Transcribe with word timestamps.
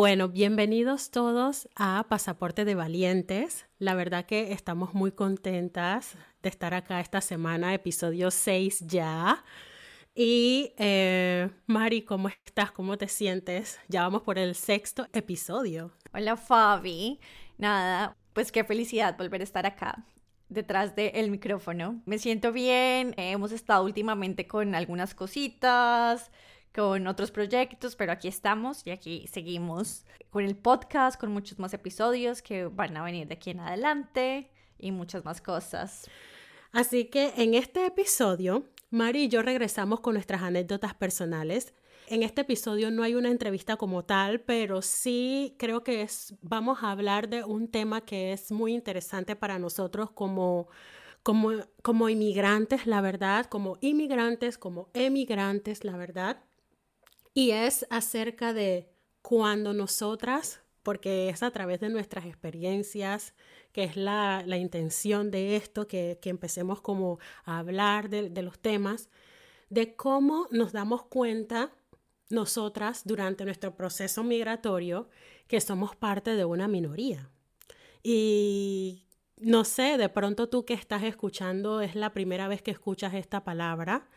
Bueno, 0.00 0.28
bienvenidos 0.28 1.10
todos 1.10 1.68
a 1.74 2.06
Pasaporte 2.08 2.64
de 2.64 2.76
Valientes. 2.76 3.66
La 3.80 3.96
verdad 3.96 4.26
que 4.26 4.52
estamos 4.52 4.94
muy 4.94 5.10
contentas 5.10 6.16
de 6.40 6.48
estar 6.50 6.72
acá 6.72 7.00
esta 7.00 7.20
semana, 7.20 7.74
episodio 7.74 8.30
6 8.30 8.86
ya. 8.86 9.44
Y 10.14 10.72
eh, 10.78 11.50
Mari, 11.66 12.02
¿cómo 12.02 12.28
estás? 12.28 12.70
¿Cómo 12.70 12.96
te 12.96 13.08
sientes? 13.08 13.80
Ya 13.88 14.02
vamos 14.02 14.22
por 14.22 14.38
el 14.38 14.54
sexto 14.54 15.08
episodio. 15.12 15.90
Hola 16.14 16.36
Fabi. 16.36 17.18
Nada, 17.56 18.16
pues 18.34 18.52
qué 18.52 18.62
felicidad 18.62 19.18
volver 19.18 19.40
a 19.40 19.44
estar 19.44 19.66
acá 19.66 20.04
detrás 20.48 20.94
del 20.94 21.28
micrófono. 21.28 22.02
Me 22.06 22.18
siento 22.18 22.52
bien, 22.52 23.14
hemos 23.16 23.50
estado 23.50 23.82
últimamente 23.84 24.46
con 24.46 24.76
algunas 24.76 25.16
cositas, 25.16 26.30
con 26.74 27.06
otros 27.06 27.30
proyectos, 27.30 27.96
pero 27.96 28.12
aquí 28.12 28.28
estamos 28.28 28.86
y 28.86 28.90
aquí 28.90 29.26
seguimos 29.26 30.04
con 30.30 30.44
el 30.44 30.56
podcast, 30.56 31.18
con 31.18 31.32
muchos 31.32 31.58
más 31.58 31.74
episodios 31.74 32.42
que 32.42 32.66
van 32.66 32.96
a 32.96 33.02
venir 33.02 33.26
de 33.26 33.34
aquí 33.34 33.50
en 33.50 33.60
adelante 33.60 34.50
y 34.78 34.92
muchas 34.92 35.24
más 35.24 35.40
cosas. 35.40 36.08
Así 36.72 37.06
que 37.06 37.32
en 37.36 37.54
este 37.54 37.86
episodio, 37.86 38.64
Mari 38.90 39.24
y 39.24 39.28
yo 39.28 39.42
regresamos 39.42 40.00
con 40.00 40.14
nuestras 40.14 40.42
anécdotas 40.42 40.94
personales. 40.94 41.74
En 42.06 42.22
este 42.22 42.42
episodio 42.42 42.90
no 42.90 43.02
hay 43.02 43.14
una 43.14 43.30
entrevista 43.30 43.76
como 43.76 44.04
tal, 44.04 44.40
pero 44.40 44.80
sí 44.80 45.54
creo 45.58 45.84
que 45.84 46.02
es, 46.02 46.34
vamos 46.40 46.82
a 46.82 46.90
hablar 46.90 47.28
de 47.28 47.44
un 47.44 47.68
tema 47.68 48.00
que 48.02 48.32
es 48.32 48.50
muy 48.50 48.74
interesante 48.74 49.36
para 49.36 49.58
nosotros 49.58 50.10
como, 50.10 50.68
como, 51.22 51.50
como 51.82 52.08
inmigrantes, 52.08 52.86
la 52.86 53.00
verdad, 53.02 53.46
como 53.46 53.76
inmigrantes, 53.80 54.56
como 54.56 54.88
emigrantes, 54.94 55.84
la 55.84 55.96
verdad. 55.96 56.42
Y 57.38 57.52
es 57.52 57.86
acerca 57.88 58.52
de 58.52 58.90
cuando 59.22 59.72
nosotras, 59.72 60.60
porque 60.82 61.28
es 61.28 61.44
a 61.44 61.52
través 61.52 61.78
de 61.78 61.88
nuestras 61.88 62.26
experiencias, 62.26 63.32
que 63.70 63.84
es 63.84 63.96
la, 63.96 64.42
la 64.44 64.56
intención 64.56 65.30
de 65.30 65.54
esto, 65.54 65.86
que, 65.86 66.18
que, 66.20 66.30
empecemos 66.30 66.80
como 66.80 67.20
a 67.44 67.60
hablar 67.60 68.08
de, 68.08 68.28
de 68.28 68.42
los 68.42 68.58
temas, 68.58 69.08
de 69.70 69.94
cómo 69.94 70.48
nos 70.50 70.72
damos 70.72 71.04
cuenta 71.04 71.70
nosotras 72.28 73.02
durante 73.04 73.44
nuestro 73.44 73.76
proceso 73.76 74.24
migratorio 74.24 75.08
que 75.46 75.60
somos 75.60 75.94
parte 75.94 76.34
de 76.34 76.44
una 76.44 76.66
minoría. 76.66 77.30
Y 78.02 79.06
no 79.36 79.62
sé, 79.62 79.96
de 79.96 80.08
pronto 80.08 80.48
tú 80.48 80.64
que 80.64 80.74
estás 80.74 81.04
escuchando 81.04 81.82
es 81.82 81.94
la 81.94 82.12
primera 82.12 82.48
vez 82.48 82.62
que 82.62 82.72
escuchas 82.72 83.14
esta 83.14 83.44
palabra, 83.44 84.08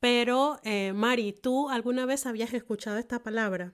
pero 0.00 0.60
eh, 0.64 0.92
Mari, 0.92 1.32
¿tú 1.32 1.68
alguna 1.68 2.06
vez 2.06 2.26
habías 2.26 2.52
escuchado 2.54 2.98
esta 2.98 3.22
palabra? 3.22 3.72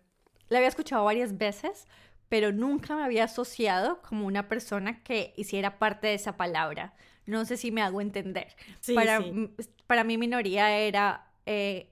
La 0.48 0.58
había 0.58 0.69
escuchado 0.69 1.05
varias 1.05 1.36
veces, 1.39 1.86
pero 2.28 2.53
nunca 2.53 2.97
me 2.97 3.03
había 3.03 3.25
asociado 3.25 4.00
como 4.03 4.27
una 4.27 4.48
persona 4.48 5.02
que 5.02 5.34
hiciera 5.36 5.78
parte 5.78 6.06
de 6.08 6.14
esa 6.14 6.36
palabra. 6.36 6.95
No 7.27 7.45
sé 7.45 7.56
si 7.56 7.70
me 7.70 7.83
hago 7.83 8.00
entender. 8.00 8.55
Sí, 8.80 8.95
para, 8.95 9.20
sí. 9.20 9.50
para 9.86 10.05
mi 10.05 10.19
minoría 10.19 10.78
era 10.78 11.30
eh, 11.47 11.91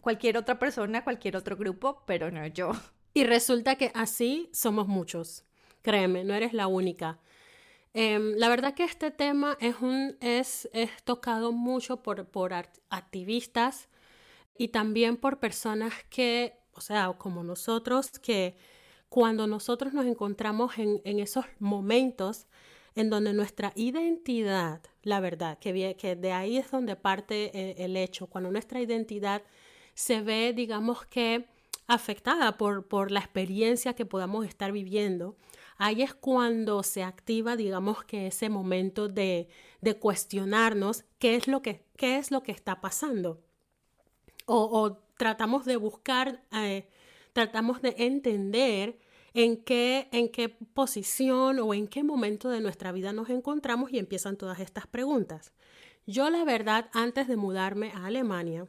cualquier 0.00 0.38
otra 0.38 0.58
persona, 0.58 1.04
cualquier 1.04 1.36
otro 1.36 1.56
grupo, 1.56 2.02
pero 2.06 2.30
no 2.30 2.46
yo. 2.46 2.72
Y 3.12 3.24
resulta 3.24 3.76
que 3.76 3.90
así 3.94 4.50
somos 4.52 4.88
muchos. 4.88 5.44
Créeme, 5.82 6.22
no 6.24 6.34
eres 6.34 6.52
la 6.52 6.66
única. 6.66 7.18
Eh, 7.98 8.18
la 8.36 8.50
verdad 8.50 8.74
que 8.74 8.84
este 8.84 9.10
tema 9.10 9.56
es, 9.58 9.76
un, 9.80 10.18
es, 10.20 10.68
es 10.74 10.90
tocado 11.02 11.50
mucho 11.50 12.02
por, 12.02 12.26
por 12.26 12.52
activistas 12.52 13.88
y 14.58 14.68
también 14.68 15.16
por 15.16 15.38
personas 15.38 15.94
que, 16.10 16.58
o 16.74 16.82
sea, 16.82 17.14
como 17.14 17.42
nosotros, 17.42 18.18
que 18.18 18.54
cuando 19.08 19.46
nosotros 19.46 19.94
nos 19.94 20.04
encontramos 20.04 20.76
en, 20.76 21.00
en 21.04 21.20
esos 21.20 21.46
momentos 21.58 22.46
en 22.96 23.08
donde 23.08 23.32
nuestra 23.32 23.72
identidad, 23.76 24.82
la 25.02 25.20
verdad, 25.20 25.58
que, 25.58 25.96
que 25.98 26.16
de 26.16 26.32
ahí 26.32 26.58
es 26.58 26.70
donde 26.70 26.96
parte 26.96 27.80
el, 27.82 27.92
el 27.92 27.96
hecho, 27.96 28.26
cuando 28.26 28.50
nuestra 28.50 28.78
identidad 28.78 29.42
se 29.94 30.20
ve, 30.20 30.52
digamos 30.54 31.06
que, 31.06 31.48
afectada 31.86 32.58
por, 32.58 32.86
por 32.88 33.10
la 33.10 33.20
experiencia 33.20 33.94
que 33.94 34.04
podamos 34.04 34.44
estar 34.44 34.70
viviendo, 34.70 35.34
ahí 35.78 36.02
es 36.02 36.14
cuando 36.14 36.82
se 36.82 37.02
activa, 37.02 37.56
digamos 37.56 38.04
que 38.04 38.28
ese 38.28 38.48
momento 38.48 39.08
de, 39.08 39.48
de 39.80 39.98
cuestionarnos 39.98 41.04
qué 41.18 41.36
es 41.36 41.48
lo 41.48 41.62
que, 41.62 41.84
qué 41.96 42.18
es 42.18 42.30
lo 42.30 42.42
que 42.42 42.52
está 42.52 42.80
pasando. 42.80 43.42
O, 44.46 44.64
o 44.80 44.98
tratamos 45.16 45.64
de 45.64 45.76
buscar, 45.76 46.42
eh, 46.52 46.88
tratamos 47.32 47.82
de 47.82 47.94
entender 47.98 48.98
en 49.34 49.62
qué, 49.62 50.08
en 50.12 50.30
qué 50.30 50.48
posición 50.48 51.58
o 51.58 51.74
en 51.74 51.88
qué 51.88 52.02
momento 52.02 52.48
de 52.48 52.60
nuestra 52.60 52.90
vida 52.92 53.12
nos 53.12 53.28
encontramos 53.28 53.92
y 53.92 53.98
empiezan 53.98 54.36
todas 54.36 54.60
estas 54.60 54.86
preguntas. 54.86 55.52
Yo 56.06 56.30
la 56.30 56.44
verdad, 56.44 56.88
antes 56.92 57.28
de 57.28 57.36
mudarme 57.36 57.90
a 57.92 58.06
Alemania, 58.06 58.66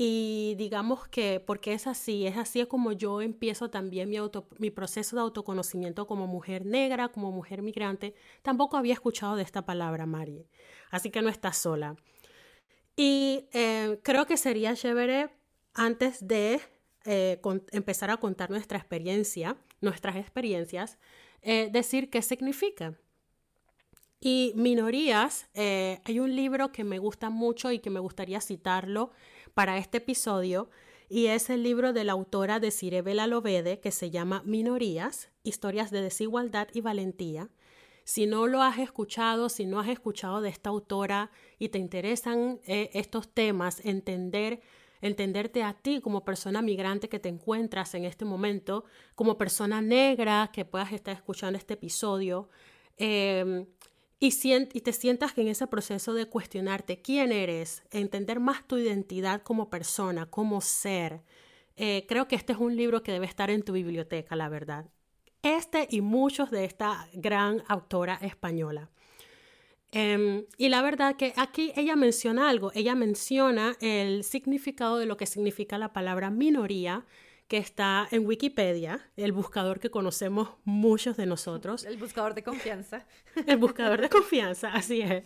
y 0.00 0.54
digamos 0.54 1.08
que, 1.08 1.40
porque 1.44 1.72
es 1.72 1.88
así, 1.88 2.24
es 2.24 2.36
así 2.36 2.64
como 2.66 2.92
yo 2.92 3.20
empiezo 3.20 3.68
también 3.68 4.08
mi, 4.58 4.70
proceso 4.70 5.16
de 5.16 5.22
autoconocimiento 5.22 6.06
como 6.06 6.28
mujer 6.28 6.64
negra, 6.64 7.08
como 7.08 7.32
mujer 7.32 7.62
migrante. 7.62 8.14
Tampoco 8.42 8.76
había 8.76 8.92
escuchado 8.92 9.34
de 9.34 9.42
esta 9.42 9.66
palabra, 9.66 10.06
Mari. 10.06 10.46
Así 10.92 11.10
que 11.10 11.20
no 11.20 11.28
estás 11.28 11.58
sola. 11.58 11.96
Y 12.94 13.48
eh, 13.52 13.98
creo 14.04 14.24
que 14.24 14.36
sería 14.36 14.76
chévere 14.76 15.30
antes 15.74 16.24
de 16.24 16.60
eh, 17.04 17.40
empezar 17.72 18.12
a 18.12 18.18
contar 18.18 18.50
nuestra 18.50 18.78
experiencia, 18.78 19.56
nuestras 19.80 20.14
experiencias, 20.14 20.96
eh, 21.42 21.70
decir 21.72 22.08
qué 22.08 22.22
significa. 22.22 22.94
Y 24.20 24.52
minorías, 24.54 25.48
hay 25.54 26.20
un 26.20 26.34
libro 26.34 26.72
que 26.72 26.82
me 26.82 26.98
gusta 26.98 27.30
mucho 27.30 27.70
y 27.72 27.78
que 27.78 27.90
me 27.90 28.00
gustaría 28.00 28.40
citarlo 28.40 29.12
para 29.54 29.78
este 29.78 29.98
episodio, 29.98 30.70
y 31.08 31.26
es 31.26 31.48
el 31.50 31.62
libro 31.62 31.92
de 31.92 32.04
la 32.04 32.12
autora 32.12 32.60
de 32.60 32.70
Cirebela 32.70 33.26
Lovede 33.26 33.80
que 33.80 33.90
se 33.90 34.10
llama 34.10 34.42
Minorías, 34.44 35.30
historias 35.42 35.90
de 35.90 36.02
desigualdad 36.02 36.68
y 36.74 36.80
valentía. 36.80 37.48
Si 38.04 38.26
no 38.26 38.46
lo 38.46 38.62
has 38.62 38.78
escuchado, 38.78 39.48
si 39.48 39.66
no 39.66 39.80
has 39.80 39.88
escuchado 39.88 40.40
de 40.40 40.48
esta 40.48 40.70
autora 40.70 41.30
y 41.58 41.68
te 41.68 41.78
interesan 41.78 42.60
eh, 42.66 42.90
estos 42.92 43.28
temas, 43.28 43.84
entender 43.84 44.60
entenderte 45.00 45.62
a 45.62 45.74
ti 45.74 46.00
como 46.00 46.24
persona 46.24 46.62
migrante 46.62 47.08
que 47.08 47.18
te 47.18 47.28
encuentras 47.28 47.94
en 47.94 48.04
este 48.04 48.24
momento, 48.24 48.84
como 49.14 49.38
persona 49.38 49.80
negra 49.80 50.50
que 50.52 50.64
puedas 50.64 50.92
estar 50.92 51.14
escuchando 51.14 51.56
este 51.56 51.74
episodio, 51.74 52.48
eh, 52.96 53.66
y, 54.20 54.30
te 54.80 54.92
sientas 54.92 55.36
en 55.38 55.48
ese 55.48 55.66
proceso 55.66 56.12
de 56.12 56.26
cuestionarte 56.26 57.00
quién 57.00 57.30
eres, 57.30 57.82
entender 57.90 58.40
más 58.40 58.66
tu 58.66 58.76
identidad 58.76 59.42
como 59.42 59.70
persona, 59.70 60.26
como 60.26 60.60
ser. 60.60 61.22
Eh, 61.76 62.04
creo 62.08 62.26
que 62.26 62.34
este 62.34 62.52
es 62.52 62.58
un 62.58 62.76
libro 62.76 63.02
que 63.02 63.12
debe 63.12 63.26
estar 63.26 63.50
en 63.50 63.62
tu 63.62 63.72
biblioteca, 63.72 64.34
la 64.34 64.48
verdad. 64.48 64.86
Este 65.42 65.86
y 65.88 66.00
muchos 66.00 66.50
de 66.50 66.64
esta 66.64 67.08
gran 67.12 67.62
autora 67.68 68.18
española. 68.20 68.90
Um, 69.94 70.44
y 70.58 70.68
la 70.68 70.82
verdad 70.82 71.16
que 71.16 71.32
aquí 71.36 71.72
ella 71.74 71.96
menciona 71.96 72.50
algo, 72.50 72.72
ella 72.74 72.94
menciona 72.94 73.76
el 73.80 74.22
significado 74.22 74.98
de 74.98 75.06
lo 75.06 75.16
que 75.16 75.24
significa 75.24 75.78
la 75.78 75.94
palabra 75.94 76.28
minoría 76.28 77.06
que 77.48 77.56
está 77.56 78.06
en 78.10 78.26
Wikipedia, 78.26 79.10
el 79.16 79.32
buscador 79.32 79.80
que 79.80 79.90
conocemos 79.90 80.50
muchos 80.64 81.16
de 81.16 81.24
nosotros. 81.24 81.84
El 81.84 81.96
buscador 81.96 82.34
de 82.34 82.42
confianza. 82.42 83.06
El 83.46 83.56
buscador 83.56 84.02
de 84.02 84.10
confianza, 84.10 84.70
así 84.74 85.00
es. 85.00 85.24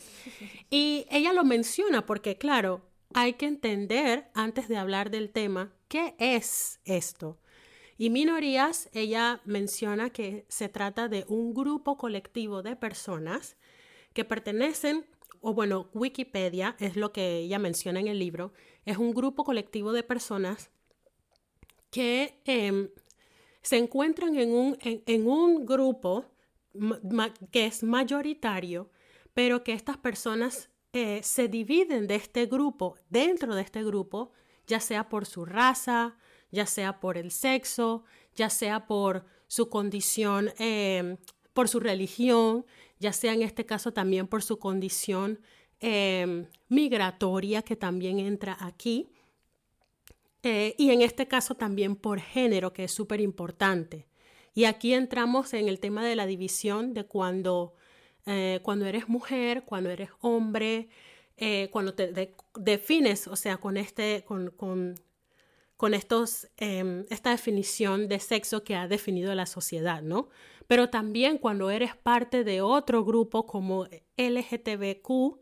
Y 0.70 1.04
ella 1.10 1.32
lo 1.32 1.42
menciona 1.42 2.06
porque, 2.06 2.38
claro, 2.38 2.80
hay 3.12 3.34
que 3.34 3.46
entender 3.46 4.30
antes 4.34 4.68
de 4.68 4.76
hablar 4.76 5.10
del 5.10 5.30
tema 5.30 5.72
qué 5.88 6.14
es 6.18 6.80
esto. 6.84 7.38
Y 7.98 8.10
minorías, 8.10 8.88
ella 8.92 9.40
menciona 9.44 10.10
que 10.10 10.46
se 10.48 10.68
trata 10.68 11.08
de 11.08 11.24
un 11.28 11.52
grupo 11.52 11.98
colectivo 11.98 12.62
de 12.62 12.76
personas 12.76 13.56
que 14.12 14.24
pertenecen, 14.24 15.06
o 15.40 15.54
bueno, 15.54 15.90
Wikipedia 15.92 16.76
es 16.78 16.94
lo 16.94 17.12
que 17.12 17.38
ella 17.38 17.58
menciona 17.58 17.98
en 17.98 18.06
el 18.06 18.20
libro, 18.20 18.52
es 18.84 18.96
un 18.96 19.12
grupo 19.12 19.42
colectivo 19.42 19.92
de 19.92 20.04
personas 20.04 20.70
que 21.92 22.40
eh, 22.46 22.90
se 23.62 23.76
encuentran 23.76 24.34
en 24.34 24.52
un, 24.52 24.78
en, 24.80 25.26
un 25.28 25.64
grupo 25.66 26.24
que 27.52 27.66
es 27.66 27.82
mayoritario, 27.82 28.90
pero 29.34 29.62
que 29.62 29.74
estas 29.74 29.98
personas 29.98 30.70
eh, 30.94 31.20
se 31.22 31.48
dividen 31.48 32.06
de 32.06 32.16
este 32.16 32.46
grupo, 32.46 32.96
dentro 33.10 33.54
de 33.54 33.62
este 33.62 33.84
grupo, 33.84 34.32
ya 34.66 34.80
sea 34.80 35.10
por 35.10 35.26
su 35.26 35.44
raza, 35.44 36.16
ya 36.50 36.66
sea 36.66 36.98
por 36.98 37.18
el 37.18 37.30
sexo, 37.30 38.04
ya 38.34 38.48
sea 38.48 38.86
por 38.86 39.26
su 39.46 39.68
condición, 39.68 40.50
eh, 40.58 41.18
por 41.52 41.68
su 41.68 41.78
religión, 41.78 42.64
ya 42.98 43.12
sea 43.12 43.34
en 43.34 43.42
este 43.42 43.66
caso 43.66 43.92
también 43.92 44.26
por 44.26 44.42
su 44.42 44.58
condición 44.58 45.40
eh, 45.80 46.46
migratoria 46.68 47.60
que 47.60 47.76
también 47.76 48.18
entra 48.18 48.56
aquí. 48.60 49.11
Eh, 50.42 50.74
y 50.78 50.90
en 50.90 51.02
este 51.02 51.28
caso 51.28 51.54
también 51.54 51.96
por 51.96 52.20
género, 52.20 52.72
que 52.72 52.84
es 52.84 52.92
súper 52.92 53.20
importante. 53.20 54.06
Y 54.54 54.64
aquí 54.64 54.92
entramos 54.92 55.54
en 55.54 55.68
el 55.68 55.80
tema 55.80 56.04
de 56.04 56.16
la 56.16 56.26
división 56.26 56.94
de 56.94 57.04
cuando, 57.04 57.74
eh, 58.26 58.60
cuando 58.62 58.86
eres 58.86 59.08
mujer, 59.08 59.64
cuando 59.64 59.90
eres 59.90 60.10
hombre, 60.20 60.88
eh, 61.36 61.68
cuando 61.72 61.94
te 61.94 62.34
defines, 62.54 63.26
o 63.28 63.36
sea, 63.36 63.56
con, 63.58 63.76
este, 63.76 64.24
con, 64.24 64.50
con, 64.50 64.94
con 65.76 65.94
estos, 65.94 66.48
em, 66.58 67.06
esta 67.10 67.30
definición 67.30 68.08
de 68.08 68.18
sexo 68.20 68.62
que 68.62 68.76
ha 68.76 68.88
definido 68.88 69.34
la 69.34 69.46
sociedad, 69.46 70.02
¿no? 70.02 70.28
Pero 70.68 70.90
también 70.90 71.38
cuando 71.38 71.70
eres 71.70 71.96
parte 71.96 72.44
de 72.44 72.60
otro 72.62 73.04
grupo 73.04 73.46
como 73.46 73.86
LGTBQ, 74.16 75.41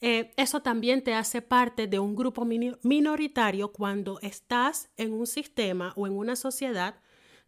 eh, 0.00 0.32
eso 0.36 0.60
también 0.60 1.02
te 1.02 1.14
hace 1.14 1.40
parte 1.40 1.86
de 1.86 1.98
un 1.98 2.14
grupo 2.14 2.44
minoritario 2.44 3.72
cuando 3.72 4.18
estás 4.20 4.90
en 4.96 5.12
un 5.12 5.26
sistema 5.26 5.92
o 5.96 6.06
en 6.06 6.12
una 6.12 6.36
sociedad 6.36 7.00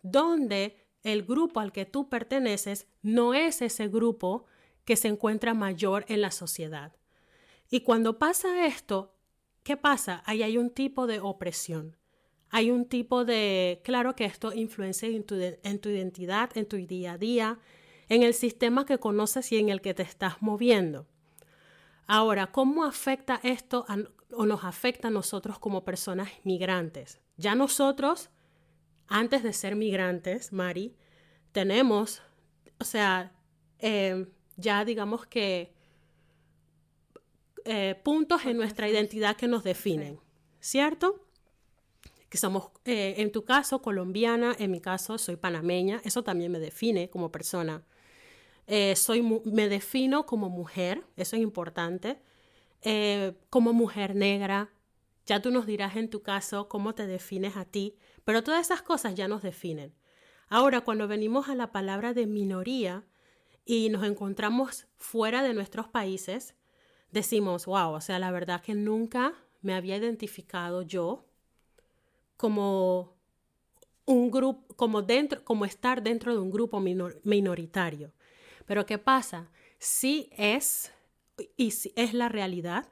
donde 0.02 0.76
el 1.02 1.24
grupo 1.24 1.60
al 1.60 1.72
que 1.72 1.84
tú 1.84 2.08
perteneces 2.08 2.86
no 3.02 3.34
es 3.34 3.60
ese 3.60 3.88
grupo 3.88 4.46
que 4.84 4.96
se 4.96 5.08
encuentra 5.08 5.52
mayor 5.52 6.04
en 6.08 6.22
la 6.22 6.30
sociedad. 6.30 6.96
Y 7.70 7.80
cuando 7.80 8.18
pasa 8.18 8.66
esto, 8.66 9.14
¿qué 9.62 9.76
pasa? 9.76 10.22
Ahí 10.24 10.42
hay 10.42 10.56
un 10.56 10.70
tipo 10.70 11.06
de 11.06 11.20
opresión. 11.20 11.96
Hay 12.48 12.70
un 12.70 12.86
tipo 12.86 13.26
de, 13.26 13.82
claro 13.84 14.16
que 14.16 14.24
esto 14.24 14.54
influencia 14.54 15.06
en 15.06 15.24
tu, 15.24 15.34
en 15.34 15.78
tu 15.80 15.90
identidad, 15.90 16.56
en 16.56 16.66
tu 16.66 16.76
día 16.76 17.12
a 17.12 17.18
día, 17.18 17.58
en 18.08 18.22
el 18.22 18.32
sistema 18.32 18.86
que 18.86 18.96
conoces 18.96 19.52
y 19.52 19.58
en 19.58 19.68
el 19.68 19.82
que 19.82 19.92
te 19.92 20.02
estás 20.02 20.40
moviendo. 20.40 21.06
Ahora, 22.10 22.46
¿cómo 22.50 22.84
afecta 22.84 23.38
esto 23.42 23.84
o 24.32 24.46
nos 24.46 24.64
afecta 24.64 25.08
a 25.08 25.10
nosotros 25.10 25.58
como 25.58 25.84
personas 25.84 26.30
migrantes? 26.42 27.20
Ya 27.36 27.54
nosotros, 27.54 28.30
antes 29.08 29.42
de 29.42 29.52
ser 29.52 29.76
migrantes, 29.76 30.50
Mari, 30.50 30.96
tenemos, 31.52 32.22
o 32.80 32.84
sea, 32.84 33.32
eh, 33.78 34.26
ya 34.56 34.86
digamos 34.86 35.26
que 35.26 35.74
eh, 37.66 38.00
puntos 38.02 38.46
en 38.46 38.56
nuestra 38.56 38.88
identidad 38.88 39.36
que 39.36 39.46
nos 39.46 39.62
definen, 39.62 40.18
¿cierto? 40.60 41.26
Que 42.30 42.38
somos, 42.38 42.70
eh, 42.86 43.16
en 43.18 43.32
tu 43.32 43.44
caso, 43.44 43.82
colombiana, 43.82 44.56
en 44.58 44.70
mi 44.70 44.80
caso, 44.80 45.18
soy 45.18 45.36
panameña, 45.36 46.00
eso 46.04 46.24
también 46.24 46.52
me 46.52 46.58
define 46.58 47.10
como 47.10 47.30
persona. 47.30 47.84
Eh, 48.70 48.96
soy, 48.96 49.22
me 49.22 49.70
defino 49.70 50.26
como 50.26 50.50
mujer, 50.50 51.02
eso 51.16 51.36
es 51.36 51.42
importante, 51.42 52.20
eh, 52.82 53.32
como 53.48 53.72
mujer 53.72 54.14
negra. 54.14 54.70
Ya 55.24 55.40
tú 55.40 55.50
nos 55.50 55.66
dirás 55.66 55.96
en 55.96 56.10
tu 56.10 56.20
caso 56.22 56.68
cómo 56.68 56.94
te 56.94 57.06
defines 57.06 57.56
a 57.56 57.64
ti, 57.64 57.96
pero 58.24 58.44
todas 58.44 58.66
esas 58.66 58.82
cosas 58.82 59.14
ya 59.14 59.26
nos 59.26 59.40
definen. 59.42 59.94
Ahora, 60.50 60.82
cuando 60.82 61.08
venimos 61.08 61.48
a 61.48 61.54
la 61.54 61.72
palabra 61.72 62.12
de 62.12 62.26
minoría 62.26 63.06
y 63.64 63.88
nos 63.88 64.04
encontramos 64.04 64.86
fuera 64.98 65.42
de 65.42 65.54
nuestros 65.54 65.88
países, 65.88 66.54
decimos, 67.10 67.64
wow, 67.64 67.92
o 67.92 68.00
sea, 68.02 68.18
la 68.18 68.30
verdad 68.30 68.60
que 68.60 68.74
nunca 68.74 69.32
me 69.62 69.74
había 69.74 69.96
identificado 69.96 70.82
yo 70.82 71.24
como 72.36 73.16
un 74.04 74.30
grupo, 74.30 74.74
como 74.76 75.00
dentro, 75.00 75.42
como 75.42 75.64
estar 75.64 76.02
dentro 76.02 76.34
de 76.34 76.40
un 76.40 76.50
grupo 76.50 76.80
minoritario. 76.80 78.12
Pero 78.68 78.84
¿qué 78.84 78.98
pasa? 78.98 79.50
Sí 79.78 80.28
es, 80.36 80.92
y 81.56 81.72
es 81.96 82.12
la 82.12 82.28
realidad, 82.28 82.86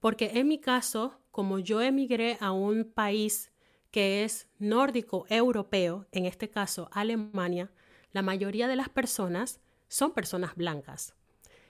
porque 0.00 0.32
en 0.34 0.48
mi 0.48 0.58
caso, 0.58 1.20
como 1.30 1.60
yo 1.60 1.80
emigré 1.80 2.36
a 2.40 2.50
un 2.50 2.84
país 2.84 3.52
que 3.92 4.24
es 4.24 4.48
nórdico 4.58 5.26
europeo, 5.28 6.08
en 6.10 6.26
este 6.26 6.50
caso 6.50 6.90
Alemania, 6.92 7.70
la 8.10 8.22
mayoría 8.22 8.66
de 8.66 8.74
las 8.74 8.88
personas 8.88 9.60
son 9.86 10.12
personas 10.14 10.56
blancas. 10.56 11.14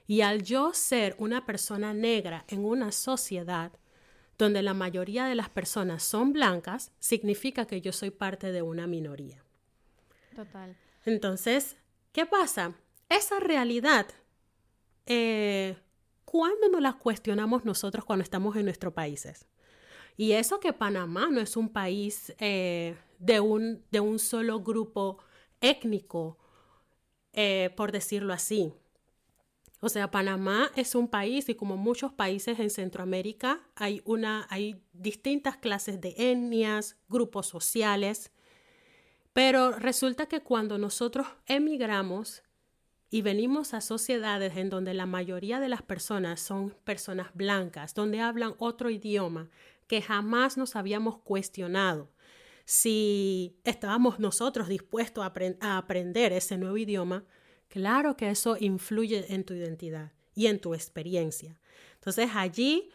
Y 0.07 0.23
al 0.23 0.43
yo 0.43 0.73
ser 0.73 1.15
una 1.19 1.45
persona 1.45 1.93
negra 1.93 2.47
en 2.49 2.65
una 2.65 2.93
sociedad 2.93 3.73
donde 4.39 4.63
la 4.63 4.73
mayoría 4.73 5.27
de 5.27 5.35
las 5.35 5.51
personas 5.51 6.03
son 6.03 6.33
blancas, 6.33 6.93
significa 6.99 7.67
que 7.67 7.83
yo 7.83 7.93
soy 7.93 8.11
parte 8.11 8.53
de 8.53 8.63
una 8.63 8.87
minoría. 8.87 9.45
Total. 10.35 10.75
Entonces, 11.05 11.77
¿qué 12.13 12.25
pasa? 12.25 12.75
Esa 13.11 13.41
realidad, 13.41 14.07
eh, 15.05 15.77
¿cuándo 16.25 16.69
nos 16.71 16.81
la 16.81 16.95
cuestionamos 16.95 17.65
nosotros 17.65 18.05
cuando 18.05 18.23
estamos 18.23 18.57
en 18.57 18.65
nuestros 18.65 18.95
países? 18.95 19.47
Y 20.17 20.33
eso 20.33 20.61
que 20.61 20.73
Panamá 20.73 21.29
no 21.31 21.41
es 21.41 21.57
un 21.57 21.69
país 21.69 22.35
eh, 22.39 22.97
de, 23.19 23.41
un, 23.41 23.85
de, 23.91 24.01
un, 24.01 24.19
solo 24.19 24.61
grupo 24.61 25.19
étnico, 25.61 26.39
eh, 27.33 27.71
por 27.77 27.91
decirlo 27.91 28.33
así. 28.33 28.73
O 29.81 29.89
sea, 29.89 30.11
Panamá 30.11 30.71
es 30.77 30.95
un 30.95 31.09
país 31.09 31.49
y 31.49 31.55
como 31.55 31.77
muchos 31.77 32.13
países 32.13 32.61
en 32.61 32.71
Centroamérica 32.71 33.67
hay, 33.75 34.03
una, 34.05 34.47
hay 34.51 34.83
distintas 34.93 35.57
clases 35.57 36.01
de 36.01 36.15
etnias, 36.19 36.97
grupos 37.09 37.47
sociales, 37.47 38.31
pero 39.33 39.73
resulta 39.73 40.27
que 40.27 40.43
cuando 40.43 40.77
nosotros 40.77 41.27
emigramos, 41.47 42.43
y 43.11 43.23
venimos 43.23 43.75
a 43.75 43.81
sociedades 43.81 44.57
en 44.57 44.71
donde 44.71 44.95
la 44.95 45.07
mayoría 45.07 45.61
de 45.61 45.69
las 45.69 45.83
personas 45.83 46.41
son 46.41 46.71
personas 46.85 47.29
blancas, 47.35 47.95
donde 47.95 48.21
hablan 48.21 48.55
otro 48.59 48.89
idioma 48.89 49.51
que 49.87 50.01
jamás 50.01 50.57
nos 50.57 50.77
habíamos 50.77 51.19
cuestionado 51.19 52.09
si 52.71 53.57
estábamos 53.65 54.21
nosotros 54.21 54.69
dispuestos 54.69 55.25
a, 55.25 55.77
aprender 55.77 56.33
ese 56.33 56.57
nuevo 56.57 56.77
idioma, 56.77 57.25
claro 57.67 58.17
que 58.17 58.31
eso 58.31 58.57
influye 58.61 59.35
en 59.35 59.43
tu 59.43 59.55
identidad 59.55 60.13
y 60.37 60.47
en 60.47 60.61
tu 60.61 60.73
experiencia. 60.73 61.59
Entonces 61.95 62.31
allí, 62.33 62.91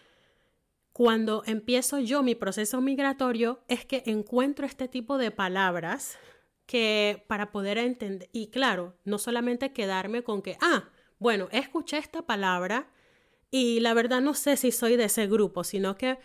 cuando 0.94 1.44
empiezo 1.46 2.00
yo 2.00 2.24
mi 2.24 2.36
proceso 2.36 2.80
migratorio, 2.80 3.66
es 3.68 3.84
que 3.84 4.04
encuentro 4.06 4.66
este 4.66 4.88
tipo 4.88 5.18
de 5.18 5.32
palabras 5.32 6.18
que 6.66 7.24
para 7.28 7.52
poder 7.52 7.78
entender, 7.78 8.30
y 8.32 8.48
claro, 8.48 8.96
no 9.04 9.18
solamente 9.18 9.74
quedarme 9.74 10.24
con 10.24 10.42
que, 10.42 10.58
ah, 10.62 10.90
bueno, 11.20 11.48
escuché 11.52 11.98
esta 11.98 12.24
palabra 12.24 12.90
y 13.52 13.80
la 13.80 13.94
verdad 13.94 14.22
no 14.22 14.34
sé 14.34 14.58
si 14.58 14.72
soy 14.72 14.96
de 14.96 15.06
ese 15.06 15.28
grupo, 15.28 15.64
sino 15.64 15.96
que 15.96 16.18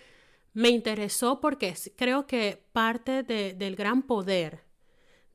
me 0.52 0.70
interesó 0.70 1.40
porque 1.40 1.74
creo 1.96 2.26
que 2.26 2.64
parte 2.72 3.22
del 3.22 3.76
gran 3.76 4.02
poder 4.02 4.64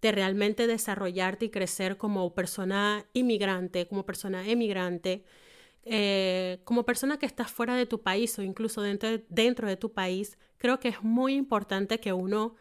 de 0.01 0.12
realmente 0.12 0.68
desarrollarte 0.68 1.46
y 1.46 1.50
crecer 1.50 1.98
como 1.98 2.34
persona 2.36 3.06
inmigrante, 3.13 3.88
como 3.88 4.06
persona 4.06 4.48
emigrante, 4.48 5.24
eh, 5.84 6.60
como 6.63 6.84
persona 6.84 7.18
que 7.18 7.25
estás 7.25 7.50
fuera 7.51 7.75
de 7.75 7.86
tu 7.86 8.01
país 8.01 8.38
o 8.38 8.41
incluso 8.41 8.82
dentro 8.82 9.20
dentro 9.29 9.68
de 9.68 9.77
tu 9.77 9.94
país, 9.94 10.38
creo 10.58 10.79
que 10.79 10.89
es 10.89 11.01
muy 11.03 11.36
importante 11.36 12.00
que 12.00 12.12
uno 12.12 12.56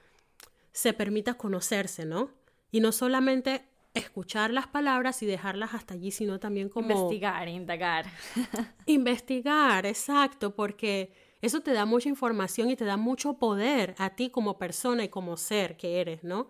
se 0.73 0.93
permita 0.93 1.35
conocerse, 1.35 2.05
¿no? 2.05 2.31
Y 2.75 2.81
no 2.81 2.91
solamente 2.91 3.63
escuchar 3.95 4.51
las 4.51 4.67
palabras 4.67 5.23
y 5.23 5.27
dejarlas 5.27 5.75
hasta 5.75 5.95
allí, 5.95 6.11
sino 6.11 6.41
también 6.41 6.69
como... 6.69 6.91
Investigar, 6.91 7.49
indagar. 7.49 8.07
investigar, 8.87 9.87
exacto, 9.87 10.57
porque 10.57 11.13
eso 11.41 11.61
te 11.61 11.73
da 11.73 11.85
mucha 11.85 12.09
información 12.09 12.71
y 12.71 12.75
te 12.75 12.85
da 12.85 12.97
mucho 12.97 13.35
poder 13.35 13.95
a 13.99 14.17
ti 14.17 14.29
como 14.29 14.59
persona 14.59 15.05
y 15.05 15.09
como 15.09 15.37
ser 15.37 15.77
que 15.77 16.01
eres, 16.01 16.25
¿no? 16.25 16.49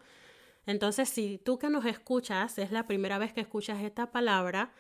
Entonces, 0.64 1.11
si 1.11 1.37
tú 1.37 1.59
que 1.59 1.69
nos 1.69 1.85
escuchas, 1.85 2.57
es 2.57 2.73
la 2.73 2.87
primera 2.87 3.19
vez 3.19 3.35
que 3.35 3.43
escuchas 3.43 3.83
esta 3.83 4.11
palabra, 4.11 4.73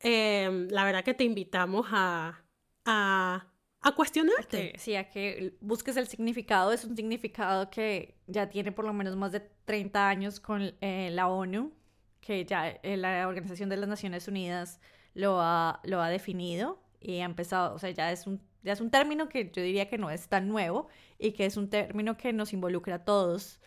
em, 0.00 0.66
la 0.68 0.82
verdad 0.82 1.04
que 1.04 1.14
te 1.14 1.22
invitamos 1.22 1.86
a, 1.92 2.42
a 2.84 3.46
a 3.80 3.92
cuestionarte. 3.92 4.74
sí, 4.76 4.96
a 4.96 5.08
que 5.08 5.56
busques 5.60 5.96
el 5.96 6.08
significado. 6.08 6.72
Es 6.72 6.84
un 6.84 6.96
significado 6.96 7.70
que 7.70 8.16
ya 8.26 8.48
tiene 8.48 8.72
por 8.72 8.84
lo 8.84 8.92
menos 8.92 9.16
más 9.16 9.32
de 9.32 9.40
30 9.64 10.08
años 10.08 10.40
con 10.40 10.74
eh, 10.80 11.10
la 11.12 11.28
ONU, 11.28 11.72
que 12.20 12.44
ya 12.44 12.68
eh, 12.68 12.96
la 12.96 13.26
Organización 13.28 13.68
de 13.68 13.76
las 13.76 13.88
Naciones 13.88 14.26
Unidas 14.28 14.80
lo 15.14 15.40
ha, 15.40 15.80
lo 15.84 16.00
ha 16.00 16.08
definido 16.08 16.82
y 17.00 17.20
ha 17.20 17.24
empezado, 17.24 17.74
o 17.74 17.78
sea, 17.78 17.90
ya 17.90 18.10
es, 18.12 18.26
un, 18.26 18.40
ya 18.62 18.72
es 18.72 18.80
un 18.80 18.90
término 18.90 19.28
que 19.28 19.50
yo 19.50 19.62
diría 19.62 19.88
que 19.88 19.98
no 19.98 20.10
es 20.10 20.28
tan 20.28 20.48
nuevo 20.48 20.88
y 21.18 21.32
que 21.32 21.46
es 21.46 21.56
un 21.56 21.70
término 21.70 22.16
que 22.16 22.32
nos 22.32 22.52
involucra 22.52 22.96
a 22.96 23.04
todos. 23.04 23.60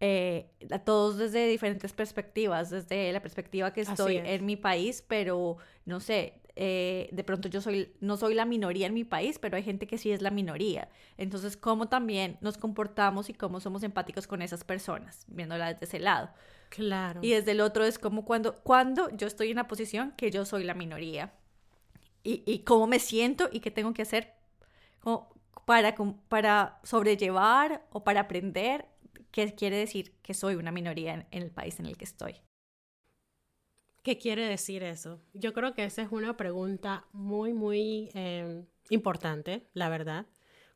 Eh, 0.00 0.50
a 0.70 0.80
todos 0.80 1.16
desde 1.16 1.46
diferentes 1.46 1.92
perspectivas, 1.92 2.68
desde 2.68 3.12
la 3.12 3.22
perspectiva 3.22 3.72
que 3.72 3.82
estoy 3.82 4.16
en 4.16 4.44
mi 4.44 4.56
país, 4.56 5.02
pero 5.06 5.56
no 5.86 6.00
sé, 6.00 6.42
eh, 6.56 7.08
de 7.12 7.24
pronto 7.24 7.48
yo 7.48 7.60
soy, 7.60 7.92
no 8.00 8.16
soy 8.16 8.34
la 8.34 8.44
minoría 8.44 8.86
en 8.86 8.94
mi 8.94 9.04
país, 9.04 9.38
pero 9.38 9.56
hay 9.56 9.62
gente 9.62 9.86
que 9.86 9.98
sí 9.98 10.12
es 10.12 10.22
la 10.22 10.30
minoría. 10.30 10.88
Entonces, 11.16 11.56
¿cómo 11.56 11.88
también 11.88 12.38
nos 12.40 12.58
comportamos 12.58 13.28
y 13.28 13.34
cómo 13.34 13.60
somos 13.60 13.82
empáticos 13.82 14.26
con 14.26 14.42
esas 14.42 14.64
personas, 14.64 15.24
viéndola 15.28 15.72
desde 15.72 15.86
ese 15.86 15.98
lado? 15.98 16.30
Claro. 16.68 17.20
Y 17.22 17.30
desde 17.30 17.52
el 17.52 17.60
otro 17.60 17.84
es 17.84 17.98
como 17.98 18.24
cuando, 18.24 18.54
cuando 18.62 19.10
yo 19.16 19.26
estoy 19.26 19.50
en 19.50 19.56
la 19.56 19.68
posición 19.68 20.12
que 20.16 20.30
yo 20.30 20.44
soy 20.44 20.64
la 20.64 20.74
minoría. 20.74 21.32
Y, 22.22 22.42
y 22.46 22.60
cómo 22.60 22.86
me 22.86 23.00
siento 23.00 23.50
y 23.52 23.60
qué 23.60 23.70
tengo 23.70 23.92
que 23.92 24.02
hacer. 24.02 24.32
para, 25.66 25.94
para 26.28 26.80
sobrellevar 26.82 27.86
o 27.90 28.02
para 28.02 28.20
aprender 28.20 28.86
qué 29.34 29.52
quiere 29.54 29.76
decir 29.76 30.14
que 30.22 30.32
soy 30.32 30.54
una 30.54 30.70
minoría 30.70 31.14
en, 31.14 31.42
el 31.42 31.50
país 31.50 31.80
en 31.80 31.86
el 31.86 31.96
que 31.96 32.04
estoy. 32.04 32.36
¿Qué 34.04 34.18
quiere 34.18 34.46
decir 34.46 34.82
eso? 34.82 35.18
Yo 35.32 35.54
creo 35.54 35.72
que 35.72 35.82
esa 35.82 36.02
es 36.02 36.12
una 36.12 36.36
pregunta 36.36 37.06
muy, 37.12 37.54
muy 37.54 38.10
em, 38.12 38.66
importante, 38.90 39.66
la 39.72 39.88
verdad, 39.88 40.26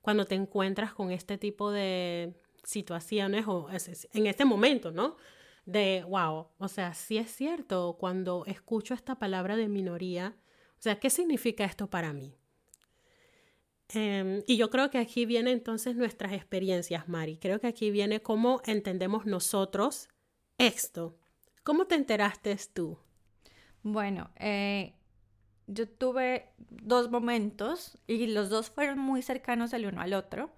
cuando 0.00 0.24
te 0.24 0.34
encuentras 0.34 0.94
con 0.94 1.10
este 1.12 1.36
tipo 1.36 1.70
de 1.70 2.32
situaciones 2.64 3.46
o 3.46 3.68
en 4.14 4.26
este 4.26 4.46
momento, 4.46 4.92
¿no? 4.92 5.18
De, 5.66 6.06
wow, 6.08 6.48
o 6.56 6.68
sea, 6.68 6.94
sí 6.94 7.18
es 7.18 7.30
cierto, 7.30 7.98
cuando 8.00 8.46
escucho 8.46 8.94
esta 8.94 9.18
palabra 9.18 9.56
de 9.56 9.68
minoría, 9.68 10.34
o 10.78 10.80
sea, 10.80 10.98
¿qué 10.98 11.10
significa 11.10 11.66
esto 11.66 11.90
para 11.90 12.14
mí? 12.14 12.34
Em, 13.90 14.42
y 14.46 14.56
yo 14.56 14.70
creo 14.70 14.88
que 14.88 14.96
aquí 14.96 15.26
vienen 15.26 15.52
entonces 15.52 15.96
nuestras 15.96 16.32
experiencias, 16.32 17.08
Mari. 17.10 17.36
Creo 17.36 17.60
que 17.60 17.66
aquí 17.66 17.90
viene 17.90 18.22
cómo 18.22 18.62
entendemos 18.64 19.26
nosotros 19.26 20.08
esto. 20.56 21.18
¿Cómo 21.62 21.86
te 21.86 21.94
enteraste 21.94 22.56
tú? 22.72 22.98
Bueno, 23.82 24.30
eh, 24.36 24.94
yo 25.66 25.88
tuve 25.88 26.50
dos 26.70 27.10
momentos 27.10 27.98
y 28.06 28.26
los 28.28 28.50
dos 28.50 28.70
fueron 28.70 28.98
muy 28.98 29.22
cercanos 29.22 29.72
el 29.72 29.86
uno 29.86 30.00
al 30.00 30.14
otro. 30.14 30.50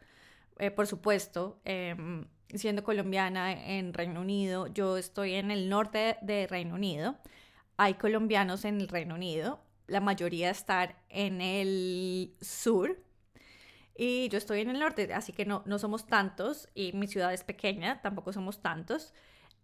Eh, 0.58 0.70
por 0.70 0.86
supuesto, 0.86 1.60
em, 1.64 2.26
siendo 2.54 2.84
colombiana 2.84 3.52
en 3.52 3.94
Reino 3.94 4.20
Unido, 4.20 4.66
yo 4.68 4.96
estoy 4.96 5.34
en 5.34 5.50
el 5.50 5.68
norte 5.68 6.18
de 6.22 6.46
Reino 6.46 6.74
Unido. 6.74 7.16
Hay 7.76 7.94
colombianos 7.94 8.64
en 8.64 8.80
el 8.80 8.88
Reino 8.88 9.14
Unido, 9.14 9.60
la 9.86 10.00
mayoría 10.00 10.50
están 10.50 10.94
en 11.08 11.40
el 11.40 12.34
sur, 12.40 12.98
y 14.02 14.28
yo 14.30 14.38
estoy 14.38 14.60
en 14.60 14.70
el 14.70 14.78
norte, 14.78 15.12
así 15.12 15.32
que 15.32 15.44
no, 15.44 15.62
no 15.66 15.78
somos 15.78 16.06
tantos 16.06 16.68
y 16.74 16.92
mi 16.94 17.06
ciudad 17.06 17.34
es 17.34 17.44
pequeña, 17.44 18.00
tampoco 18.00 18.32
somos 18.32 18.62
tantos. 18.62 19.12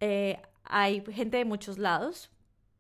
Eh, 0.01 0.41
hay 0.65 1.03
gente 1.13 1.39
de 1.39 1.47
muchos 1.47 1.79
lados, 1.79 2.31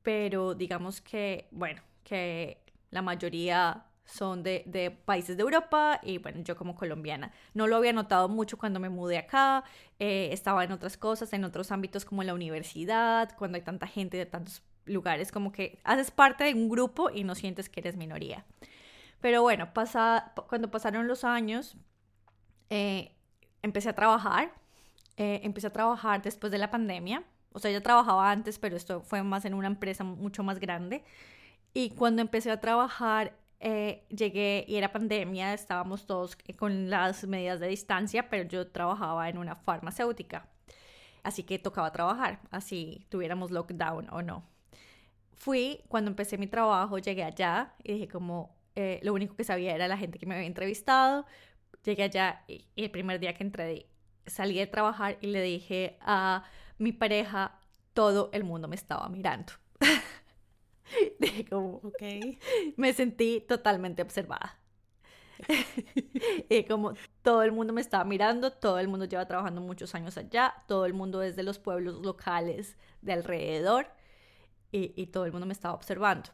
pero 0.06 0.54
digamos 0.54 1.00
que, 1.00 1.48
bueno, 1.50 1.82
que 2.04 2.62
la 2.92 3.02
mayoría 3.02 3.86
son 4.04 4.44
de, 4.44 4.96
países 5.04 5.36
de 5.36 5.42
Europa 5.42 5.98
y 6.00 6.18
bueno, 6.18 6.42
yo 6.44 6.54
como 6.54 6.76
colombiana. 6.76 7.32
No 7.54 7.66
lo 7.66 7.74
había 7.74 7.92
notado 7.92 8.28
mucho 8.28 8.56
cuando 8.56 8.78
me 8.78 8.88
mudé 8.88 9.18
acá, 9.18 9.64
eh, 9.98 10.28
estaba 10.30 10.62
en 10.62 10.70
otras 10.70 10.96
cosas, 10.96 11.32
en 11.32 11.42
otros 11.42 11.72
ámbitos 11.72 12.04
como 12.04 12.22
la 12.22 12.34
universidad, 12.34 13.36
cuando 13.36 13.56
hay 13.56 13.62
tanta 13.62 13.88
gente 13.88 14.16
de 14.16 14.26
tantos 14.26 14.62
lugares, 14.84 15.32
como 15.32 15.50
que 15.50 15.80
haces 15.82 16.12
parte 16.12 16.44
de 16.44 16.54
un 16.54 16.68
grupo 16.68 17.10
y 17.10 17.24
no 17.24 17.34
sientes 17.34 17.68
que 17.68 17.80
eres 17.80 17.96
minoría. 17.96 18.44
Pero 19.20 19.42
bueno, 19.42 19.74
pasa, 19.74 20.32
cuando 20.48 20.70
pasaron 20.70 21.08
los 21.08 21.24
años, 21.24 21.76
eh, 22.70 23.10
empecé 23.60 23.88
a 23.88 23.94
trabajar. 23.96 24.52
Eh, 25.16 25.40
empecé 25.42 25.66
a 25.66 25.72
trabajar 25.72 26.22
después 26.22 26.52
de 26.52 26.58
la 26.58 26.70
pandemia. 26.70 27.24
O 27.56 27.58
sea, 27.58 27.70
ya 27.70 27.80
trabajaba 27.80 28.30
antes, 28.30 28.58
pero 28.58 28.76
esto 28.76 29.00
fue 29.00 29.22
más 29.22 29.46
en 29.46 29.54
una 29.54 29.66
empresa 29.66 30.04
mucho 30.04 30.42
más 30.42 30.60
grande. 30.60 31.02
Y 31.72 31.88
cuando 31.88 32.20
empecé 32.20 32.50
a 32.50 32.60
trabajar, 32.60 33.32
eh, 33.60 34.04
llegué 34.10 34.66
y 34.68 34.76
era 34.76 34.92
pandemia, 34.92 35.54
estábamos 35.54 36.06
todos 36.06 36.36
con 36.58 36.90
las 36.90 37.26
medidas 37.26 37.58
de 37.58 37.68
distancia, 37.68 38.28
pero 38.28 38.46
yo 38.46 38.70
trabajaba 38.70 39.30
en 39.30 39.38
una 39.38 39.56
farmacéutica. 39.56 40.46
Así 41.22 41.44
que 41.44 41.58
tocaba 41.58 41.90
trabajar, 41.92 42.40
así 42.50 43.06
tuviéramos 43.08 43.50
lockdown 43.50 44.10
o 44.10 44.20
no. 44.20 44.44
Fui, 45.32 45.80
cuando 45.88 46.10
empecé 46.10 46.36
mi 46.36 46.48
trabajo, 46.48 46.98
llegué 46.98 47.24
allá 47.24 47.72
y 47.82 47.94
dije 47.94 48.08
como, 48.08 48.54
eh, 48.74 49.00
lo 49.02 49.14
único 49.14 49.34
que 49.34 49.44
sabía 49.44 49.74
era 49.74 49.88
la 49.88 49.96
gente 49.96 50.18
que 50.18 50.26
me 50.26 50.34
había 50.34 50.46
entrevistado. 50.46 51.24
Llegué 51.84 52.02
allá 52.02 52.44
y, 52.48 52.66
el 52.76 52.90
primer 52.90 53.18
día 53.18 53.32
que 53.32 53.44
entré 53.44 53.86
salí 54.26 54.58
de 54.58 54.66
trabajar 54.66 55.16
y 55.22 55.28
le 55.28 55.40
dije 55.40 55.96
a 56.02 56.44
mi 56.78 56.92
pareja, 56.92 57.58
todo 57.92 58.30
el 58.32 58.44
mundo 58.44 58.68
me 58.68 58.76
estaba 58.76 59.08
mirando. 59.08 59.52
dije 61.18 61.44
como, 61.46 61.76
ok. 61.76 62.02
Me 62.76 62.92
sentí 62.92 63.40
totalmente 63.40 64.02
observada. 64.02 64.58
y 66.48 66.64
como 66.64 66.94
todo 67.22 67.42
el 67.42 67.52
mundo 67.52 67.72
me 67.72 67.80
estaba 67.80 68.04
mirando, 68.04 68.52
todo 68.52 68.78
el 68.78 68.88
mundo 68.88 69.04
lleva 69.04 69.26
trabajando 69.26 69.60
muchos 69.60 69.94
años 69.94 70.16
allá, 70.16 70.54
todo 70.66 70.86
el 70.86 70.94
mundo 70.94 71.22
es 71.22 71.36
de 71.36 71.42
los 71.42 71.58
pueblos 71.58 72.00
locales 72.02 72.76
de 73.02 73.12
alrededor 73.12 73.88
y, 74.72 74.94
y 75.00 75.08
todo 75.08 75.26
el 75.26 75.32
mundo 75.32 75.46
me 75.46 75.52
estaba 75.52 75.74
observando. 75.74 76.30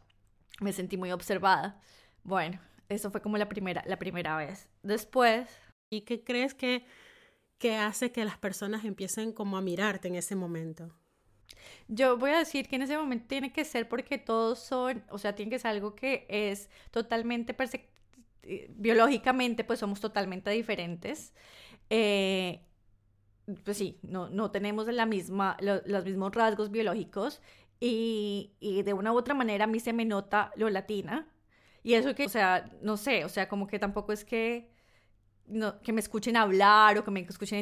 Me 0.61 0.73
sentí 0.73 0.97
muy 0.97 1.11
observada. 1.11 1.81
Bueno, 2.23 2.61
eso 2.89 3.11
fue 3.11 3.21
como 3.21 3.39
la 3.39 3.49
primera, 3.49 3.83
la 3.87 3.99
primera 3.99 4.37
vez. 4.37 4.69
Después... 4.83 5.49
¿Y 5.93 6.03
qué 6.03 6.25
crees 6.25 6.55
que, 6.55 6.87
que 7.63 7.77
hace 7.77 8.11
que 8.11 8.25
las 8.25 8.39
personas 8.39 8.85
empiecen 8.85 9.33
como 9.33 9.57
a 9.57 9.61
mirarte 9.61 10.09
en 10.09 10.17
ese 10.17 10.35
momento? 10.35 10.91
Yo 11.87 12.19
voy 12.19 12.33
a 12.33 12.39
decir 12.39 12.67
que 12.67 12.75
en 12.75 12.83
ese 12.83 12.99
momento 12.99 13.27
tiene 13.29 13.53
que 13.53 13.65
ser 13.65 13.89
porque 13.89 14.19
todos 14.19 14.59
son, 14.59 15.05
o 15.11 15.19
sea, 15.19 15.37
tiene 15.37 15.53
que 15.53 15.61
ser 15.61 15.71
algo 15.71 15.95
que 15.95 16.27
es 16.29 16.69
totalmente 16.91 17.55
eh, 18.43 18.67
biológicamente, 18.75 19.63
pues 19.63 19.79
somos 19.79 20.01
totalmente 20.01 20.51
diferentes. 20.51 21.35
Eh, 21.89 22.67
pues 23.63 23.77
sí, 23.77 24.01
no, 24.03 24.29
no 24.29 24.51
tenemos 24.51 24.89
la 24.89 25.07
misma, 25.07 25.57
los 25.61 26.05
mismos 26.05 26.35
rasgos 26.35 26.73
biológicos 26.73 27.41
y, 27.79 28.55
y, 28.59 28.83
de 28.83 28.93
una 28.93 29.13
u 29.13 29.17
otra 29.17 29.35
manera 29.35 29.65
a 29.65 29.69
mí 29.69 29.79
se 29.79 29.93
me 29.93 30.05
nota 30.05 30.51
lo 30.57 30.69
latina, 30.69 31.29
y 31.85 31.95
eso 31.95 32.15
que, 32.17 32.27
o 32.27 32.29
sea, 32.29 32.71
no 32.81 32.97
sé, 32.97 33.25
o 33.25 33.29
sea, 33.29 33.49
como 33.49 33.69
que 33.69 33.79
tampoco 33.79 34.13
es 34.13 34.25
que, 34.25 34.72
no, 35.53 35.81
que 35.81 35.93
me 35.93 36.01
escuchen 36.01 36.37
hablar 36.37 36.99
o 36.99 37.05
que 37.05 37.11
me 37.11 37.21
escuchen 37.21 37.59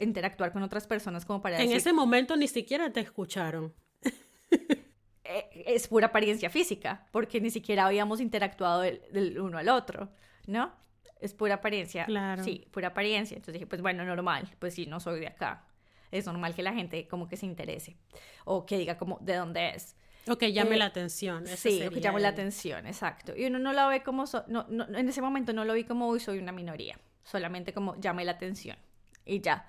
interactuar 0.00 0.52
con 0.52 0.62
otras 0.62 0.86
personas 0.86 1.24
como 1.24 1.40
para 1.40 1.60
En 1.60 1.72
ese 1.72 1.92
momento 1.92 2.36
ni 2.36 2.48
siquiera 2.48 2.92
te 2.92 3.00
escucharon. 3.00 3.72
Eh, 5.26 5.64
es 5.68 5.88
pura 5.88 6.08
apariencia 6.08 6.50
física, 6.50 7.06
porque 7.10 7.40
ni 7.40 7.50
siquiera 7.50 7.86
habíamos 7.86 8.20
interactuado 8.20 8.82
del, 8.82 9.40
uno 9.40 9.56
al 9.56 9.70
otro, 9.70 10.10
¿no? 10.46 10.70
Es 11.18 11.32
pura 11.32 11.54
apariencia. 11.54 12.04
Claro. 12.04 12.44
Sí, 12.44 12.66
pura 12.70 12.88
apariencia. 12.88 13.34
Entonces 13.34 13.54
dije, 13.54 13.66
pues 13.66 13.80
bueno, 13.80 14.04
normal, 14.04 14.54
pues 14.58 14.74
sí, 14.74 14.84
no 14.84 15.00
soy 15.00 15.20
de 15.20 15.28
acá. 15.28 15.64
Es 16.10 16.26
normal 16.26 16.54
que 16.54 16.62
la 16.62 16.74
gente 16.74 17.08
como 17.08 17.26
que 17.26 17.38
se 17.38 17.46
interese 17.46 17.96
o 18.44 18.66
que 18.66 18.76
diga 18.76 18.98
como 18.98 19.18
de 19.22 19.36
dónde 19.36 19.70
es. 19.70 19.96
O 20.28 20.38
que 20.38 20.52
llame 20.52 20.76
eh, 20.76 20.78
la 20.78 20.86
atención. 20.86 21.46
Sí, 21.46 21.82
o 21.86 21.90
que 21.90 22.00
llame 22.00 22.20
la 22.20 22.28
atención, 22.28 22.86
exacto. 22.86 23.34
Y 23.36 23.44
uno 23.46 23.58
no 23.58 23.72
lo 23.72 23.88
ve 23.88 24.02
como, 24.02 24.24
no, 24.48 24.66
no, 24.68 24.84
en 24.86 25.08
ese 25.08 25.20
momento 25.20 25.52
no 25.52 25.64
lo 25.64 25.74
vi 25.74 25.84
como, 25.84 26.08
hoy 26.08 26.20
soy 26.20 26.38
una 26.38 26.52
minoría, 26.52 26.98
solamente 27.24 27.72
como 27.72 27.94
llame 28.00 28.24
la 28.24 28.32
atención 28.32 28.76
y 29.24 29.40
ya. 29.40 29.68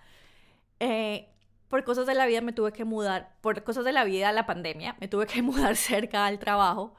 Eh, 0.80 1.30
por 1.68 1.84
cosas 1.84 2.06
de 2.06 2.14
la 2.14 2.26
vida 2.26 2.42
me 2.42 2.54
tuve 2.54 2.72
que 2.72 2.86
mudar, 2.86 3.36
por 3.42 3.64
cosas 3.64 3.86
de 3.86 3.92
la 3.92 4.04
vida, 4.04 4.32
la 4.32 4.46
pandemia, 4.46 4.96
me 5.00 5.08
tuve 5.08 5.26
que 5.28 5.42
mudar 5.42 5.76
cerca 5.76 6.26
al 6.26 6.40
trabajo 6.40 6.96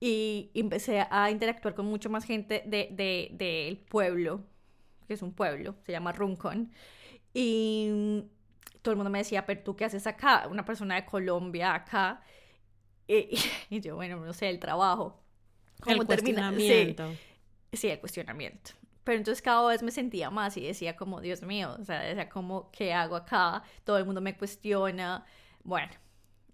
y 0.00 0.50
empecé 0.54 1.06
a 1.10 1.30
interactuar 1.30 1.74
con 1.74 1.86
mucho 1.86 2.10
más 2.10 2.24
gente 2.24 2.62
del 2.66 2.96
de, 2.96 3.28
de, 3.32 3.84
pueblo, 3.88 4.44
que 5.06 5.14
es 5.14 5.22
un 5.22 5.32
pueblo, 5.32 5.76
se 5.82 5.92
llama 5.92 6.12
Runcon. 6.12 6.72
Y 7.32 8.24
todo 8.82 8.92
el 8.92 8.96
mundo 8.96 9.10
me 9.10 9.18
decía, 9.18 9.46
pero 9.46 9.62
tú 9.62 9.76
qué 9.76 9.84
haces 9.84 10.06
acá, 10.06 10.48
una 10.50 10.64
persona 10.64 10.96
de 10.96 11.06
Colombia 11.06 11.74
acá. 11.74 12.20
Y, 13.70 13.80
yo, 13.80 13.96
bueno, 13.96 14.16
no 14.16 14.32
sé, 14.32 14.48
el 14.48 14.58
trabajo. 14.58 15.20
el 15.86 16.04
cuestionamiento. 16.06 17.12
Sí, 17.72 17.88
el 17.88 18.00
cuestionamiento. 18.00 18.72
Pero 19.04 19.18
entonces 19.18 19.42
cada 19.42 19.66
vez 19.68 19.82
me 19.82 19.90
sentía 19.90 20.30
más 20.30 20.56
y 20.56 20.66
decía 20.66 20.96
como, 20.96 21.20
Dios 21.20 21.42
mío, 21.42 21.76
o 21.80 21.84
sea, 21.84 22.00
decía 22.00 22.28
como, 22.28 22.70
¿qué 22.70 22.92
hago 22.92 23.16
acá? 23.16 23.62
Todo 23.84 23.98
el 23.98 24.04
mundo 24.04 24.20
me 24.20 24.36
cuestiona. 24.36 25.24
Bueno, 25.64 25.92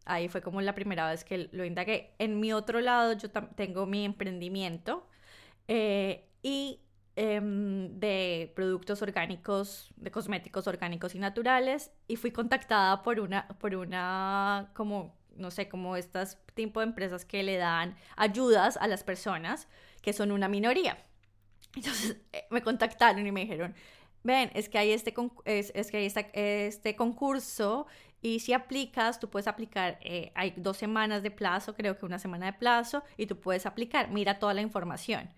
ahí 0.06 0.28
fue 0.28 0.40
como 0.40 0.60
la 0.60 0.74
primera 0.74 1.10
vez 1.10 1.24
que 1.24 1.48
lo 1.52 1.64
indagué. 1.64 2.14
En 2.18 2.40
mi 2.40 2.52
otro 2.52 2.80
lado, 2.80 3.12
yo 3.12 3.30
tengo 3.30 3.86
mi 3.86 4.04
emprendimiento 4.04 5.06
eh, 5.68 6.26
y 6.42 6.80
em, 7.16 7.98
de 8.00 8.52
productos 8.56 9.02
orgánicos, 9.02 9.92
de 9.96 10.10
cosméticos 10.10 10.66
orgánicos 10.66 11.14
y 11.14 11.18
naturales, 11.18 11.92
y 12.06 12.16
fui 12.16 12.30
contactada 12.30 13.02
por 13.02 13.20
una, 13.20 13.48
por 13.60 13.74
una 13.74 14.70
como 14.74 15.17
no 15.38 15.50
sé, 15.50 15.68
como 15.68 15.96
estas 15.96 16.38
tipo 16.54 16.80
de 16.80 16.86
empresas 16.86 17.24
que 17.24 17.42
le 17.42 17.56
dan 17.56 17.96
ayudas 18.16 18.76
a 18.76 18.86
las 18.86 19.04
personas 19.04 19.68
que 20.02 20.12
son 20.12 20.32
una 20.32 20.48
minoría. 20.48 21.04
Entonces 21.74 22.16
eh, 22.32 22.46
me 22.50 22.62
contactaron 22.62 23.26
y 23.26 23.32
me 23.32 23.40
dijeron, 23.42 23.74
ven, 24.22 24.50
es 24.54 24.68
que 24.68 24.78
hay 24.78 24.90
este, 24.90 25.14
es, 25.44 25.90
que 25.90 25.96
hay 25.96 26.12
este 26.34 26.96
concurso 26.96 27.86
y 28.20 28.40
si 28.40 28.52
aplicas, 28.52 29.20
tú 29.20 29.30
puedes 29.30 29.46
aplicar, 29.46 29.98
eh, 30.02 30.32
hay 30.34 30.52
dos 30.56 30.76
semanas 30.76 31.22
de 31.22 31.30
plazo, 31.30 31.74
creo 31.74 31.96
que 31.96 32.04
una 32.04 32.18
semana 32.18 32.46
de 32.46 32.52
plazo, 32.52 33.04
y 33.16 33.26
tú 33.26 33.38
puedes 33.38 33.64
aplicar, 33.64 34.10
mira 34.10 34.40
toda 34.40 34.54
la 34.54 34.60
información. 34.60 35.30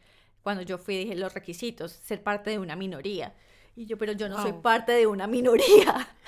Cuando 0.43 0.63
yo 0.63 0.79
fui 0.79 0.97
dije 0.97 1.15
los 1.15 1.35
requisitos, 1.35 1.93
ser 1.93 2.23
parte 2.23 2.49
de 2.51 2.59
una 2.59 2.77
minoría. 2.77 3.35
Y 3.77 3.85
yo, 3.85 3.99
pero 3.99 4.13
yo 4.13 4.29
no 4.29 4.41
soy 4.41 4.55
parte 4.55 4.93
de 4.93 5.07
una 5.07 5.27
minoría. 5.27 6.09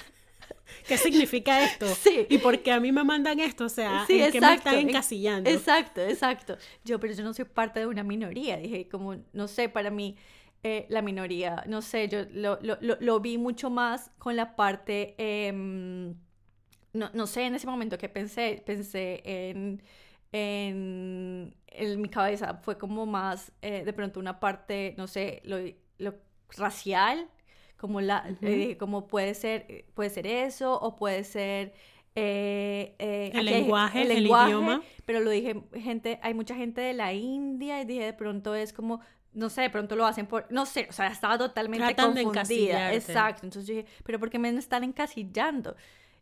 ¿Qué 0.87 0.99
significa 0.99 1.65
esto? 1.65 1.87
Sí. 2.03 2.27
¿Y 2.29 2.39
por 2.39 2.61
qué 2.63 2.73
a 2.73 2.81
mí 2.81 2.91
me 2.91 3.05
mandan 3.05 3.39
esto? 3.39 3.67
O 3.67 3.69
sea, 3.69 4.05
sí, 4.07 4.21
¿en 4.21 4.33
qué 4.33 4.41
me 4.41 4.55
están 4.55 4.75
encasillando? 4.75 5.49
Exacto, 5.49 6.01
exacto. 6.01 6.57
Yo, 6.85 6.99
pero 6.99 7.15
yo 7.15 7.23
no 7.23 7.33
soy 7.33 7.45
parte 7.45 7.81
de 7.81 7.87
una 7.87 8.03
minoría. 8.03 8.57
Dije, 8.57 8.89
como, 8.89 9.17
no 9.33 9.47
sé, 9.47 9.69
para 9.69 9.91
mí 9.91 10.17
eh, 10.65 10.87
la 10.89 11.03
minoría. 11.03 11.65
No 11.67 11.83
sé, 11.83 12.09
yo 12.09 12.21
lo, 12.31 12.59
lo, 12.63 12.77
lo, 12.81 13.21
vi 13.21 13.37
mucho 13.37 13.69
más 13.69 14.13
con 14.19 14.37
la 14.37 14.55
parte, 14.55 15.17
em, 15.19 16.15
no, 16.93 17.11
no, 17.13 17.27
sé 17.27 17.43
en 17.43 17.57
ese 17.57 17.67
momento 17.67 17.99
que 17.99 18.09
pensé, 18.09 18.63
pensé 18.65 19.23
en, 19.25 19.83
en, 20.31 21.57
en 21.67 22.01
mi 22.01 22.09
cabeza, 22.09 22.61
fue 22.63 22.79
como 22.79 23.07
más 23.07 23.51
eh, 23.61 23.85
de 23.85 23.93
pronto 23.93 24.21
una 24.21 24.39
parte, 24.39 24.95
no 24.97 25.09
sé, 25.09 25.43
lo, 25.45 25.59
lo 25.99 26.15
racial, 26.57 27.29
como, 27.83 28.01
la, 28.01 28.25
eh, 28.41 28.79
como 28.79 29.09
puede, 29.09 29.35
ser, 29.35 29.85
puede 29.93 30.09
ser 30.09 30.27
eso 30.27 30.81
o 30.81 30.97
puede 30.97 31.25
ser... 31.25 31.75
el 32.15 33.45
lenguaje, 33.45 34.03
el, 34.03 34.27
idioma. 34.27 34.83
Pero 35.05 35.19
lo 35.21 35.31
dije, 35.31 35.61
gente, 35.75 36.21
hay 36.23 36.33
mucha 36.33 36.55
gente 36.55 36.81
de 36.81 36.95
la 36.95 37.13
India 37.13 37.83
y 37.83 37.85
dije, 37.85 38.05
de 38.05 38.13
pronto 38.13 38.55
es 38.55 38.73
como 38.73 39.01
no 39.35 39.49
sé, 39.49 39.63
de 39.63 39.71
pronto 39.71 39.97
lo 39.97 40.07
hacen 40.07 40.27
por, 40.27 40.47
no 40.51 40.67
sé, 40.67 40.87
o 40.91 40.93
sea, 40.93 41.09
estaba 41.09 41.39
totalmente 41.39 41.95
confundida. 41.97 42.93
Exacto, 42.93 43.47
entonces 43.47 43.67
yo 43.67 43.75
dije, 43.77 43.89
pero 44.05 44.19
¿por 44.19 44.31
qué 44.31 44.39
me 44.39 44.51
están 44.51 44.85
encasillando? 44.85 45.75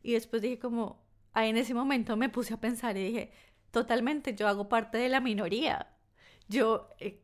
Y 0.03 0.13
después 0.13 0.43
dije 0.43 0.59
como, 0.59 1.03
ahí 1.33 1.51
en 1.51 1.57
ese 1.57 1.75
momento 1.75 2.17
me 2.17 2.29
puse 2.29 2.55
a 2.55 2.61
pensar 2.61 2.97
y 2.97 3.05
dije, 3.05 3.33
totalmente, 3.71 4.35
yo 4.35 4.49
hago 4.49 4.69
parte 4.69 4.99
de 4.99 5.09
la 5.09 5.21
minoría. 5.21 5.89
Yo, 6.49 6.89
eh, 6.99 7.21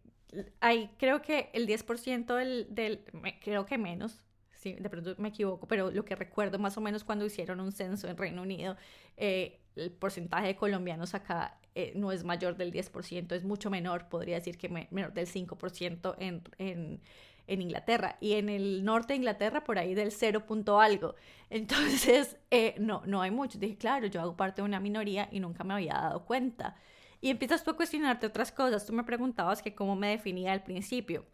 ahí 0.60 0.90
creo 0.98 1.22
que 1.22 1.50
el 1.52 1.66
10% 1.66 2.34
del, 2.34 2.66
del, 2.70 3.04
creo 3.40 3.66
que 3.66 3.78
menos, 3.78 4.22
sí, 4.66 4.72
de 4.80 4.90
pronto 4.90 5.14
me 5.18 5.28
equivoco, 5.28 5.68
pero 5.68 5.90
lo 5.92 6.04
que 6.04 6.16
recuerdo 6.16 6.58
más 6.58 6.76
o 6.76 6.80
menos 6.80 7.04
cuando 7.04 7.24
hicieron 7.24 7.60
un 7.60 7.70
censo 7.70 8.08
en 8.08 8.16
Reino 8.16 8.42
Unido, 8.42 8.76
eh, 9.16 9.60
el 9.76 9.92
porcentaje 9.92 10.48
de 10.48 10.56
colombianos 10.56 11.14
acá 11.14 11.60
eh, 11.76 11.92
no 11.94 12.10
es 12.10 12.24
mayor 12.24 12.56
del 12.56 12.72
10%, 12.72 13.32
es 13.32 13.44
mucho 13.44 13.70
menor, 13.70 14.08
podría 14.08 14.36
decir 14.36 14.58
que 14.58 14.68
menor 14.68 15.12
del 15.12 15.28
5% 15.28 16.16
en, 16.18 16.42
en, 16.58 17.00
en, 17.46 17.62
Inglaterra. 17.62 18.16
Y 18.20 18.32
en 18.32 18.48
el 18.48 18.84
norte 18.84 19.12
de 19.12 19.18
Inglaterra, 19.18 19.62
por 19.62 19.78
ahí 19.78 19.94
del 19.94 20.10
0 20.10 20.46
punto 20.46 20.80
algo. 20.80 21.14
Entonces, 21.50 22.38
eh, 22.50 22.74
no, 22.78 23.02
no 23.06 23.22
hay 23.22 23.30
mucho. 23.30 23.58
Dije, 23.58 23.76
claro, 23.76 24.06
yo 24.06 24.20
hago 24.20 24.36
parte 24.36 24.62
de 24.62 24.66
una 24.66 24.80
minoría 24.80 25.28
y 25.30 25.38
nunca 25.38 25.62
me 25.62 25.74
había 25.74 25.92
dado 25.94 26.24
cuenta. 26.24 26.76
Y 27.20 27.30
empiezas 27.30 27.62
tú 27.62 27.70
a 27.70 27.76
cuestionarte 27.76 28.26
otras 28.26 28.50
cosas. 28.50 28.86
Tú 28.86 28.92
me 28.92 29.04
preguntabas 29.04 29.62
que 29.62 29.74
cómo 29.74 29.94
me 29.96 30.08
definía 30.08 30.52
al 30.52 30.62
principio. 30.62 31.26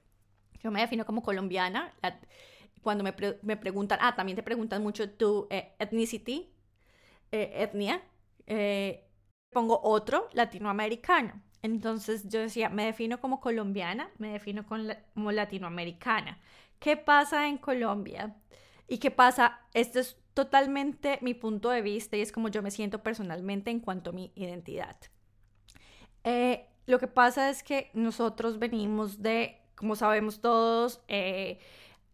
Yo 0.62 0.71
me 0.71 0.81
defino 0.81 1.05
como 1.05 1.23
colombiana. 1.23 1.93
Cuando 2.83 3.05
me, 3.05 3.15
me, 3.43 3.57
preguntan, 3.57 3.99
ah, 4.03 4.15
también 4.15 4.37
te 4.37 4.43
preguntan 4.43 4.83
mucho 4.83 5.09
tu 5.11 5.47
eh, 5.51 5.73
ethnicity, 5.79 6.53
etnia 7.31 8.03
eh, 8.47 9.09
pongo 9.51 9.81
otro 9.83 10.29
latinoamericano. 10.33 11.41
Entonces 11.62 12.29
yo 12.29 12.41
decía, 12.41 12.69
me 12.69 12.87
defino 12.87 13.21
como 13.21 13.41
colombiana, 13.41 14.11
me 14.19 14.33
defino 14.33 14.67
como 14.67 15.33
latinoamericana. 15.33 16.41
¿Qué 16.81 16.97
pasa 16.97 17.49
en 17.49 17.59
Colombia? 17.59 18.35
¿Y 18.89 18.99
qué 18.99 19.11
pasa? 19.11 19.61
Este 19.73 20.01
es 20.01 20.17
totalmente 20.35 21.19
mi 21.23 21.35
punto 21.35 21.71
de 21.71 21.83
vista 21.83 22.17
y 22.17 22.23
es 22.23 22.33
como 22.33 22.49
yo 22.49 22.62
me 22.62 22.71
siento 22.71 23.03
personalmente 23.03 23.71
en 23.71 23.79
cuanto 23.81 24.11
a 24.11 24.12
mi 24.12 24.33
identidad. 24.35 24.97
Eh, 26.25 26.67
lo 26.87 26.99
que 26.99 27.07
pasa 27.07 27.49
es 27.51 27.62
que 27.62 27.91
nosotros 27.95 28.59
venimos 28.59 29.23
de, 29.23 29.61
como 29.77 29.95
sabemos 29.95 30.41
todos, 30.41 31.03
eh, 31.07 31.61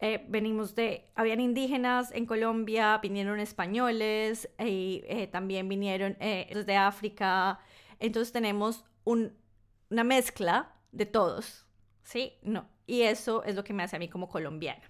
eh, 0.01 0.25
venimos 0.29 0.75
de, 0.75 1.11
habían 1.15 1.41
indígenas 1.41 2.11
en 2.13 2.25
Colombia, 2.25 2.99
vinieron 2.99 3.39
españoles 3.39 4.49
y 4.57 5.03
eh, 5.07 5.27
también 5.27 5.67
vinieron 5.67 6.15
eh, 6.21 6.63
de 6.65 6.75
África. 6.75 7.59
Entonces 7.99 8.31
tenemos 8.31 8.85
una 9.03 10.03
mezcla 10.05 10.73
de 10.93 11.05
todos, 11.05 11.65
¿sí? 12.03 12.33
No. 12.41 12.69
Y 12.87 13.01
eso 13.01 13.43
es 13.43 13.55
lo 13.55 13.63
que 13.63 13.73
me 13.73 13.83
hace 13.83 13.97
a 13.97 13.99
mí 13.99 14.07
como 14.07 14.29
colombiana. 14.29 14.89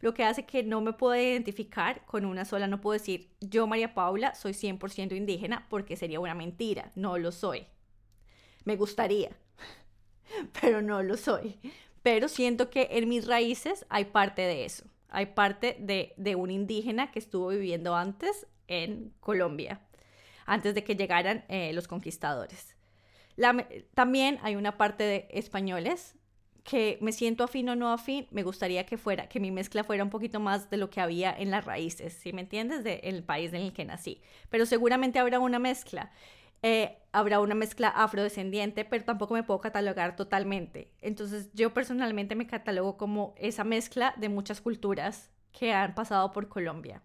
Lo 0.00 0.14
que 0.14 0.24
hace 0.24 0.46
que 0.46 0.62
no 0.62 0.80
me 0.80 0.94
pueda 0.94 1.20
identificar 1.20 2.04
con 2.06 2.24
una 2.24 2.44
sola, 2.44 2.66
no 2.66 2.80
puedo 2.80 2.98
decir, 2.98 3.34
yo 3.40 3.66
María 3.66 3.94
Paula 3.94 4.34
soy 4.34 4.52
100% 4.52 5.16
indígena 5.16 5.66
porque 5.68 5.96
sería 5.96 6.20
una 6.20 6.34
mentira, 6.34 6.92
no 6.94 7.18
lo 7.18 7.30
soy. 7.30 7.66
Me 8.64 8.76
gustaría, 8.76 9.36
pero 10.60 10.80
no 10.80 11.02
lo 11.02 11.16
soy 11.16 11.58
pero 12.06 12.28
siento 12.28 12.70
que 12.70 12.86
en 12.92 13.08
mis 13.08 13.26
raíces 13.26 13.84
hay 13.88 14.04
parte 14.04 14.42
de 14.42 14.64
eso. 14.64 14.84
Hay 15.08 15.26
parte 15.26 15.76
de, 15.80 16.14
de 16.16 16.36
un 16.36 16.52
indígena 16.52 17.10
que 17.10 17.18
estuvo 17.18 17.48
viviendo 17.48 17.96
antes 17.96 18.46
en 18.68 19.12
Colombia, 19.18 19.80
antes 20.44 20.76
de 20.76 20.84
que 20.84 20.94
llegaran 20.94 21.44
eh, 21.48 21.72
los 21.72 21.88
conquistadores. 21.88 22.76
también 23.94 24.38
hay 24.42 24.54
una 24.54 24.76
parte 24.76 25.02
de 25.02 25.26
españoles 25.32 26.14
que 26.62 26.96
me 27.00 27.10
siento 27.10 27.42
afín 27.42 27.68
o 27.70 27.74
no 27.74 27.92
afín, 27.92 28.28
me 28.30 28.44
gustaría 28.44 28.86
que 28.86 28.98
fuera, 28.98 29.28
que 29.28 29.40
mi 29.40 29.50
mezcla 29.50 29.82
fuera 29.82 30.04
un 30.04 30.10
poquito 30.10 30.38
más 30.38 30.70
de 30.70 30.76
lo 30.76 30.90
que 30.90 31.00
había 31.00 31.36
en 31.36 31.50
las 31.50 31.64
raíces, 31.64 32.12
¿sí 32.12 32.32
me 32.32 32.42
entiendes? 32.42 32.84
Del 32.84 33.24
país 33.24 33.52
en 33.52 33.62
el 33.62 33.72
que 33.72 33.84
nací. 33.84 34.22
Pero 34.48 34.64
seguramente 34.64 35.18
habrá 35.18 35.40
una 35.40 35.58
mezcla. 35.58 36.12
Eh, 36.68 36.98
habrá 37.12 37.38
una 37.38 37.54
mezcla 37.54 37.86
afrodescendiente, 37.86 38.84
pero 38.84 39.04
tampoco 39.04 39.34
me 39.34 39.44
puedo 39.44 39.60
catalogar 39.60 40.16
totalmente. 40.16 40.90
Entonces 41.00 41.48
yo 41.54 41.72
personalmente 41.72 42.34
me 42.34 42.48
catalogo 42.48 42.96
como 42.96 43.36
esa 43.38 43.62
mezcla 43.62 44.14
de 44.16 44.28
muchas 44.28 44.60
culturas 44.60 45.30
que 45.52 45.72
han 45.72 45.94
pasado 45.94 46.32
por 46.32 46.48
Colombia. 46.48 47.04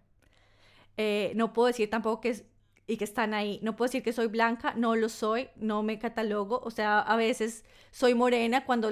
Eh, 0.96 1.30
no 1.36 1.52
puedo 1.52 1.68
decir 1.68 1.88
tampoco 1.88 2.22
que 2.22 2.44
y 2.88 2.96
que 2.96 3.04
están 3.04 3.34
ahí. 3.34 3.60
No 3.62 3.76
puedo 3.76 3.88
decir 3.88 4.02
que 4.02 4.12
soy 4.12 4.26
blanca, 4.26 4.74
no 4.74 4.96
lo 4.96 5.08
soy, 5.08 5.48
no 5.54 5.84
me 5.84 6.00
catalogo. 6.00 6.60
O 6.64 6.72
sea, 6.72 6.98
a 6.98 7.14
veces 7.14 7.64
soy 7.92 8.14
morena 8.14 8.64
cuando 8.64 8.90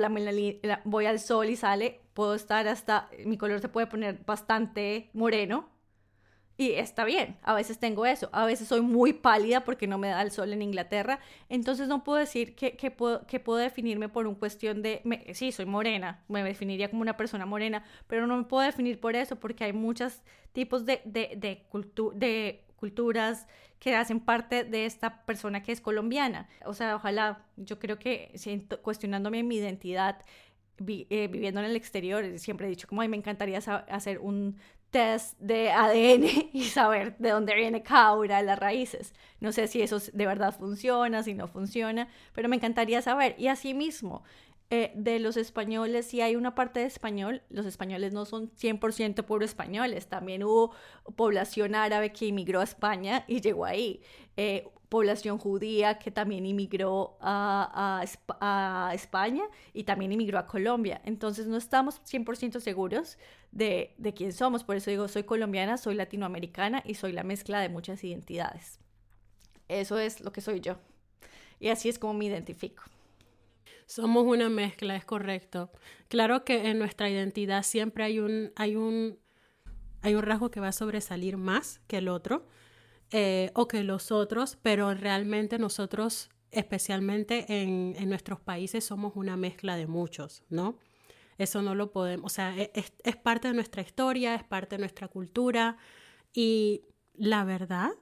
voy 0.85 1.07
al 1.07 1.19
sol 1.19 1.49
y 1.49 1.57
sale, 1.57 2.01
puedo 2.15 2.37
estar 2.37 2.69
hasta, 2.69 3.11
mi 3.27 3.37
color 3.37 3.59
se 3.59 3.69
puede 3.69 3.89
poner 3.89 4.21
bastante 4.25 5.11
moreno, 5.15 5.69
y 6.61 6.73
está 6.75 7.07
bien, 7.07 7.38
a 7.42 7.55
veces 7.55 7.79
tengo 7.79 8.05
eso, 8.05 8.29
a 8.33 8.44
veces 8.44 8.68
soy 8.68 8.83
muy 8.83 9.14
pálida 9.14 9.64
porque 9.64 9.87
no 9.87 9.96
me 9.96 10.09
da 10.09 10.20
el 10.20 10.31
sol 10.31 10.53
en 10.53 10.61
Inglaterra, 10.61 11.18
entonces 11.49 11.88
no 11.88 12.05
puedo 12.05 12.18
decir 12.18 12.55
que, 12.55 12.77
que, 12.77 12.90
puedo, 12.90 13.27
que 13.27 13.40
puedo 13.40 13.59
definirme 13.59 14.11
por 14.11 14.27
un 14.27 14.35
cuestión 14.35 14.83
de, 14.83 15.01
sí, 15.33 15.53
soy 15.53 15.64
morena, 15.64 16.23
me 16.29 16.44
definiría 16.44 16.90
como 16.90 17.01
una 17.01 17.16
persona 17.16 17.46
morena, 17.46 17.83
pero 18.07 18.27
no 18.27 18.37
me 18.37 18.44
puedo 18.44 18.62
definir 18.62 19.01
por 19.01 19.16
eso 19.16 19.37
porque 19.37 19.64
hay 19.64 19.73
muchos 19.73 20.20
tipos 20.53 20.85
de, 20.85 21.01
de, 21.07 21.33
de, 21.38 21.64
de 22.16 22.64
culturas 22.77 23.46
que 23.79 23.96
hacen 23.96 24.20
parte 24.20 24.62
de 24.62 24.85
esta 24.85 25.25
persona 25.25 25.62
que 25.62 25.73
es 25.73 25.81
colombiana. 25.81 26.46
O 26.66 26.75
sea, 26.75 26.94
ojalá, 26.94 27.46
yo 27.57 27.79
creo 27.79 27.99
que 27.99 28.33
siento, 28.35 28.83
cuestionándome 28.83 29.42
mi 29.42 29.57
identidad, 29.57 30.27
eh, 30.87 31.29
viviendo 31.29 31.61
en 31.61 31.66
el 31.66 31.77
exterior, 31.77 32.38
siempre 32.38 32.66
he 32.66 32.70
dicho 32.70 32.87
como, 32.87 33.01
ay, 33.01 33.09
me 33.09 33.16
encantaría 33.16 33.59
hacer 33.59 34.18
un 34.18 34.57
test 34.90 35.38
de 35.38 35.70
ADN 35.70 36.50
y 36.53 36.64
saber 36.64 37.16
de 37.18 37.31
dónde 37.31 37.55
viene 37.55 37.83
cada 37.83 38.14
una 38.14 38.38
de 38.38 38.44
las 38.44 38.59
raíces. 38.59 39.14
No 39.40 39.53
sé 39.53 39.66
si 39.66 39.83
eso 39.83 39.98
de 40.12 40.26
verdad 40.26 40.57
funciona, 40.57 41.22
si 41.22 41.35
no 41.35 41.48
funciona, 41.48 42.09
pero 42.35 42.48
me 42.48 42.57
encantaría 42.57 43.00
saber. 43.03 43.35
Y 43.38 43.48
asimismo, 43.48 44.22
eh, 44.72 44.92
de 44.94 45.18
los 45.18 45.37
españoles, 45.37 46.07
si 46.07 46.20
hay 46.20 46.37
una 46.37 46.55
parte 46.55 46.79
de 46.79 46.87
español, 46.87 47.42
los 47.50 47.66
españoles 47.66 48.12
no 48.12 48.24
son 48.24 48.53
100% 48.53 49.24
puro 49.24 49.44
españoles, 49.44 50.07
también 50.07 50.44
hubo 50.44 50.72
población 51.16 51.74
árabe 51.74 52.12
que 52.12 52.26
inmigró 52.26 52.61
a 52.61 52.64
España 52.64 53.24
y 53.26 53.40
llegó 53.40 53.64
ahí. 53.64 54.00
Eh, 54.37 54.68
población 54.88 55.38
judía 55.38 55.98
que 55.98 56.11
también 56.11 56.46
inmigró 56.46 57.16
a, 57.20 58.03
a, 58.40 58.94
España 58.94 59.44
y 59.72 59.85
también 59.85 60.12
inmigró 60.12 60.38
a 60.38 60.46
Colombia. 60.46 61.00
Entonces 61.05 61.46
no 61.46 61.57
estamos 61.57 62.00
100% 62.05 62.61
seguros 62.61 63.18
de, 63.53 63.95
de 63.99 64.15
quién 64.15 64.33
somos. 64.33 64.65
Por 64.65 64.77
eso 64.77 64.91
digo, 64.91 65.09
soy 65.09 65.25
colombiana, 65.25 65.77
soy 65.77 65.95
latinoamericana 65.95 66.83
y 66.85 66.95
soy 66.95 67.13
la 67.13 67.23
mezcla 67.23 67.61
de 67.61 67.69
muchas 67.69 68.03
identidades. 68.05 68.79
Eso 69.69 69.99
es 69.99 70.21
lo 70.21 70.33
que 70.33 70.41
soy 70.41 70.61
yo. 70.61 70.77
Y 71.61 71.69
así 71.69 71.89
es 71.89 71.99
como 71.99 72.15
me 72.15 72.25
identifico. 72.25 72.83
Somos 73.87 74.25
una 74.25 74.49
mezcla, 74.49 74.97
es 74.97 75.05
correcto. 75.05 75.71
Claro 76.09 76.45
que 76.45 76.71
en 76.71 76.79
nuestra 76.79 77.11
identidad 77.11 77.63
siempre 77.63 78.05
hay 78.05 78.19
un, 78.19 78.53
hay 78.57 78.77
un, 78.77 79.19
hay 80.03 80.15
un 80.15 80.23
rasgo 80.23 80.51
que 80.51 80.61
va 80.61 80.69
a 80.69 80.73
sobresalir 80.73 81.37
más 81.37 81.81
que 81.87 81.99
el 81.99 82.09
otro 82.09 82.47
eh, 83.11 83.51
o 83.55 83.67
que 83.67 83.83
los 83.83 84.13
otros, 84.13 84.57
pero 84.63 84.95
realmente 84.95 85.59
nosotros, 85.59 86.31
especialmente 86.53 87.63
en, 87.63 87.95
en, 87.99 88.09
nuestros 88.09 88.41
países, 88.41 88.85
somos 88.85 89.17
una 89.17 89.37
mezcla 89.37 89.77
de 89.77 89.89
muchos, 89.89 90.45
¿no? 90.49 90.79
Eso 91.40 91.62
no 91.62 91.74
lo 91.74 91.90
podemos, 91.90 92.31
o 92.31 92.35
sea, 92.35 92.55
e, 92.55 92.70
es, 92.74 93.16
parte 93.16 93.48
de 93.48 93.55
nuestra 93.55 93.81
historia, 93.81 94.35
es 94.35 94.44
parte 94.44 94.76
de 94.76 94.81
nuestra 94.81 95.09
cultura 95.09 95.79
y 96.35 96.83
la 97.14 97.44
verdad 97.44 97.92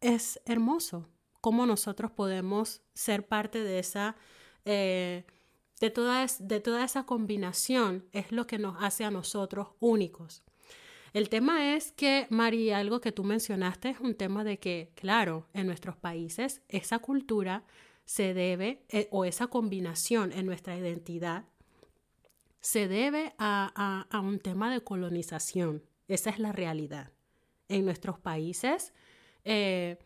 es 0.00 0.40
hermoso 0.44 1.06
cómo 1.40 1.66
nosotros 1.66 2.10
podemos 2.10 2.82
ser 2.92 3.28
parte 3.28 3.62
de 3.62 3.78
esa... 3.78 4.16
Eh, 4.64 5.24
de 5.80 5.90
toda, 5.90 6.26
de 6.40 6.60
toda 6.60 6.84
esa 6.84 7.04
combinación 7.04 8.06
es 8.10 8.32
lo 8.32 8.46
que 8.46 8.58
nos 8.58 8.76
hace 8.82 9.04
a 9.04 9.10
nosotros 9.10 9.68
únicos. 9.78 10.42
El 11.12 11.28
tema 11.28 11.76
es 11.76 11.92
que, 11.92 12.26
Mari, 12.30 12.72
algo 12.72 13.00
que 13.00 13.12
tú 13.12 13.22
mencionaste 13.22 13.90
es 13.90 14.00
un 14.00 14.16
tema 14.16 14.42
de 14.42 14.58
que, 14.58 14.90
claro, 14.96 15.46
en 15.52 15.66
nuestros 15.66 15.96
países 15.96 16.62
esa 16.68 16.98
cultura 16.98 17.64
se 18.04 18.34
debe, 18.34 18.84
eh, 18.88 19.08
o 19.12 19.24
esa 19.24 19.46
combinación 19.46 20.32
en 20.32 20.46
nuestra 20.46 20.76
identidad, 20.76 21.44
se 22.64 22.88
debe 22.88 23.34
a, 23.38 24.06
un 24.22 24.38
tema 24.38 24.72
de 24.72 24.80
colonización. 24.80 25.84
Esa 26.08 26.30
es 26.30 26.38
la 26.38 26.50
realidad. 26.50 27.12
En 27.68 27.84
nuestros 27.84 28.18
países 28.18 28.94
eh, 29.44 29.98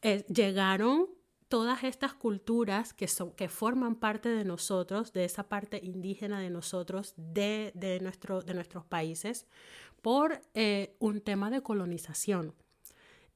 eh, 0.00 0.24
llegaron 0.32 1.08
todas 1.48 1.82
estas 1.82 2.14
culturas 2.14 2.94
que, 2.94 3.08
son, 3.08 3.32
que 3.32 3.48
forman 3.48 3.96
parte 3.96 4.28
de 4.28 4.44
nosotros, 4.44 5.12
de 5.12 5.24
esa 5.24 5.48
parte 5.48 5.80
indígena 5.82 6.38
de 6.38 6.50
nosotros, 6.50 7.14
de, 7.16 7.72
de, 7.74 7.98
nuestro, 7.98 8.42
de 8.42 8.54
nuestros 8.54 8.84
países, 8.84 9.46
por 10.02 10.40
eh, 10.54 10.94
un 11.00 11.20
tema 11.20 11.50
de 11.50 11.62
colonización. 11.62 12.54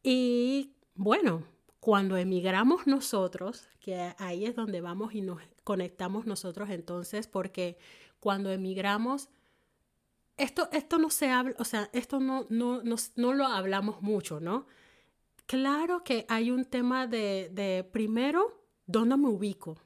Y 0.04 0.76
bueno, 0.94 1.42
cuando 1.80 2.16
emigramos 2.16 2.87
nosotros, 2.87 3.68
que 3.80 4.14
ahí 4.18 4.46
es 4.46 4.54
donde 4.54 4.80
vamos 4.80 5.14
y 5.14 5.20
nos 5.20 5.42
conectamos 5.64 6.26
nosotros 6.26 6.70
entonces, 6.70 7.26
porque 7.26 7.76
cuando 8.26 8.50
emigramos, 8.50 9.28
esto, 10.36 10.68
esto 10.72 10.98
no 10.98 11.10
se 11.10 11.30
habla, 11.30 11.54
o 11.60 11.64
sea, 11.64 11.88
esto 11.92 12.18
no, 12.18 12.44
no, 12.48 12.82
no, 12.82 12.96
no 13.14 13.32
lo 13.34 13.46
hablamos 13.46 14.02
mucho, 14.02 14.40
¿no? 14.40 14.66
Claro 15.46 16.02
que 16.02 16.26
hay 16.28 16.50
un 16.50 16.64
tema 16.64 17.06
de, 17.06 17.88
primero, 17.92 18.64
¿dónde 18.84 19.16
me 19.16 19.28
ubico? 19.28 19.78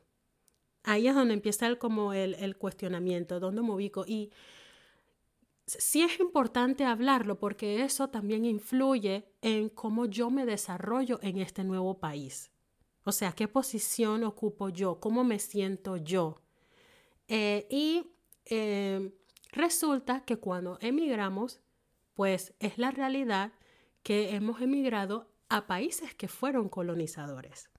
Ahí 0.85 1.07
es 1.07 1.15
donde 1.15 1.35
empieza 1.35 1.67
el, 1.67 1.77
como 1.77 2.15
el, 2.15 2.57
cuestionamiento, 2.57 3.41
¿dónde 3.41 3.61
me 3.61 3.73
ubico? 3.73 4.07
Y 4.07 4.33
sí 5.67 6.01
es 6.01 6.19
importante 6.19 6.87
hablarlo 6.87 7.39
porque 7.39 7.83
eso 7.83 8.09
también 8.09 8.47
influye 8.47 9.35
en 9.43 9.69
cómo 9.69 10.07
yo 10.07 10.31
me 10.31 10.47
desarrollo 10.47 11.21
en 11.21 11.37
este 11.37 11.63
nuevo 11.63 11.99
país. 11.99 12.51
O 13.05 13.13
sea, 13.13 13.33
qué 13.33 13.49
posición 13.49 14.25
ocupo 14.25 14.71
yo, 14.71 14.99
cómo 14.99 15.25
me 15.25 15.39
siento 15.39 15.99
yo. 15.99 16.41
Eh, 17.29 17.69
y 17.71 18.10
eh, 18.47 19.13
resulta 19.53 20.25
que 20.25 20.39
cuando 20.39 20.79
emigramos, 20.81 21.61
pues 22.15 22.55
es 22.59 22.79
la 22.79 22.91
realidad 22.91 23.53
que 24.03 24.35
hemos 24.35 24.61
emigrado 24.61 25.31
a 25.49 25.67
países 25.67 26.15
que 26.15 26.29
fueron 26.29 26.69
colonizadores. 26.69 27.71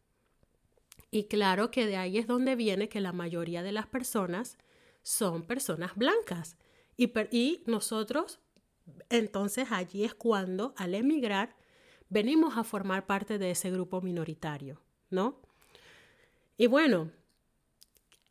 Y 1.09 1.25
claro 1.25 1.71
que 1.71 1.85
de 1.85 1.97
ahí 1.97 2.17
es 2.17 2.27
donde 2.27 2.55
viene 2.55 2.89
que 2.89 3.01
la 3.01 3.11
mayoría 3.11 3.63
de 3.63 3.71
las 3.71 3.87
personas 3.87 4.57
son 5.03 5.43
personas 5.43 5.95
blancas. 5.95 6.57
Y, 6.95 7.11
y 7.31 7.63
nosotros, 7.65 8.39
entonces 9.09 9.71
allí 9.71 10.03
es 10.03 10.13
cuando 10.13 10.73
al 10.77 10.93
emigrar 10.93 11.55
venimos 12.09 12.57
a 12.57 12.63
formar 12.63 13.05
parte 13.07 13.37
de 13.37 13.51
ese 13.51 13.71
grupo 13.71 14.01
minoritario, 14.01 14.81
¿no? 15.09 15.41
Y 16.57 16.67
bueno, 16.67 17.11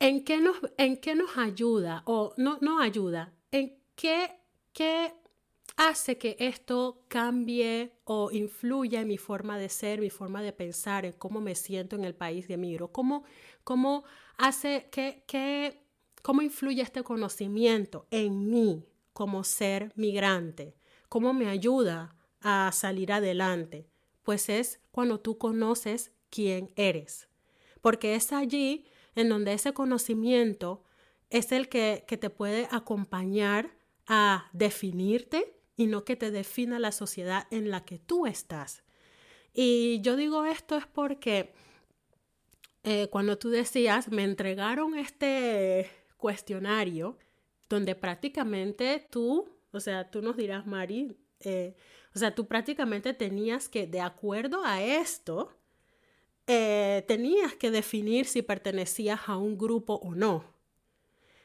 ¿en 0.01 0.25
qué 0.25 0.41
nos, 0.41 0.57
en 0.79 0.97
qué 0.97 1.15
nos 1.15 1.37
ayuda 1.37 2.03
o 2.07 2.35
no, 2.37 2.59
no 2.61 2.81
ayuda? 2.81 3.33
¿En 3.53 3.79
qué, 3.95 4.33
qué 4.73 5.13
hace 5.77 6.19
que 6.19 6.37
esto 6.41 7.05
cambie 7.09 7.93
o 8.05 8.31
influya 8.33 9.03
en 9.03 9.09
mi 9.09 9.19
forma 9.19 9.59
de 9.59 9.69
ser, 9.69 10.01
mi 10.01 10.11
forma 10.11 10.43
de 10.43 10.53
pensar, 10.53 11.05
en 11.05 11.13
cómo 11.13 11.41
me 11.41 11.55
siento 11.55 11.97
en 11.97 12.05
el 12.05 12.15
país 12.15 12.49
de 12.49 12.55
emigro? 12.55 12.91
¿Cómo, 12.91 13.25
cómo 13.63 14.05
hace 14.39 14.89
que, 14.91 15.23
que, 15.27 15.85
cómo 16.23 16.43
influye 16.43 16.83
este 16.83 17.03
conocimiento 17.03 18.07
en 18.11 18.51
mí 18.51 18.87
como 19.13 19.45
ser 19.45 19.93
migrante? 19.97 20.77
¿Cómo 21.09 21.35
me 21.35 21.49
ayuda 21.49 22.17
a 22.41 22.71
salir 22.73 23.13
adelante? 23.13 23.87
Pues 24.23 24.49
es 24.49 24.81
cuando 24.91 25.21
tú 25.21 25.37
conoces 25.37 26.13
quién 26.31 26.73
eres, 26.77 27.29
porque 27.83 28.15
es 28.15 28.33
allí 28.33 28.87
en 29.15 29.29
donde 29.29 29.53
ese 29.53 29.73
conocimiento 29.73 30.85
es 31.31 31.53
el 31.53 31.69
que, 31.69 32.05
que 32.07 32.17
te 32.17 32.31
puede 32.31 32.69
acompañar 32.71 33.77
a 34.07 34.51
definirte 34.53 35.57
y 35.77 35.87
no 35.87 36.05
que 36.05 36.17
te 36.17 36.31
defina 36.31 36.79
la 36.79 36.93
sociedad 36.93 37.47
en 37.51 37.71
la 37.71 37.85
que 37.85 37.99
tú 37.99 38.27
estás. 38.27 38.83
Y 39.53 40.01
yo 40.03 40.17
digo 40.17 40.45
esto 40.45 40.77
es 40.77 40.87
porque 40.87 41.55
eh, 42.83 43.09
cuando 43.11 43.37
tú 43.39 43.51
decías, 43.51 44.11
me 44.11 44.25
entregaron 44.25 44.97
este 44.97 45.91
cuestionario 46.17 47.19
donde 47.69 47.95
prácticamente 47.95 49.07
tú, 49.11 49.49
o 49.73 49.81
sea, 49.81 50.11
tú 50.11 50.23
nos 50.23 50.37
dirás, 50.37 50.67
Mari, 50.67 51.17
eh, 51.41 51.77
o 52.15 52.19
sea, 52.19 52.35
tú 52.35 52.47
prácticamente 52.47 53.15
tenías 53.15 53.69
que, 53.69 53.87
de 53.87 54.01
acuerdo 54.01 54.65
a 54.65 54.83
esto, 54.83 55.51
eh, 56.53 57.05
tenías 57.07 57.55
que 57.55 57.71
definir 57.71 58.27
si 58.27 58.43
pertenecías 58.43 59.21
a 59.29 59.37
un 59.37 59.57
grupo 59.57 60.01
o 60.03 60.17
no. 60.17 60.43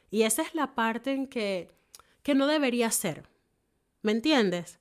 Y 0.09 0.23
esa 0.23 0.41
es 0.41 0.55
la 0.55 0.73
parte 0.73 1.11
en 1.11 1.27
que, 1.27 1.69
que 2.23 2.33
no 2.33 2.47
debería 2.47 2.89
ser. 2.89 3.29
¿Me 4.01 4.13
entiendes? 4.13 4.79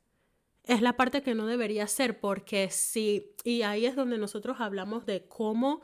Es 0.62 0.80
la 0.80 0.94
parte 0.96 1.20
que 1.20 1.34
no 1.34 1.44
debería 1.44 1.86
ser 1.88 2.20
porque 2.20 2.70
sí, 2.70 3.34
y 3.44 3.60
ahí 3.62 3.84
es 3.84 3.96
donde 3.96 4.16
nosotros 4.16 4.56
hablamos 4.60 5.04
de 5.04 5.28
cómo 5.28 5.82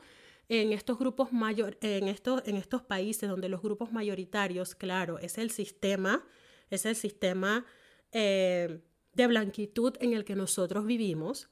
en 0.49 0.73
estos 0.73 0.97
grupos 0.97 1.31
mayor, 1.31 1.77
en 1.81 2.07
estos, 2.07 2.41
en 2.47 2.55
estos 2.55 2.81
países 2.81 3.29
donde 3.29 3.47
los 3.47 3.61
grupos 3.61 3.91
mayoritarios, 3.91 4.73
claro, 4.73 5.19
es 5.19 5.37
el 5.37 5.51
sistema, 5.51 6.25
es 6.71 6.87
el 6.87 6.95
sistema 6.95 7.63
eh, 8.11 8.81
de 9.13 9.27
blanquitud 9.27 9.93
en 9.99 10.13
el 10.13 10.25
que 10.25 10.35
nosotros 10.35 10.87
vivimos, 10.87 11.51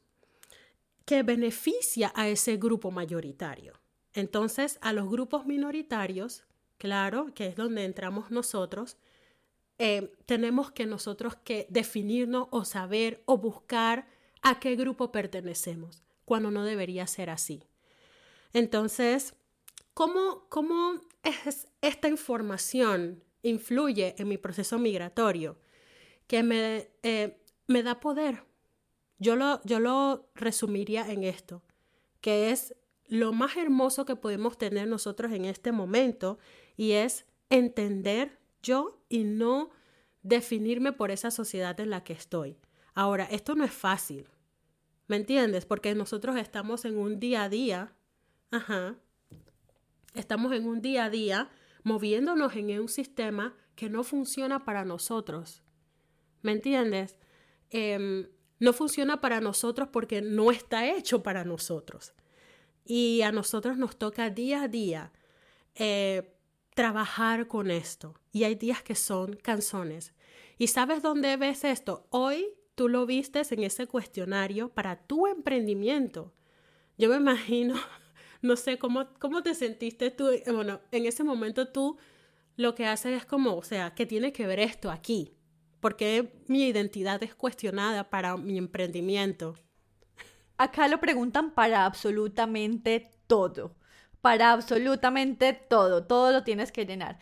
que 1.10 1.24
beneficia 1.24 2.12
a 2.14 2.28
ese 2.28 2.58
grupo 2.58 2.92
mayoritario. 2.92 3.74
Entonces, 4.14 4.78
a 4.80 4.94
los 4.94 5.10
grupos 5.10 5.48
minoritarios, 5.48 6.44
claro, 6.78 7.34
que 7.34 7.48
es 7.48 7.56
donde 7.56 7.84
entramos 7.84 8.30
nosotros, 8.30 8.96
eh, 9.80 10.14
tenemos 10.28 10.72
que 10.72 10.86
nosotros 10.86 11.36
que 11.36 11.66
definirnos 11.72 12.48
o 12.52 12.64
saber 12.64 13.24
o 13.26 13.40
buscar 13.40 14.08
a 14.44 14.60
qué 14.60 14.76
grupo 14.76 15.12
pertenecemos, 15.12 16.04
cuando 16.26 16.52
no 16.52 16.64
debería 16.64 17.08
ser 17.08 17.32
así. 17.32 17.64
Entonces, 18.54 19.34
¿cómo, 19.96 20.46
cómo 20.50 21.02
es 21.24 21.70
esta 21.82 22.08
información 22.08 23.24
influye 23.42 24.14
en 24.20 24.28
mi 24.28 24.38
proceso 24.38 24.78
migratorio? 24.78 25.58
Que 26.28 26.44
me, 26.44 26.92
eh, 27.02 27.42
me 27.66 27.82
da 27.82 28.00
poder. 28.00 28.44
Yo 29.20 29.36
lo, 29.36 29.62
yo 29.64 29.80
lo 29.80 30.30
resumiría 30.34 31.12
en 31.12 31.24
esto, 31.24 31.62
que 32.22 32.52
es 32.52 32.76
lo 33.08 33.34
más 33.34 33.58
hermoso 33.58 34.06
que 34.06 34.16
podemos 34.16 34.58
tener 34.58 34.88
nosotros 34.88 35.32
en 35.32 35.46
este 35.46 35.72
momento 35.72 36.40
y 36.78 36.92
es 36.92 37.26
entender 37.50 38.40
yo 38.62 39.02
y 39.10 39.24
no 39.24 39.72
definirme 40.22 40.94
por 40.94 41.12
esa 41.12 41.32
sociedad 41.32 41.80
en 41.80 41.90
la 41.90 42.04
que 42.04 42.14
estoy. 42.14 42.58
Ahora, 42.94 43.26
esto 43.26 43.56
no 43.56 43.64
es 43.64 43.72
fácil, 43.72 44.28
¿me 45.08 45.16
entiendes? 45.16 45.66
Porque 45.66 45.96
nosotros 45.96 46.38
estamos 46.38 46.86
en 46.86 46.98
un 46.98 47.20
día 47.20 47.44
a 47.44 47.50
día, 47.50 47.94
ajá, 48.52 48.96
estamos 50.14 50.52
en 50.54 50.68
un 50.68 50.82
día 50.82 51.06
a 51.06 51.10
día 51.10 51.50
moviéndonos 51.84 52.56
en 52.56 52.80
un 52.80 52.90
sistema 52.90 53.56
que 53.76 53.90
no 53.90 54.04
funciona 54.04 54.66
para 54.66 54.86
nosotros, 54.86 55.64
¿me 56.42 56.52
entiendes? 56.52 57.16
Em, 57.70 58.28
no 58.60 58.74
funciona 58.74 59.22
para 59.22 59.42
nosotros 59.42 59.90
porque 59.92 60.22
no 60.22 60.52
está 60.52 60.88
hecho 60.88 61.24
para 61.24 61.44
nosotros. 61.44 62.14
Y 62.86 63.22
a 63.22 63.32
nosotros 63.32 63.78
nos 63.78 63.98
toca 63.98 64.30
día 64.30 64.64
a 64.64 64.68
día 64.68 65.12
eh, 65.76 66.36
trabajar 66.76 67.48
con 67.48 67.72
esto. 67.72 68.16
Y 68.32 68.44
hay 68.44 68.56
días 68.56 68.84
que 68.84 68.96
son 68.96 69.36
canzones. 69.36 70.14
¿Y 70.58 70.68
sabes 70.68 71.02
dónde 71.02 71.38
ves 71.38 71.64
esto? 71.64 72.08
Hoy 72.10 72.50
tú 72.76 72.90
lo 72.90 73.06
vistes 73.06 73.52
en 73.52 73.64
ese 73.64 73.88
cuestionario 73.88 74.70
para 74.70 74.96
tu 74.96 75.28
emprendimiento. 75.28 76.34
Yo 76.98 77.10
me 77.10 77.16
imagino, 77.16 77.76
no 78.42 78.56
sé 78.56 78.78
cómo, 78.78 79.08
cómo 79.20 79.42
te 79.42 79.56
sentiste 79.56 80.12
tú. 80.12 80.30
Bueno, 80.48 80.82
en 80.92 81.06
ese 81.06 81.24
momento 81.24 81.68
tú 81.70 81.98
lo 82.58 82.76
que 82.76 82.86
haces 82.86 83.18
es 83.18 83.26
como, 83.26 83.56
o 83.56 83.64
sea, 83.64 83.94
¿qué 83.96 84.06
tiene 84.06 84.34
que 84.34 84.48
ver 84.48 84.60
esto 84.60 84.92
aquí? 84.92 85.34
Porque 85.80 86.44
mi 86.48 86.68
identidad 86.68 87.22
es 87.24 87.36
cuestionada 87.36 88.10
para 88.10 88.38
mi 88.38 88.58
emprendimiento. 88.58 89.56
Acá 90.58 90.88
lo 90.88 91.00
preguntan 91.00 91.52
para 91.52 91.86
absolutamente 91.86 93.12
todo 93.28 93.80
para 94.22 94.52
absolutamente 94.52 95.54
todo, 95.54 96.04
todo 96.06 96.32
lo 96.32 96.44
tienes 96.44 96.72
que 96.72 96.86
llenar, 96.86 97.20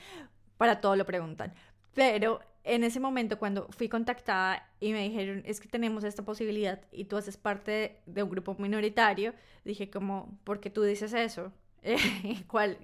para 0.58 0.82
todo 0.82 0.96
lo 0.96 1.06
preguntan. 1.06 1.54
Pero 1.94 2.40
en 2.64 2.84
ese 2.84 3.00
momento 3.00 3.40
cuando 3.40 3.68
fui 3.70 3.88
contactada 3.88 4.68
y 4.80 4.92
me 4.92 5.04
dijeron, 5.04 5.44
es 5.46 5.60
que 5.60 5.68
tenemos 5.68 6.04
esta 6.04 6.24
posibilidad 6.24 6.82
y 6.92 7.06
tú 7.06 7.18
haces 7.18 7.38
parte 7.38 8.02
de 8.06 8.24
un 8.24 8.30
grupo 8.30 8.56
minoritario, 8.60 9.34
dije 9.64 9.90
como, 9.90 10.38
¿por 10.44 10.60
qué 10.60 10.70
tú 10.70 10.84
dices 10.84 11.14
eso? 11.14 11.52
¿Cuál? 12.48 12.78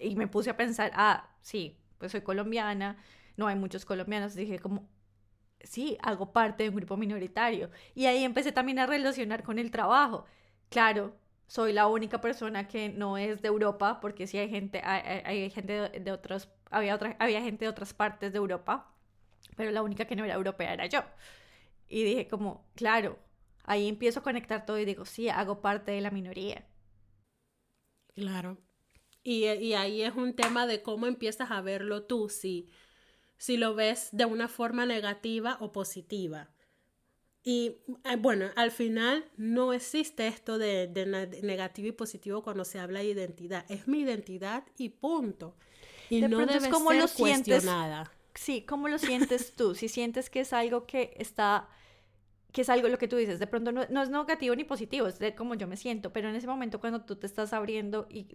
Y 0.00 0.16
me 0.16 0.26
puse 0.26 0.50
a 0.50 0.56
pensar, 0.56 0.90
ah, 0.94 1.30
sí, 1.42 1.76
pues 1.98 2.12
soy 2.12 2.22
colombiana, 2.22 2.96
no 3.36 3.46
hay 3.46 3.56
muchos 3.56 3.84
colombianos, 3.84 4.34
dije 4.34 4.58
como, 4.58 4.88
sí, 5.62 5.98
hago 6.02 6.32
parte 6.32 6.64
de 6.64 6.68
un 6.70 6.76
grupo 6.76 6.96
minoritario. 6.96 7.70
Y 7.94 8.06
ahí 8.06 8.24
empecé 8.24 8.52
también 8.52 8.78
a 8.78 8.86
relacionar 8.86 9.42
con 9.42 9.58
el 9.58 9.70
trabajo. 9.70 10.24
Claro, 10.68 11.14
soy 11.46 11.72
la 11.72 11.86
única 11.86 12.20
persona 12.20 12.68
que 12.68 12.90
no 12.90 13.16
es 13.18 13.40
de 13.42 13.48
Europa, 13.48 14.00
porque 14.00 14.26
sí 14.26 14.38
hay 14.38 14.50
gente, 14.50 14.80
hay, 14.84 15.50
gente 15.50 15.90
de, 16.00 16.12
otros 16.12 16.48
había, 16.70 16.94
otra, 16.94 17.16
había 17.18 17.42
gente 17.42 17.64
de 17.64 17.70
otras 17.70 17.94
partes 17.94 18.32
de 18.32 18.38
Europa, 18.38 18.94
pero 19.56 19.70
la 19.70 19.82
única 19.82 20.04
que 20.06 20.16
no 20.16 20.24
era 20.24 20.34
europea 20.34 20.74
era 20.74 20.86
yo. 20.86 21.02
Y 21.88 22.04
dije 22.04 22.28
como, 22.28 22.66
claro, 22.74 23.18
ahí 23.64 23.88
empiezo 23.88 24.20
a 24.20 24.22
conectar 24.22 24.66
todo 24.66 24.78
y 24.78 24.84
digo, 24.84 25.04
sí, 25.06 25.28
hago 25.30 25.62
parte 25.62 25.92
de 25.92 26.02
la 26.02 26.10
minoría. 26.10 26.66
Claro. 28.14 28.58
Y, 29.22 29.46
y 29.46 29.74
ahí 29.74 30.02
es 30.02 30.14
un 30.14 30.34
tema 30.34 30.66
de 30.66 30.82
cómo 30.82 31.06
empiezas 31.06 31.50
a 31.50 31.60
verlo 31.62 32.04
tú, 32.04 32.28
si, 32.28 32.68
si 33.38 33.56
lo 33.56 33.74
ves 33.74 34.08
de 34.12 34.26
una 34.26 34.48
forma 34.48 34.84
negativa 34.84 35.56
o 35.60 35.72
positiva. 35.72 36.50
Y 37.44 37.78
eh, 38.04 38.16
bueno, 38.18 38.50
al 38.56 38.70
final 38.70 39.24
no 39.36 39.72
existe 39.72 40.26
esto 40.26 40.58
de, 40.58 40.88
negativo 41.42 41.88
y 41.88 41.92
positivo 41.92 42.42
cuando 42.42 42.64
se 42.64 42.78
habla 42.78 42.98
de 42.98 43.06
identidad. 43.06 43.64
Es 43.70 43.88
mi 43.88 44.00
identidad 44.00 44.64
y 44.76 44.90
punto. 44.90 45.54
Y 46.10 46.20
no 46.20 46.38
debe 46.38 46.60
ser 46.60 46.72
lo 46.72 47.08
cuestionada. 47.08 48.12
sí, 48.34 48.62
¿cómo 48.62 48.88
lo 48.88 48.98
sientes 48.98 49.54
tú? 49.56 49.74
Si 49.74 49.88
sientes 49.88 50.28
que 50.28 50.40
es 50.40 50.52
algo 50.52 50.86
que 50.86 51.14
está 51.16 51.68
que 52.52 52.62
es 52.62 52.68
algo 52.70 52.88
lo 52.88 52.98
que 52.98 53.08
tú 53.08 53.16
dices, 53.16 53.38
de 53.38 53.46
pronto 53.46 53.72
no, 53.72 53.82
es 53.82 54.10
negativo 54.10 54.54
ni 54.56 54.64
positivo, 54.64 55.06
es 55.06 55.18
de 55.18 55.34
cómo 55.34 55.54
yo 55.54 55.66
me 55.66 55.76
siento, 55.76 56.12
pero 56.12 56.28
en 56.28 56.34
ese 56.34 56.46
momento 56.46 56.80
cuando 56.80 57.02
tú 57.02 57.16
te 57.16 57.26
estás 57.26 57.52
abriendo 57.52 58.06
y 58.10 58.26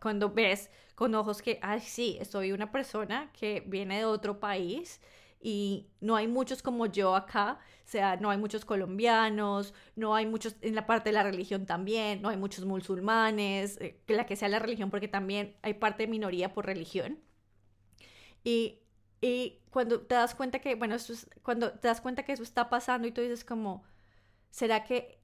cuando 0.00 0.30
ves 0.30 0.70
con 0.96 1.14
ojos 1.14 1.40
que, 1.40 1.58
ay, 1.62 1.80
sí, 1.80 2.18
soy 2.28 2.52
una 2.52 2.72
persona 2.72 3.30
que 3.32 3.62
viene 3.66 3.98
de 3.98 4.04
otro 4.04 4.40
país 4.40 5.00
y 5.40 5.88
no 6.00 6.16
hay 6.16 6.28
muchos 6.28 6.60
como 6.60 6.86
yo 6.86 7.14
acá, 7.16 7.58
o 7.84 7.88
sea, 7.88 8.16
no 8.16 8.30
hay 8.30 8.38
muchos 8.38 8.64
colombianos, 8.64 9.74
no 9.96 10.14
hay 10.14 10.26
muchos 10.26 10.56
en 10.60 10.74
la 10.74 10.86
parte 10.86 11.10
de 11.10 11.14
la 11.14 11.22
religión 11.22 11.66
también, 11.66 12.20
no 12.22 12.28
hay 12.28 12.36
muchos 12.36 12.64
musulmanes, 12.64 13.78
eh, 13.80 14.00
la 14.08 14.26
que 14.26 14.36
sea 14.36 14.48
la 14.48 14.58
religión, 14.58 14.90
porque 14.90 15.08
también 15.08 15.56
hay 15.62 15.74
parte 15.74 16.02
de 16.04 16.08
minoría 16.08 16.52
por 16.52 16.66
religión. 16.66 17.18
Y, 18.44 18.79
y 19.20 19.58
cuando 19.70 20.00
te 20.00 20.14
das 20.14 20.34
cuenta 20.34 20.60
que, 20.60 20.74
bueno, 20.74 20.96
cuando 21.42 21.72
te 21.72 21.88
das 21.88 22.00
cuenta 22.00 22.24
que 22.24 22.32
eso 22.32 22.42
está 22.42 22.68
pasando 22.68 23.06
y 23.06 23.12
tú 23.12 23.20
dices 23.20 23.44
como, 23.44 23.84
¿será 24.50 24.84
que 24.84 25.18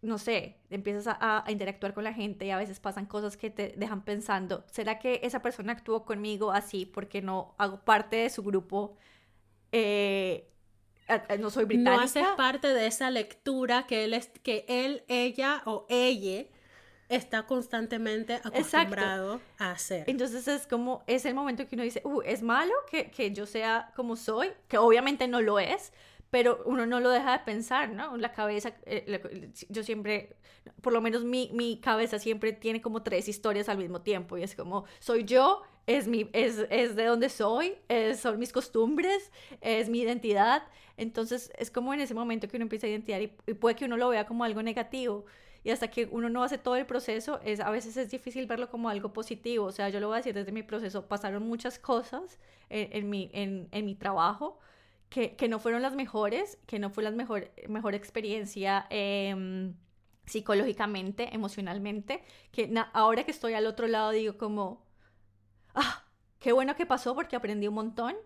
no 0.00 0.16
sé, 0.16 0.60
empiezas 0.70 1.08
a, 1.08 1.44
a, 1.44 1.50
interactuar 1.50 1.92
con 1.92 2.04
la 2.04 2.14
gente 2.14 2.46
y 2.46 2.50
a 2.50 2.56
veces 2.56 2.78
pasan 2.78 3.06
cosas 3.06 3.36
que 3.36 3.50
te 3.50 3.74
dejan 3.76 4.04
pensando, 4.04 4.64
¿será 4.70 5.00
que 5.00 5.20
esa 5.24 5.42
persona 5.42 5.72
actuó 5.72 6.04
conmigo 6.04 6.52
así 6.52 6.86
porque 6.86 7.20
no 7.20 7.56
hago 7.58 7.84
parte 7.84 8.14
de 8.14 8.30
su 8.30 8.44
grupo 8.44 8.96
eh, 9.72 10.48
no 11.38 11.50
soy 11.50 11.64
británica. 11.64 11.96
No 11.96 12.02
haces 12.02 12.26
parte 12.36 12.68
de 12.68 12.86
esa 12.86 13.10
lectura 13.10 13.86
que 13.86 14.04
él, 14.04 14.14
es, 14.14 14.28
que 14.42 14.64
él 14.68 15.04
ella 15.08 15.62
o 15.64 15.86
ella 15.88 16.46
está 17.08 17.46
constantemente 17.46 18.34
acostumbrado 18.34 19.40
a 19.58 19.72
hacer. 19.72 20.04
Entonces 20.06 20.46
es 20.46 20.66
como, 20.66 21.02
es 21.06 21.24
el 21.24 21.34
momento 21.34 21.66
que 21.66 21.74
uno 21.74 21.84
dice, 21.84 22.02
uh, 22.04 22.20
es 22.22 22.42
malo 22.42 22.72
que, 22.90 23.10
que 23.10 23.32
yo 23.32 23.46
sea 23.46 23.92
como 23.96 24.16
soy, 24.16 24.50
que 24.68 24.78
obviamente 24.78 25.26
no 25.26 25.40
lo 25.40 25.58
es, 25.58 25.92
pero 26.30 26.62
uno 26.66 26.86
no 26.86 27.00
lo 27.00 27.10
deja 27.10 27.32
de 27.32 27.44
pensar, 27.44 27.90
¿no? 27.90 28.16
La 28.16 28.32
cabeza, 28.32 28.74
eh, 28.84 29.50
yo 29.70 29.82
siempre, 29.82 30.36
por 30.82 30.92
lo 30.92 31.00
menos 31.00 31.24
mi, 31.24 31.50
mi, 31.54 31.80
cabeza 31.80 32.18
siempre 32.18 32.52
tiene 32.52 32.82
como 32.82 33.02
tres 33.02 33.28
historias 33.28 33.68
al 33.70 33.78
mismo 33.78 34.02
tiempo 34.02 34.36
y 34.36 34.42
es 34.42 34.54
como, 34.54 34.84
soy 34.98 35.24
yo, 35.24 35.62
es, 35.86 36.06
mi, 36.06 36.28
es, 36.34 36.66
es 36.68 36.96
de 36.96 37.04
donde 37.06 37.30
soy, 37.30 37.76
es, 37.88 38.20
son 38.20 38.38
mis 38.38 38.52
costumbres, 38.52 39.32
es 39.62 39.88
mi 39.88 40.00
identidad, 40.00 40.64
entonces 40.98 41.50
es 41.56 41.70
como 41.70 41.94
en 41.94 42.00
ese 42.00 42.12
momento 42.12 42.46
que 42.48 42.56
uno 42.56 42.64
empieza 42.64 42.86
a 42.86 42.90
identificar 42.90 43.22
y, 43.22 43.32
y, 43.46 43.54
puede 43.54 43.76
que 43.76 43.86
uno 43.86 43.96
lo 43.96 44.10
vea 44.10 44.26
como 44.26 44.44
algo 44.44 44.62
negativo 44.62 45.24
y 45.68 45.70
hasta 45.70 45.88
que 45.88 46.08
uno 46.10 46.30
no 46.30 46.42
hace 46.42 46.56
todo 46.56 46.76
el 46.76 46.86
proceso, 46.86 47.40
es, 47.44 47.60
a 47.60 47.68
veces 47.68 47.94
es 47.98 48.10
difícil 48.10 48.46
verlo 48.46 48.70
como 48.70 48.88
algo 48.88 49.12
positivo, 49.12 49.66
o 49.66 49.70
sea, 49.70 49.90
yo 49.90 50.00
lo 50.00 50.06
voy 50.06 50.14
a 50.14 50.16
decir 50.16 50.32
desde 50.32 50.50
mi 50.50 50.62
proceso, 50.62 51.06
pasaron 51.06 51.46
muchas 51.46 51.78
cosas 51.78 52.38
en, 52.70 52.88
en 52.90 53.10
mi, 53.10 53.30
en, 53.34 53.68
en 53.70 53.84
mi 53.84 53.94
trabajo, 53.94 54.58
que, 55.10 55.36
que, 55.36 55.46
no 55.46 55.58
fueron 55.58 55.82
las 55.82 55.94
mejores, 55.94 56.56
que 56.66 56.78
no 56.78 56.88
fue 56.88 57.04
la 57.04 57.10
mejor, 57.10 57.50
mejor 57.68 57.94
experiencia 57.94 58.86
eh, 58.88 59.74
psicológicamente, 60.24 61.34
emocionalmente, 61.34 62.24
que 62.50 62.72
ahora 62.94 63.24
que 63.24 63.30
estoy 63.30 63.52
al 63.52 63.66
otro 63.66 63.88
lado 63.88 64.12
digo 64.12 64.38
como, 64.38 64.86
ah, 65.74 66.06
qué 66.38 66.52
bueno 66.52 66.76
que 66.76 66.86
pasó 66.86 67.14
porque 67.14 67.36
aprendí 67.36 67.68
un 67.68 67.74
montón 67.74 68.16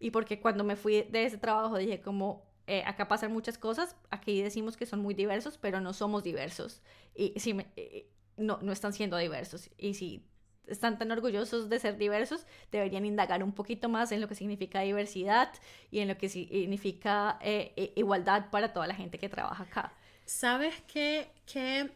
y 0.00 0.12
porque 0.12 0.40
cuando 0.40 0.64
me 0.64 0.76
fui 0.76 1.02
de 1.02 1.26
ese 1.26 1.36
trabajo 1.36 1.76
dije 1.76 2.00
como, 2.00 2.46
eh, 2.66 2.82
acá 2.86 3.08
pasan 3.08 3.32
muchas 3.32 3.58
cosas, 3.58 3.96
aquí 4.10 4.42
decimos 4.42 4.76
que 4.76 4.86
son 4.86 5.00
muy 5.00 5.14
diversos, 5.14 5.56
pero 5.58 5.80
no 5.80 5.92
somos 5.92 6.22
diversos 6.22 6.82
y 7.14 7.38
si 7.38 7.54
me, 7.54 7.66
eh, 7.76 8.10
no, 8.36 8.58
no 8.60 8.72
están 8.72 8.92
siendo 8.92 9.16
diversos 9.16 9.70
y 9.78 9.94
si 9.94 10.26
están 10.66 10.98
tan 10.98 11.12
orgullosos 11.12 11.68
de 11.68 11.78
ser 11.78 11.96
diversos, 11.96 12.44
deberían 12.72 13.06
indagar 13.06 13.44
un 13.44 13.52
poquito 13.52 13.88
más 13.88 14.10
en 14.10 14.20
lo 14.20 14.28
que 14.28 14.34
significa 14.34 14.80
diversidad 14.80 15.52
y 15.90 16.00
en 16.00 16.08
lo 16.08 16.18
que 16.18 16.28
significa 16.28 17.38
eh, 17.40 17.92
igualdad 17.94 18.50
para 18.50 18.72
toda 18.72 18.86
la 18.88 18.94
gente 18.94 19.18
que 19.18 19.28
trabaja 19.28 19.62
acá. 19.62 19.92
¿Sabes 20.24 20.74
qué, 20.88 21.30
qué, 21.46 21.92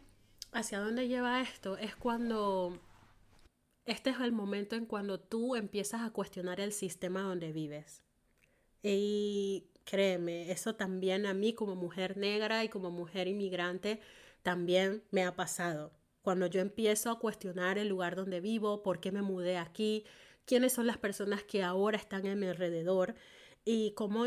hacia 0.53 0.79
dónde 0.79 1.09
lleva 1.09 1.41
esto? 1.41 1.77
Es 1.77 1.97
cuando, 1.97 2.79
este 3.85 4.11
es 4.11 4.19
el 4.21 4.31
momento 4.31 4.77
en 4.77 4.85
cuando 4.85 5.19
tú 5.19 5.57
empiezas 5.57 6.01
a 6.01 6.11
cuestionar 6.11 6.61
el 6.61 6.71
sistema 6.71 7.21
donde 7.21 7.51
vives. 7.51 8.03
Y 8.81 9.70
créeme, 9.85 10.51
eso 10.51 10.75
también 10.75 11.25
a 11.25 11.33
mí 11.33 11.53
como 11.53 11.75
mujer 11.75 12.17
negra 12.17 12.63
y 12.63 12.69
como 12.69 12.91
mujer 12.91 13.27
inmigrante 13.27 13.99
también 14.43 15.03
me 15.11 15.23
ha 15.23 15.35
pasado 15.35 15.91
cuando 16.21 16.47
yo 16.47 16.61
empiezo 16.61 17.09
a 17.09 17.19
cuestionar 17.19 17.77
el 17.77 17.87
lugar 17.87 18.15
donde 18.15 18.41
vivo, 18.41 18.83
por 18.83 18.99
qué 18.99 19.11
me 19.11 19.21
mudé 19.21 19.57
aquí, 19.57 20.05
quiénes 20.45 20.73
son 20.73 20.87
las 20.87 20.97
personas 20.97 21.43
que 21.43 21.63
ahora 21.63 21.97
están 21.97 22.25
en 22.25 22.39
mi 22.39 22.47
alrededor 22.47 23.15
y 23.65 23.91
cómo 23.91 24.25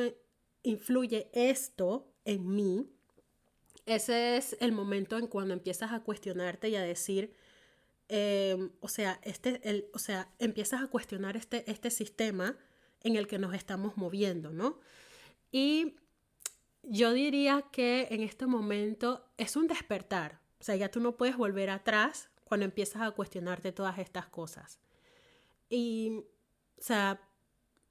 influye 0.62 1.30
esto 1.32 2.12
en 2.24 2.54
mí, 2.54 2.90
ese 3.86 4.36
es 4.36 4.56
el 4.60 4.72
momento 4.72 5.18
en 5.18 5.26
cuando 5.26 5.54
empiezas 5.54 5.92
a 5.92 6.00
cuestionarte 6.00 6.68
y 6.68 6.76
a 6.76 6.82
decir, 6.82 7.34
em, 8.08 8.70
o 8.80 8.88
sea, 8.88 9.20
este, 9.22 9.60
el, 9.68 9.88
o 9.92 9.98
sea, 9.98 10.32
empiezas 10.38 10.82
a 10.82 10.88
cuestionar 10.88 11.36
este, 11.36 11.70
este 11.70 11.90
sistema 11.90 12.56
en 13.02 13.16
el 13.16 13.26
que 13.26 13.38
nos 13.38 13.54
estamos 13.54 13.96
moviendo, 13.96 14.50
¿no? 14.52 14.80
Y 15.54 15.94
yo 16.82 17.12
diría 17.12 17.66
que 17.70 18.08
en 18.10 18.22
este 18.22 18.44
momento 18.44 19.24
es 19.36 19.54
un 19.54 19.68
despertar, 19.68 20.40
o 20.58 20.64
sea, 20.64 20.74
ya 20.74 20.90
tú 20.90 20.98
no 20.98 21.16
puedes 21.16 21.36
volver 21.36 21.70
atrás 21.70 22.28
cuando 22.42 22.66
empiezas 22.66 23.02
a 23.02 23.12
cuestionarte 23.12 23.70
todas 23.70 24.00
estas 24.00 24.26
cosas. 24.26 24.80
Y, 25.70 26.24
o 26.76 26.82
sea, 26.82 27.20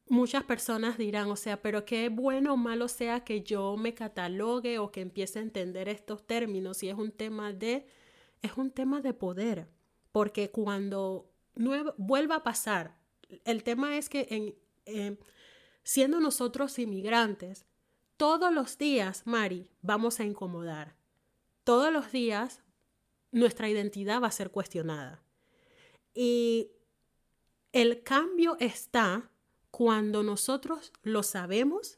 muchas 0.10 0.44
personas 0.44 0.98
dirán, 0.98 1.32
o 1.32 1.38
sea, 1.38 1.62
pero 1.62 1.86
qué 1.86 2.10
bueno 2.10 2.56
o 2.56 2.58
malo 2.58 2.90
sea 2.90 3.24
que 3.24 3.44
yo 3.44 3.78
me 3.78 3.94
catalogue 3.94 4.78
o 4.78 4.92
que 4.92 5.00
empiece 5.00 5.40
a 5.40 5.44
entender 5.44 5.88
estos 5.88 6.28
términos 6.28 6.84
y 6.84 6.90
es 6.90 6.96
un 6.96 7.14
tema 7.14 7.54
de, 7.54 7.86
es 8.42 8.58
un 8.58 8.72
tema 8.72 9.00
de 9.00 9.14
poder, 9.14 9.70
porque 10.12 10.52
cuando 10.52 11.32
vuelva 11.96 12.36
a 12.36 12.44
pasar, 12.44 12.98
el 13.46 13.64
tema 13.64 13.98
es 13.98 14.10
que 14.10 14.28
en, 14.30 14.54
eh, 14.86 15.18
siendo 15.84 16.20
nosotros 16.20 16.80
inmigrantes, 16.80 17.66
todos 18.18 18.54
los 18.54 18.78
días, 18.78 19.24
Mari, 19.26 19.70
vamos 19.82 20.20
a 20.20 20.24
incomodar. 20.24 20.96
Todos 21.64 21.92
los 21.92 22.12
días 22.12 22.62
nuestra 23.32 23.70
identidad 23.70 24.22
va 24.22 24.28
a 24.28 24.32
ser 24.32 24.52
cuestionada. 24.52 25.24
Y 26.14 26.72
el 27.72 28.04
cambio 28.04 28.56
está 28.60 29.32
cuando 29.72 30.22
nosotros 30.22 30.94
lo 31.02 31.24
sabemos, 31.24 31.98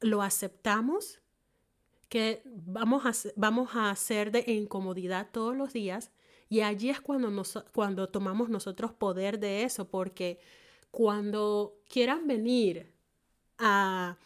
lo 0.00 0.22
aceptamos, 0.22 1.20
que 2.08 2.42
vamos 2.44 3.04
a, 3.04 3.30
vamos 3.36 3.74
a 3.74 3.90
hacer 3.90 4.30
de 4.30 4.44
incomodidad 4.46 5.28
todos 5.32 5.56
los 5.56 5.72
días, 5.72 6.12
y 6.48 6.60
allí 6.60 6.88
es 6.88 7.00
cuando, 7.00 7.30
nos, 7.30 7.62
cuando 7.74 8.08
tomamos 8.08 8.48
nosotros 8.48 8.92
poder 8.92 9.38
de 9.38 9.64
eso, 9.64 9.90
porque 9.90 10.38
cuando 10.90 11.78
quieran 11.88 12.26
venir 12.26 12.92
a, 13.58 14.16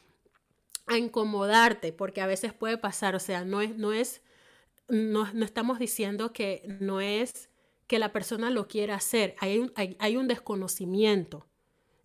a 0.86 0.98
incomodarte, 0.98 1.92
porque 1.92 2.20
a 2.20 2.26
veces 2.26 2.52
puede 2.52 2.78
pasar, 2.78 3.14
o 3.14 3.20
sea, 3.20 3.44
no 3.44 3.60
es, 3.60 3.76
no 3.76 3.92
es 3.92 4.22
no, 4.92 5.26
estamos 5.42 5.78
diciendo 5.78 6.32
que 6.32 6.62
no 6.80 7.00
es 7.00 7.48
que 7.86 7.98
la 7.98 8.12
persona 8.12 8.50
lo 8.50 8.68
quiera 8.68 8.96
hacer, 8.96 9.34
hay 9.38 9.58
un, 9.58 9.72
hay, 9.76 10.16
un 10.16 10.28
desconocimiento. 10.28 11.46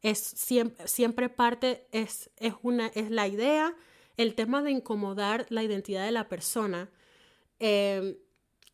Es 0.02 0.20
siempre, 0.20 0.88
siempre 0.88 1.30
parte, 1.30 1.88
es, 1.92 2.30
es, 2.38 2.54
una, 2.62 2.88
es 2.88 3.10
la 3.10 3.28
idea, 3.28 3.76
el 4.16 4.36
tema 4.36 4.62
de 4.62 4.72
incomodar 4.72 5.46
la 5.50 5.64
identidad 5.64 6.06
de 6.06 6.12
la 6.12 6.28
persona. 6.28 6.90
Em, 7.60 8.16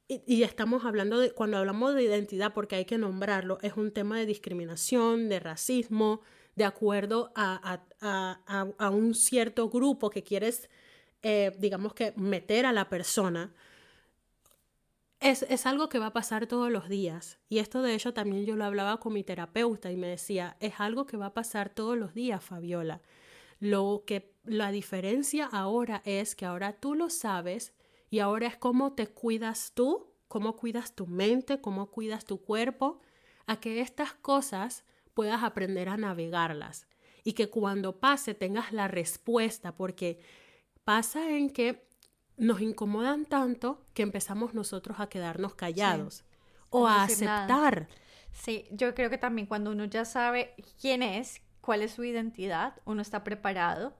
y, 0.07 0.43
estamos 0.43 0.85
hablando 0.85 1.19
de, 1.19 1.31
cuando 1.31 1.57
hablamos 1.57 1.95
de 1.95 2.03
identidad, 2.03 2.53
porque 2.53 2.75
hay 2.75 2.85
que 2.85 2.97
nombrarlo, 2.97 3.57
es 3.61 3.77
un 3.77 3.91
tema 3.91 4.17
de 4.17 4.25
discriminación, 4.25 5.29
de 5.29 5.39
racismo, 5.39 6.21
de 6.55 6.65
acuerdo 6.65 7.31
a, 7.35 7.81
a, 7.99 8.89
un 8.89 9.15
cierto 9.15 9.69
grupo 9.69 10.09
que 10.09 10.23
quieres, 10.23 10.69
eh, 11.21 11.51
digamos 11.57 11.93
que, 11.93 12.13
meter 12.15 12.65
a 12.65 12.73
la 12.73 12.89
persona 12.89 13.53
es, 15.19 15.43
es, 15.43 15.65
algo 15.65 15.87
que 15.87 15.99
va 15.99 16.07
a 16.07 16.13
pasar 16.13 16.47
todos 16.47 16.69
los 16.69 16.89
días. 16.89 17.39
Y 17.47 17.59
esto 17.59 17.81
de 17.81 17.95
hecho 17.95 18.13
también 18.13 18.45
yo 18.45 18.55
lo 18.57 18.65
hablaba 18.65 18.99
con 18.99 19.13
mi 19.13 19.23
terapeuta 19.23 19.89
y 19.89 19.95
me 19.95 20.07
decía, 20.07 20.57
es 20.59 20.73
algo 20.79 21.05
que 21.05 21.17
va 21.17 21.27
a 21.27 21.33
pasar 21.33 21.69
todos 21.69 21.97
los 21.97 22.13
días, 22.13 22.43
Fabiola. 22.43 23.01
Lo 23.59 24.03
que 24.05 24.33
la 24.43 24.71
diferencia 24.71 25.45
ahora 25.45 26.01
es 26.05 26.35
que 26.35 26.45
ahora 26.45 26.73
tú 26.73 26.95
lo 26.95 27.09
sabes 27.09 27.73
y 28.13 28.19
ahora 28.19 28.45
es 28.45 28.55
cómo 28.57 28.93
te 28.93 29.07
cuidas 29.07 29.71
tú, 29.73 30.13
cómo 30.27 30.55
cuidas 30.55 30.93
tu 30.93 31.07
mente, 31.07 31.61
cómo 31.61 31.89
cuidas 31.89 32.25
tu 32.25 32.43
cuerpo, 32.43 33.01
a 33.47 33.59
que 33.59 33.81
estas 33.81 34.13
cosas 34.13 34.85
puedas 35.15 35.41
aprender 35.41 35.89
a 35.89 35.97
navegarlas 35.97 36.85
y 37.23 37.33
que 37.33 37.49
cuando 37.49 37.99
pase 37.99 38.35
tengas 38.35 38.71
la 38.71 38.87
respuesta, 38.87 39.75
porque 39.75 40.19
pasa 40.83 41.27
en 41.27 41.49
que 41.49 41.87
nos 42.37 42.61
incomodan 42.61 43.25
tanto 43.25 43.83
que 43.95 44.03
empezamos 44.03 44.53
nosotros 44.53 44.99
a 44.99 45.09
quedarnos 45.09 45.55
callados 45.55 46.23
o 46.69 46.85
a 46.85 47.05
aceptar. 47.05 47.87
Sí, 48.31 48.67
yo 48.69 48.93
creo 48.93 49.09
que 49.09 49.17
también 49.17 49.47
cuando 49.47 49.71
uno 49.71 49.85
ya 49.85 50.05
sabe 50.05 50.53
quién 50.79 51.01
es, 51.01 51.41
cuál 51.61 51.81
es 51.81 51.93
su 51.93 52.03
identidad, 52.03 52.79
uno 52.85 53.01
está 53.01 53.23
preparado, 53.23 53.97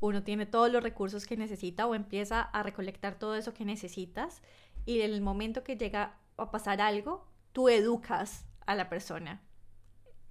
uno 0.00 0.22
tiene 0.22 0.46
todos 0.46 0.70
los 0.70 0.82
recursos 0.82 1.26
que 1.26 1.36
necesita 1.36 1.86
o 1.86 1.94
empieza 1.94 2.40
a 2.40 2.62
recolectar 2.62 3.18
todo 3.18 3.34
eso 3.34 3.54
que 3.54 3.64
necesitas 3.64 4.42
y 4.84 5.00
en 5.00 5.12
el 5.12 5.20
momento 5.20 5.64
que 5.64 5.76
llega 5.76 6.18
a 6.36 6.50
pasar 6.50 6.80
algo, 6.80 7.26
tú 7.52 7.68
educas 7.68 8.46
a 8.66 8.74
la 8.74 8.88
persona. 8.88 9.42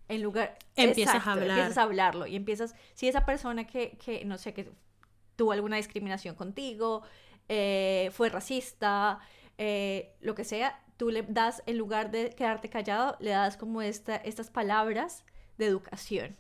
En 0.08 0.22
lugar... 0.22 0.58
Empiezas 0.76 1.26
a 1.28 1.32
hablar. 1.32 1.50
Empiezas 1.50 1.78
a 1.78 1.84
hablarlo 1.84 2.28
y 2.28 2.36
empiezas... 2.36 2.76
Si 2.94 3.08
esa 3.08 3.26
persona 3.26 3.66
que, 3.66 3.98
que 3.98 4.24
no 4.24 4.38
sé, 4.38 4.54
que 4.54 4.72
tuvo 5.36 5.52
alguna 5.52 5.78
discriminación 5.78 6.36
contigo, 6.36 7.02
eh, 7.50 8.10
fue 8.14 8.30
racista, 8.30 9.20
eh, 9.58 10.16
lo 10.22 10.36
que 10.36 10.44
sea, 10.44 10.84
tú 10.98 11.10
le 11.10 11.24
das, 11.24 11.64
en 11.66 11.78
lugar 11.78 12.12
de 12.12 12.30
quedarte 12.32 12.70
callado, 12.70 13.18
le 13.20 13.32
das 13.32 13.58
como 13.58 13.82
esta, 13.82 14.16
estas 14.16 14.50
palabras 14.50 15.26
de 15.58 15.66
educación. 15.66 16.38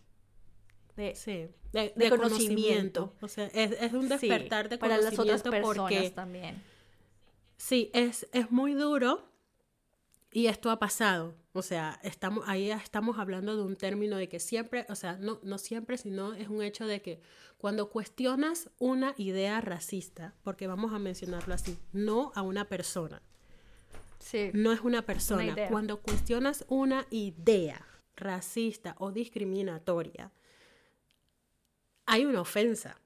De, 0.95 1.13
sí, 1.15 1.49
de, 1.73 2.09
conocimiento. 2.09 3.13
O 3.21 3.27
sea, 3.27 3.47
es, 3.47 3.93
un 3.93 4.07
despertar 4.07 4.69
de 4.69 4.79
conocimiento 4.79 4.79
para 4.79 4.97
las 4.97 5.19
otras 5.19 5.41
personas 5.43 6.13
también. 6.13 6.61
Sí, 7.57 7.89
es, 7.93 8.27
es 8.31 8.51
muy 8.51 8.73
duro 8.73 9.27
y 10.31 10.47
esto 10.47 10.69
ha 10.69 10.79
pasado. 10.79 11.33
O 11.53 11.61
sea, 11.61 11.99
estamos, 12.03 12.43
ahí 12.47 12.69
estamos 12.69 13.17
hablando 13.17 13.55
de 13.55 13.63
un 13.63 13.77
término 13.77 14.17
de 14.17 14.27
que 14.27 14.41
siempre, 14.41 14.85
o 14.89 14.95
sea, 14.95 15.17
no, 15.17 15.39
no 15.43 15.57
siempre, 15.57 15.97
sino 15.97 16.33
es 16.33 16.49
un 16.49 16.61
hecho 16.61 16.85
de 16.85 17.01
que 17.01 17.21
cuando 17.57 17.89
cuestionas 17.89 18.69
una 18.77 19.13
idea 19.17 19.61
racista, 19.61 20.35
porque 20.43 20.67
vamos 20.67 20.93
a 20.93 20.99
mencionarlo 20.99 21.53
así, 21.53 21.77
no 21.93 22.33
a 22.35 22.41
una 22.41 22.65
persona. 22.65 23.21
Sí. 24.19 24.51
No 24.53 24.73
es 24.73 24.81
una 24.81 25.03
persona. 25.03 25.55
cuando 25.69 26.01
cuestionas 26.01 26.65
una 26.67 27.07
idea 27.11 27.85
racista 28.17 28.95
o 28.99 29.11
discriminatoria, 29.11 30.31
hay 32.05 32.25
una 32.25 32.41
ofensa. 32.41 32.99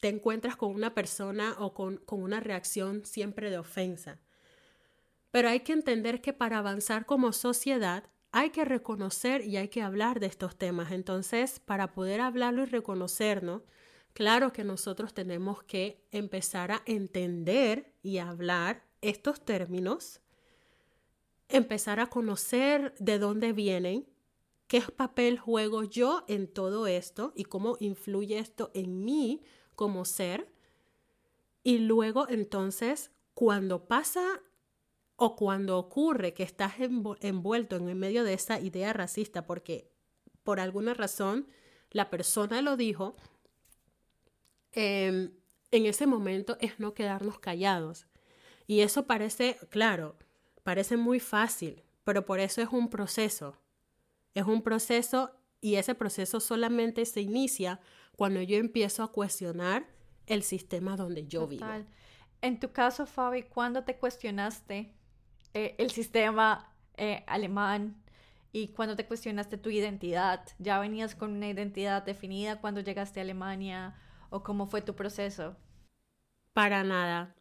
Te 0.00 0.08
encuentras 0.08 0.56
con 0.56 0.74
una 0.74 0.94
persona 0.94 1.54
o 1.58 1.74
con, 1.74 1.98
con 1.98 2.22
una 2.22 2.40
reacción 2.40 3.04
siempre 3.04 3.50
de 3.50 3.58
ofensa. 3.58 4.20
Pero 5.30 5.48
hay 5.48 5.60
que 5.60 5.72
entender 5.72 6.20
que 6.20 6.32
para 6.32 6.58
avanzar 6.58 7.06
como 7.06 7.32
sociedad 7.32 8.04
hay 8.32 8.50
que 8.50 8.64
reconocer 8.64 9.44
y 9.44 9.58
hay 9.58 9.68
que 9.68 9.82
hablar 9.82 10.18
de 10.18 10.26
estos 10.26 10.56
temas. 10.56 10.90
Entonces, 10.90 11.60
para 11.60 11.92
poder 11.92 12.20
hablarlo 12.20 12.62
y 12.62 12.66
reconocernos, 12.66 13.62
claro 14.14 14.52
que 14.52 14.64
nosotros 14.64 15.14
tenemos 15.14 15.62
que 15.62 16.02
empezar 16.10 16.72
a 16.72 16.82
entender 16.86 17.94
y 18.02 18.18
hablar 18.18 18.84
estos 19.02 19.44
términos, 19.44 20.20
empezar 21.48 22.00
a 22.00 22.06
conocer 22.06 22.94
de 22.98 23.18
dónde 23.18 23.52
vienen, 23.52 24.06
qué 24.72 24.80
papel 24.80 25.38
juego 25.38 25.84
yo 25.84 26.24
en 26.28 26.48
todo 26.48 26.86
esto 26.86 27.34
y 27.36 27.44
cómo 27.44 27.76
influye 27.78 28.38
esto 28.38 28.70
en 28.72 29.04
mí 29.04 29.42
como 29.74 30.06
ser. 30.06 30.50
Y 31.62 31.80
luego 31.80 32.26
entonces, 32.30 33.10
cuando 33.34 33.84
pasa 33.86 34.40
o 35.16 35.36
cuando 35.36 35.76
ocurre 35.78 36.32
que 36.32 36.42
estás 36.42 36.76
envuelto 36.78 37.76
en 37.76 37.98
medio 37.98 38.24
de 38.24 38.32
esa 38.32 38.60
idea 38.60 38.94
racista 38.94 39.44
porque 39.44 39.90
por 40.42 40.58
alguna 40.58 40.94
razón 40.94 41.48
la 41.90 42.08
persona 42.08 42.62
lo 42.62 42.78
dijo, 42.78 43.14
em, 44.72 45.34
en 45.70 45.84
ese 45.84 46.06
momento 46.06 46.56
es 46.60 46.80
no 46.80 46.94
quedarnos 46.94 47.38
callados. 47.38 48.06
Y 48.66 48.80
eso 48.80 49.06
parece, 49.06 49.58
claro, 49.68 50.16
parece 50.62 50.96
muy 50.96 51.20
fácil, 51.20 51.84
pero 52.04 52.24
por 52.24 52.40
eso 52.40 52.62
es 52.62 52.70
un 52.70 52.88
proceso. 52.88 53.58
Es 54.34 54.46
un 54.46 54.62
proceso 54.62 55.30
y 55.60 55.76
ese 55.76 55.94
proceso 55.94 56.40
solamente 56.40 57.04
se 57.04 57.20
inicia 57.20 57.80
cuando 58.16 58.42
yo 58.42 58.56
empiezo 58.56 59.02
a 59.02 59.12
cuestionar 59.12 59.86
el 60.26 60.42
sistema 60.42 60.96
donde 60.96 61.26
yo 61.26 61.46
vivo. 61.46 61.66
En 62.40 62.58
tu 62.58 62.72
caso, 62.72 63.06
Fabi, 63.06 63.44
¿cuándo 63.44 63.84
te 63.84 63.96
cuestionaste 63.96 64.92
eh, 65.54 65.74
el 65.78 65.90
sistema 65.90 66.74
eh, 66.96 67.24
alemán 67.26 68.02
y 68.52 68.68
cuando 68.68 68.96
te 68.96 69.06
cuestionaste 69.06 69.56
tu 69.56 69.70
identidad, 69.70 70.44
¿ya 70.58 70.78
venías 70.78 71.14
con 71.14 71.32
una 71.32 71.48
identidad 71.48 72.02
definida 72.02 72.60
cuando 72.60 72.80
llegaste 72.80 73.20
a 73.20 73.22
Alemania 73.22 73.94
o 74.28 74.42
cómo 74.42 74.66
fue 74.66 74.82
tu 74.82 74.94
proceso? 74.94 75.56
Para 76.52 76.84
nada, 76.84 77.34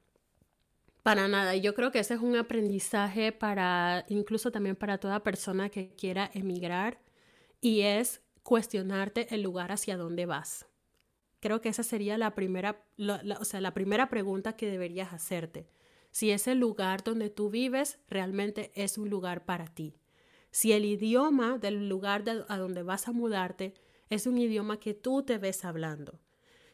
para 1.04 1.28
nada. 1.28 1.56
Yo 1.56 1.74
creo 1.74 1.92
que 1.92 2.00
ese 2.00 2.16
es 2.16 2.22
un 2.22 2.36
aprendizaje 2.36 3.32
para, 3.32 4.06
incluso 4.10 4.52
también 4.52 4.76
para 4.76 4.98
toda 4.98 5.24
persona 5.24 5.70
que 5.70 5.96
quiera 5.96 6.30
emigrar 6.34 7.00
y 7.60 7.82
es 7.82 8.22
cuestionarte 8.44 9.34
el 9.34 9.42
lugar 9.42 9.72
hacia 9.72 9.98
dónde 9.98 10.26
vas. 10.26 10.66
Creo 11.40 11.62
que 11.62 11.70
esa 11.70 11.84
sería 11.84 12.18
la 12.18 12.36
primera, 12.36 12.84
o 13.40 13.46
sea, 13.46 13.62
la 13.62 13.74
primera 13.74 14.10
pregunta 14.10 14.56
que 14.56 14.70
deberías 14.70 15.14
hacerte 15.14 15.68
si 16.12 16.32
ese 16.32 16.56
lugar 16.56 17.04
donde 17.04 17.30
tú 17.30 17.50
vives 17.50 18.00
realmente 18.08 18.72
es 18.76 18.98
un 18.98 19.10
lugar 19.10 19.46
para 19.46 19.66
ti. 19.68 19.96
Si 20.52 20.74
el 20.74 20.84
idioma 20.84 21.58
del 21.58 21.88
lugar 21.88 22.26
a 22.48 22.58
donde 22.58 22.84
vas 22.84 23.08
a 23.08 23.14
mudarte 23.14 23.74
es 24.10 24.28
un 24.28 24.38
idioma 24.38 24.80
que 24.80 24.94
tú 24.94 25.24
te 25.24 25.38
ves 25.38 25.64
hablando. 25.64 26.20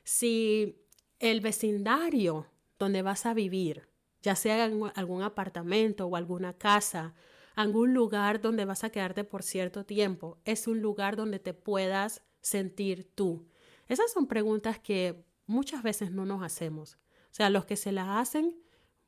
Si 0.03 0.81
el 1.19 1.41
vecindario 1.41 2.47
donde 2.79 3.03
vas 3.03 3.27
a 3.27 3.35
vivir, 3.35 3.87
ya 4.21 4.35
sea 4.35 4.65
en 4.65 4.81
algún 4.95 5.21
apartamento 5.23 6.07
o 6.07 6.15
alguna 6.15 6.53
casa, 6.53 7.13
algún 7.55 7.93
lugar 7.93 8.41
donde 8.41 8.65
vas 8.65 8.83
a 8.83 8.89
quedarte 8.89 9.23
por 9.23 9.43
cierto 9.43 9.85
tiempo, 9.85 10.39
es 10.45 10.67
un 10.67 10.81
lugar 10.81 11.15
donde 11.15 11.39
te 11.39 11.53
puedas 11.53 12.23
sentir 12.41 13.11
tú. 13.15 13.47
Esas 13.87 14.11
son 14.11 14.27
preguntas 14.27 14.79
que 14.79 15.25
muchas 15.45 15.81
veces 15.81 16.11
no 16.11 16.25
nos 16.25 16.43
hacemos. 16.43 16.97
O 17.31 17.33
sea, 17.37 17.49
los 17.49 17.65
que 17.65 17.75
se 17.75 17.91
las 17.91 18.07
hacen 18.09 18.55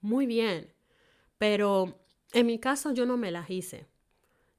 muy 0.02 0.26
bien, 0.26 0.74
pero 1.38 2.00
en 2.34 2.48
mi 2.48 2.60
caso 2.60 2.91
yo 2.91 3.06
no 3.06 3.17
me 3.17 3.32
las 3.32 3.50
hice. 3.50 3.88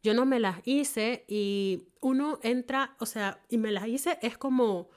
Yo 0.03 0.15
no 0.15 0.25
me 0.25 0.41
las 0.41 0.61
hice 0.65 1.25
y 1.29 1.89
uno 2.01 2.39
entra, 2.43 2.97
o 3.01 3.07
sea, 3.07 3.43
y 3.49 3.59
me 3.59 3.71
las 3.71 3.87
hice 3.87 4.19
es 4.23 4.39
como 4.39 4.89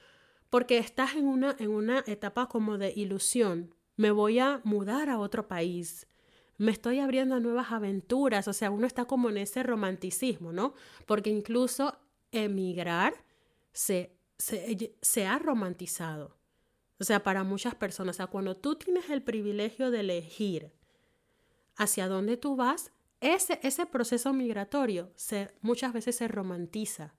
porque 0.50 0.78
estás 0.78 1.14
en 1.14 1.26
una, 1.26 1.56
en 1.58 1.70
una 1.70 2.04
etapa 2.06 2.48
como 2.48 2.78
de 2.78 2.92
ilusión. 2.94 3.74
Me 3.96 4.10
voy 4.10 4.38
a 4.38 4.60
mudar 4.64 5.08
a 5.08 5.18
otro 5.18 5.48
país. 5.48 6.06
Me 6.56 6.72
estoy 6.72 7.00
abriendo 7.00 7.34
a 7.34 7.40
nuevas 7.40 7.72
aventuras. 7.72 8.48
O 8.48 8.52
sea, 8.52 8.70
uno 8.70 8.86
está 8.86 9.04
como 9.04 9.30
en 9.30 9.38
ese 9.38 9.62
romanticismo, 9.62 10.52
¿no? 10.52 10.74
Porque 11.06 11.30
incluso 11.30 11.96
emigrar 12.32 13.14
se, 13.72 14.16
se, 14.38 14.96
se 15.00 15.26
ha 15.26 15.38
romantizado. 15.38 16.36
O 17.00 17.04
sea, 17.04 17.22
para 17.22 17.44
muchas 17.44 17.74
personas, 17.74 18.16
o 18.16 18.18
sea, 18.18 18.26
cuando 18.28 18.56
tú 18.56 18.76
tienes 18.76 19.10
el 19.10 19.22
privilegio 19.22 19.90
de 19.90 20.00
elegir 20.00 20.72
hacia 21.76 22.08
dónde 22.08 22.36
tú 22.36 22.56
vas, 22.56 22.92
ese, 23.20 23.58
ese 23.62 23.86
proceso 23.86 24.32
migratorio 24.32 25.10
se, 25.16 25.48
muchas 25.60 25.92
veces 25.92 26.16
se 26.16 26.28
romantiza. 26.28 27.14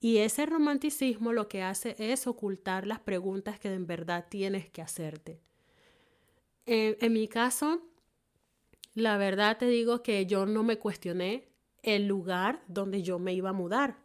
Y 0.00 0.18
ese 0.18 0.46
romanticismo 0.46 1.32
lo 1.32 1.48
que 1.48 1.62
hace 1.62 1.96
es 1.98 2.26
ocultar 2.26 2.86
las 2.86 3.00
preguntas 3.00 3.58
que 3.58 3.72
en 3.72 3.86
verdad 3.86 4.26
tienes 4.28 4.70
que 4.70 4.82
hacerte. 4.82 5.40
En 6.66 7.12
mi 7.12 7.28
caso, 7.28 7.82
la 8.94 9.16
verdad 9.16 9.58
te 9.58 9.66
digo 9.66 10.02
que 10.02 10.26
yo 10.26 10.46
no 10.46 10.62
me 10.62 10.78
cuestioné 10.78 11.48
el 11.82 12.06
lugar 12.06 12.62
donde 12.68 13.02
yo 13.02 13.18
me 13.18 13.34
iba 13.34 13.50
a 13.50 13.54
mudar. 13.54 13.98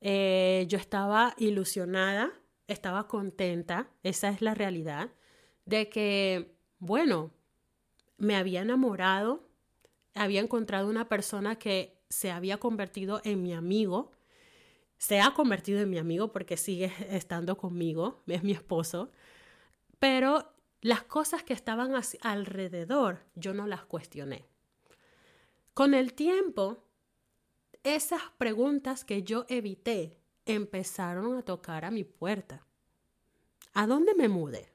Eh, 0.00 0.66
yo 0.68 0.78
estaba 0.78 1.34
ilusionada 1.38 2.32
estaba 2.66 3.08
contenta, 3.08 3.88
esa 4.02 4.28
es 4.28 4.40
la 4.40 4.54
realidad, 4.54 5.10
de 5.64 5.88
que, 5.88 6.56
bueno, 6.78 7.30
me 8.16 8.36
había 8.36 8.62
enamorado, 8.62 9.48
había 10.14 10.40
encontrado 10.40 10.88
una 10.88 11.08
persona 11.08 11.56
que 11.56 11.98
se 12.08 12.30
había 12.30 12.58
convertido 12.58 13.20
en 13.24 13.42
mi 13.42 13.52
amigo, 13.52 14.12
se 14.96 15.20
ha 15.20 15.34
convertido 15.34 15.80
en 15.80 15.90
mi 15.90 15.98
amigo 15.98 16.32
porque 16.32 16.56
sigue 16.56 16.92
estando 17.10 17.56
conmigo, 17.56 18.22
es 18.26 18.42
mi 18.42 18.52
esposo, 18.52 19.10
pero 19.98 20.53
las 20.84 21.02
cosas 21.04 21.42
que 21.42 21.54
estaban 21.54 21.94
alrededor, 22.20 23.24
yo 23.34 23.54
no 23.54 23.66
las 23.66 23.86
cuestioné. 23.86 24.44
Con 25.72 25.94
el 25.94 26.12
tiempo, 26.12 26.84
esas 27.82 28.20
preguntas 28.36 29.02
que 29.02 29.22
yo 29.22 29.46
evité 29.48 30.18
empezaron 30.44 31.38
a 31.38 31.42
tocar 31.42 31.86
a 31.86 31.90
mi 31.90 32.04
puerta. 32.04 32.66
¿A 33.72 33.86
dónde 33.86 34.14
me 34.14 34.28
mudé? 34.28 34.74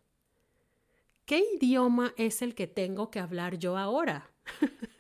¿Qué 1.26 1.44
idioma 1.56 2.16
es 2.18 2.42
el 2.42 2.56
que 2.56 2.66
tengo 2.66 3.12
que 3.12 3.20
hablar 3.20 3.60
yo 3.60 3.78
ahora? 3.78 4.32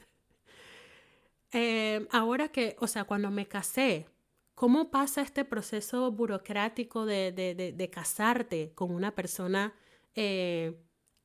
Eh, 1.51 2.07
ahora 2.11 2.49
que, 2.49 2.75
o 2.79 2.85
sea, 2.85 3.05
cuando 3.05 3.31
me 3.31 3.47
casé, 3.47 4.05
¿cómo 4.53 4.91
pasa 4.91 5.23
este 5.23 5.43
proceso 5.43 6.11
burocrático 6.11 7.07
de, 7.07 7.89
casarte 7.91 8.71
con 8.75 8.93
una 8.93 9.15
persona, 9.15 9.73
eh, 10.13 10.79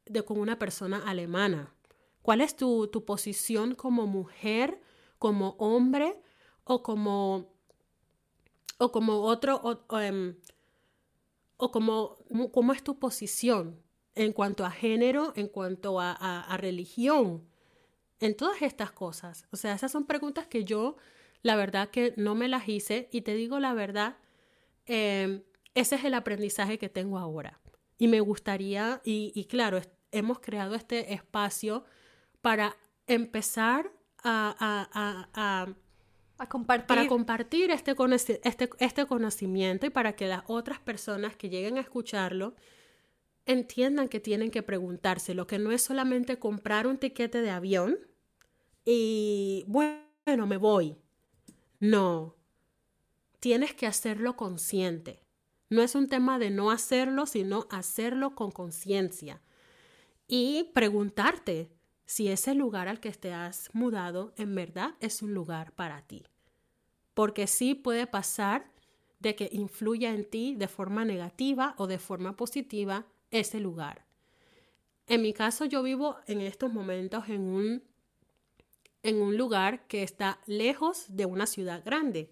de, 0.06 0.22
con 0.24 0.38
una 0.38 0.58
persona 0.58 1.02
alemana? 1.06 1.74
¿Cuál 2.22 2.40
es 2.40 2.56
tu, 2.56 2.90
posición 3.06 3.74
como 3.74 4.06
mujer, 4.06 4.80
como 5.18 5.50
hombre 5.58 6.20
o 6.64 6.82
como, 6.82 7.52
o 8.78 8.92
como 8.92 9.22
otro, 9.22 9.60
o, 9.62 10.00
em, 10.00 10.36
como, 11.56 12.18
cómo 12.52 12.72
es 12.72 12.82
tu 12.82 12.98
posición 12.98 13.80
en 14.14 14.32
cuanto 14.32 14.64
a 14.64 14.70
género, 14.70 15.32
en 15.36 15.48
cuanto 15.48 16.00
a 16.00 16.56
religión? 16.58 17.46
en 18.24 18.34
todas 18.34 18.62
estas 18.62 18.90
cosas. 18.90 19.46
O 19.50 19.56
sea, 19.56 19.74
esas 19.74 19.92
son 19.92 20.06
preguntas 20.06 20.46
que 20.46 20.64
yo, 20.64 20.96
la 21.42 21.56
verdad 21.56 21.90
que 21.90 22.14
no 22.16 22.34
me 22.34 22.48
las 22.48 22.68
hice 22.68 23.08
y 23.12 23.22
te 23.22 23.34
digo 23.34 23.60
la 23.60 23.74
verdad, 23.74 24.16
em, 24.86 25.42
ese 25.74 25.96
es 25.96 26.04
el 26.04 26.14
aprendizaje 26.14 26.78
que 26.78 26.88
tengo 26.88 27.18
ahora. 27.18 27.60
Y 27.98 28.08
me 28.08 28.20
gustaría, 28.20 29.00
y, 29.04 29.44
claro, 29.44 29.80
hemos 30.18 30.38
creado 30.38 30.74
este 30.74 31.12
espacio 31.12 31.84
para 32.40 32.76
empezar 33.06 33.92
a, 34.22 35.66
compartir. 36.48 36.86
Para 36.86 37.06
compartir 37.06 37.70
este, 37.70 37.94
este, 38.44 38.70
este 38.78 39.06
conocimiento 39.06 39.86
y 39.86 39.90
para 39.90 40.14
que 40.14 40.26
las 40.26 40.42
otras 40.46 40.78
personas 40.80 41.36
que 41.36 41.48
lleguen 41.48 41.76
a 41.76 41.80
escucharlo 41.80 42.54
entiendan 43.46 44.08
que 44.08 44.20
tienen 44.20 44.50
que 44.50 44.62
preguntarse, 44.62 45.34
lo 45.34 45.46
que 45.46 45.58
no 45.58 45.70
es 45.70 45.82
solamente 45.82 46.38
comprar 46.38 46.86
un 46.86 46.98
tiquete 46.98 47.42
de 47.42 47.50
avión 47.50 47.98
y 48.84 49.64
bueno, 49.66 50.46
me 50.46 50.56
voy. 50.56 50.96
No, 51.80 52.36
tienes 53.40 53.74
que 53.74 53.86
hacerlo 53.86 54.36
consciente. 54.36 55.22
No 55.70 55.82
es 55.82 55.94
un 55.94 56.08
tema 56.08 56.38
de 56.38 56.50
no 56.50 56.70
hacerlo, 56.70 57.26
sino 57.26 57.66
hacerlo 57.70 58.34
con 58.34 58.50
conciencia. 58.50 59.42
Y 60.26 60.70
preguntarte 60.74 61.70
si 62.06 62.28
ese 62.28 62.54
lugar 62.54 62.88
al 62.88 63.00
que 63.00 63.12
te 63.12 63.32
has 63.32 63.70
mudado 63.74 64.32
en 64.36 64.54
verdad 64.54 64.94
es 65.00 65.22
un 65.22 65.34
lugar 65.34 65.72
para 65.72 66.02
ti. 66.02 66.24
Porque 67.14 67.46
sí 67.46 67.74
puede 67.74 68.06
pasar 68.06 68.70
de 69.20 69.34
que 69.34 69.48
influya 69.52 70.10
en 70.10 70.28
ti 70.28 70.54
de 70.54 70.68
forma 70.68 71.04
negativa 71.04 71.74
o 71.78 71.86
de 71.86 71.98
forma 71.98 72.36
positiva 72.36 73.06
ese 73.30 73.60
lugar. 73.60 74.04
En 75.06 75.22
mi 75.22 75.32
caso, 75.32 75.64
yo 75.64 75.82
vivo 75.82 76.16
en 76.26 76.40
estos 76.40 76.72
momentos 76.72 77.28
en 77.28 77.42
un, 77.42 77.82
en 79.02 79.20
un 79.20 79.36
lugar 79.36 79.86
que 79.86 80.02
está 80.02 80.40
lejos 80.46 81.06
de 81.08 81.26
una 81.26 81.46
ciudad 81.46 81.82
grande. 81.84 82.30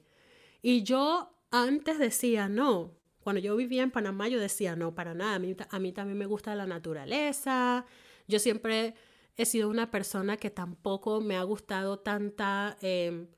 Y 0.62 0.82
yo 0.82 1.34
antes 1.50 1.98
decía, 1.98 2.48
no, 2.48 2.94
cuando 3.22 3.40
yo 3.40 3.56
vivía 3.56 3.82
en 3.82 3.90
Panamá, 3.90 4.28
yo 4.28 4.40
decía, 4.40 4.76
no, 4.76 4.94
para 4.94 5.14
nada, 5.14 5.36
a 5.36 5.78
mí, 5.78 5.92
también 5.92 6.18
me 6.18 6.26
gusta 6.26 6.54
la 6.54 6.66
naturaleza. 6.66 7.86
Yo 8.26 8.38
siempre 8.38 8.94
he 9.36 9.44
sido 9.46 9.68
una 9.68 9.90
persona 9.90 10.36
que 10.36 10.50
tampoco 10.50 11.20
me 11.20 11.36
ha 11.36 11.42
gustado 11.42 11.98
tanta... 12.00 12.76
Em, 12.80 13.28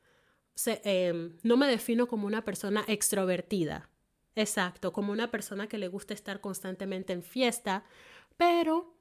em, 0.67 1.37
no 1.43 1.57
me 1.57 1.67
defino 1.67 2.07
como 2.07 2.27
una 2.27 2.45
persona 2.45 2.85
extrovertida. 2.89 3.91
Exacto, 4.37 4.93
como 4.93 5.13
una 5.13 5.31
persona 5.31 5.69
que 5.69 5.79
le 5.79 5.89
gusta 5.89 6.15
estar 6.15 6.41
constantemente 6.41 7.13
en 7.13 7.23
fiesta, 7.23 7.85
pero 8.37 8.97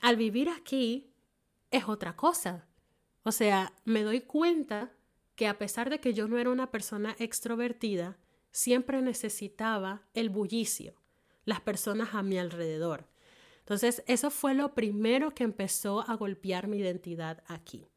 al 0.00 0.16
vivir 0.16 0.48
aquí 0.48 1.12
es 1.70 1.88
otra 1.88 2.14
cosa. 2.14 2.68
O 3.24 3.32
sea, 3.32 3.72
me 3.84 4.02
doy 4.02 4.20
cuenta 4.20 4.92
que 5.34 5.48
a 5.48 5.58
pesar 5.58 5.90
de 5.90 5.98
que 5.98 6.14
yo 6.14 6.28
no 6.28 6.38
era 6.38 6.50
una 6.50 6.70
persona 6.70 7.16
extrovertida, 7.18 8.18
siempre 8.52 9.02
necesitaba 9.02 10.06
el 10.14 10.30
bullicio, 10.30 10.94
las 11.44 11.60
personas 11.60 12.14
a 12.14 12.22
mi 12.22 12.38
alrededor. 12.38 13.08
Entonces, 13.60 14.04
eso 14.06 14.30
fue 14.30 14.54
lo 14.54 14.74
primero 14.74 15.34
que 15.34 15.44
empezó 15.44 16.08
a 16.08 16.14
golpear 16.14 16.68
mi 16.68 16.78
identidad 16.78 17.42
aquí, 17.46 17.88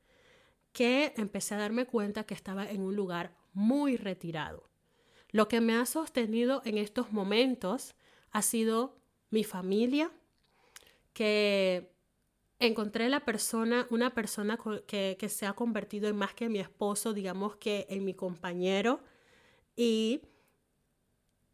que 0.74 1.14
empecé 1.18 1.56
a 1.56 1.60
darme 1.60 1.86
cuenta 1.86 2.24
que 2.24 2.34
estaba 2.34 2.70
en 2.70 2.82
un 2.82 2.96
lugar 2.96 3.36
muy 3.54 3.98
retirado. 3.98 4.70
Lo 5.32 5.48
que 5.48 5.62
me 5.62 5.76
ha 5.76 5.86
sostenido 5.86 6.62
en 6.66 6.78
estos 6.78 7.12
momentos 7.12 7.96
ha 8.32 8.42
sido 8.42 8.98
mi 9.30 9.44
familia, 9.44 10.12
que 11.14 11.92
encontré 12.60 13.10
la 13.10 13.26
persona, 13.26 13.88
una 13.90 14.14
persona 14.14 14.58
que, 14.88 15.30
se 15.30 15.46
ha 15.46 15.54
convertido 15.54 16.08
en 16.10 16.16
más 16.16 16.34
que 16.34 16.50
mi 16.50 16.60
esposo, 16.60 17.14
digamos 17.14 17.56
que 17.56 17.86
en 17.90 18.06
mi 18.06 18.14
compañero, 18.14 19.02
y 19.76 20.22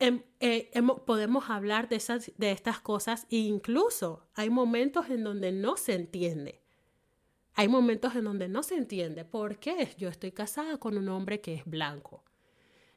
em, 0.02 0.24
eh, 0.40 0.72
podemos 1.06 1.50
hablar 1.50 1.88
de, 1.88 1.96
esas, 1.96 2.32
de 2.38 2.52
estas 2.52 2.80
cosas 2.80 3.28
e 3.30 3.38
incluso 3.38 4.28
hay 4.34 4.50
momentos 4.50 5.10
en 5.10 5.24
donde 5.24 5.52
no 5.52 5.78
se 5.78 5.94
entiende. 5.94 6.62
Hay 7.54 7.68
momentos 7.68 8.16
en 8.16 8.24
donde 8.24 8.48
no 8.48 8.64
se 8.64 8.76
entiende 8.76 9.26
por 9.26 9.60
qué 9.60 9.94
yo 9.98 10.10
estoy 10.10 10.32
casada 10.32 10.78
con 10.78 10.98
un 10.98 11.10
hombre 11.10 11.42
que 11.42 11.54
es 11.54 11.66
blanco. 11.66 12.24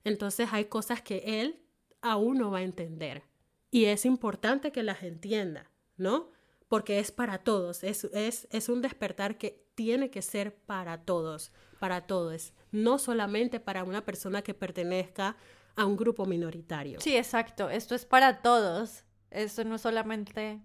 Entonces 0.05 0.49
hay 0.53 0.67
cosas 0.67 1.03
que 1.03 1.43
él 1.43 1.61
aún 2.01 2.39
no 2.39 2.51
va 2.51 2.59
a 2.59 2.63
entender. 2.63 3.25
Y 3.71 3.87
es 3.87 4.05
importante 4.05 4.73
que 4.73 4.83
las 4.83 5.03
entienda, 5.03 5.71
¿no? 5.97 6.31
Porque 6.69 6.99
es 6.99 7.11
para 7.11 7.39
todos, 7.39 7.85
es, 7.85 8.05
es, 8.05 8.47
es 8.51 8.69
un 8.69 8.83
despertar 8.83 9.37
que 9.37 9.65
tiene 9.75 10.11
que 10.11 10.23
ser 10.23 10.55
para 10.55 11.03
todos, 11.05 11.53
para 11.81 12.07
todos, 12.07 12.53
no 12.71 12.99
solamente 12.99 13.61
para 13.61 13.85
una 13.85 14.05
persona 14.05 14.43
que 14.43 14.55
pertenezca 14.55 15.37
a 15.77 15.87
un 15.87 15.97
grupo 15.97 16.27
minoritario. 16.27 17.01
Sí, 17.01 17.17
exacto, 17.17 17.71
esto 17.71 17.95
es 17.95 18.05
para 18.05 18.43
todos, 18.43 19.05
esto 19.31 19.65
no 19.65 19.79
solamente 19.79 20.61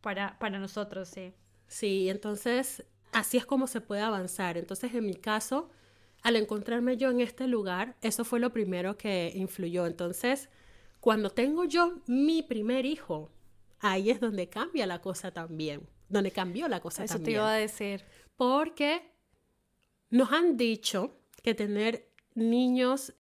para, 0.00 0.38
para 0.38 0.58
nosotros, 0.58 1.08
sí. 1.08 1.34
Sí, 1.66 2.08
entonces 2.08 2.84
así 3.12 3.36
es 3.36 3.46
como 3.46 3.66
se 3.66 3.80
puede 3.80 4.02
avanzar. 4.02 4.56
Entonces, 4.56 4.94
en 4.94 5.06
mi 5.06 5.14
caso, 5.14 5.70
al 6.22 6.36
encontrarme 6.36 6.96
yo 6.96 7.10
en 7.10 7.20
este 7.20 7.46
lugar, 7.46 7.96
eso 8.00 8.24
fue 8.24 8.40
lo 8.40 8.52
primero 8.52 8.96
que 8.96 9.32
influyó. 9.34 9.86
Entonces, 9.86 10.48
cuando 11.00 11.30
tengo 11.30 11.64
yo 11.64 12.02
mi 12.06 12.42
primer 12.42 12.86
hijo, 12.86 13.30
ahí 13.80 14.10
es 14.10 14.20
donde 14.20 14.48
cambia 14.48 14.86
la 14.86 15.00
cosa 15.00 15.30
también, 15.30 15.88
donde 16.08 16.30
cambió 16.30 16.68
la 16.68 16.80
cosa 16.80 17.04
también. 17.04 17.16
Eso 17.16 17.24
te 17.24 17.30
iba 17.32 17.52
a 17.52 17.56
decir. 17.56 18.04
Porque 18.36 19.12
nos 20.10 20.32
han 20.32 20.56
dicho 20.56 21.20
que 21.42 21.54
tener 21.54 22.08
niños 22.34 23.14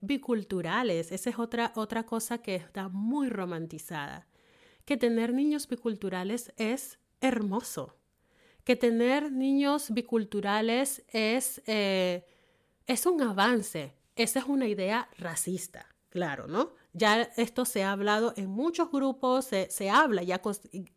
biculturales, 0.00 1.12
esa 1.12 1.30
es 1.30 1.38
otra, 1.38 1.72
otra 1.76 2.04
cosa 2.06 2.38
que 2.38 2.56
está 2.56 2.88
muy 2.88 3.28
romantizada, 3.28 4.26
que 4.84 4.96
tener 4.96 5.32
niños 5.32 5.68
biculturales 5.68 6.52
es 6.56 6.98
hermoso 7.20 8.00
que 8.64 8.76
tener 8.76 9.32
niños 9.32 9.90
biculturales 9.90 11.02
es, 11.08 11.62
eh, 11.66 12.24
es 12.86 13.06
un 13.06 13.20
avance. 13.22 13.94
Esa 14.16 14.40
es 14.40 14.44
una 14.46 14.66
idea 14.68 15.08
racista, 15.18 15.86
claro, 16.10 16.46
¿no? 16.46 16.74
Ya 16.92 17.22
esto 17.36 17.64
se 17.64 17.82
ha 17.82 17.92
hablado 17.92 18.34
en 18.36 18.50
muchos 18.50 18.90
grupos, 18.90 19.46
se, 19.46 19.90
habla 19.90 20.22
ya, 20.22 20.42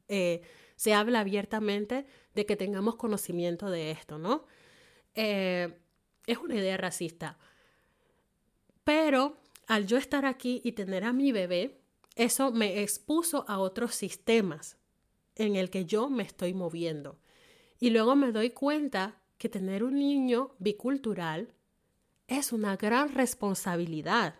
eh, 0.08 0.42
se 0.76 0.94
habla 0.94 1.22
abiertamente 1.22 2.06
de 2.34 2.46
que 2.46 2.56
tengamos 2.56 2.96
conocimiento 2.96 3.70
de 3.70 3.92
esto, 3.92 4.18
¿no? 4.18 4.46
Eh, 5.16 5.80
es 6.26 6.38
una 6.38 6.56
idea 6.56 6.76
racista. 6.78 7.38
Pero 8.84 9.38
al 9.68 9.88
yo 9.88 9.98
estar 9.98 10.26
aquí 10.26 10.62
y 10.64 10.74
tener 10.74 11.04
a 11.04 11.14
mi 11.14 11.32
bebé, 11.32 11.82
eso 12.16 12.52
me 12.52 12.82
expuso 12.82 13.46
a 13.48 13.60
otros 13.60 13.96
sistemas 13.96 14.78
en 15.36 15.56
el 15.56 15.70
que 15.70 15.86
yo 15.86 16.10
me 16.10 16.24
estoy 16.24 16.54
moviendo. 16.54 17.20
Y 17.80 17.90
luego 17.90 18.16
me 18.16 18.32
doy 18.32 18.52
cuenta 18.52 19.22
que 19.38 19.50
tener 19.50 19.84
un 19.84 19.96
niño 19.96 20.56
bicultural 20.60 21.54
es 22.28 22.54
una 22.54 22.78
gran 22.78 23.14
responsabilidad, 23.14 24.36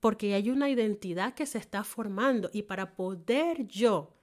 porque 0.00 0.34
hay 0.34 0.50
una 0.50 0.68
identidad 0.68 1.34
que 1.34 1.46
se 1.46 1.58
está 1.58 1.84
formando 1.84 2.50
y 2.52 2.62
para 2.62 2.94
poder 2.94 3.66
yo 3.66 4.17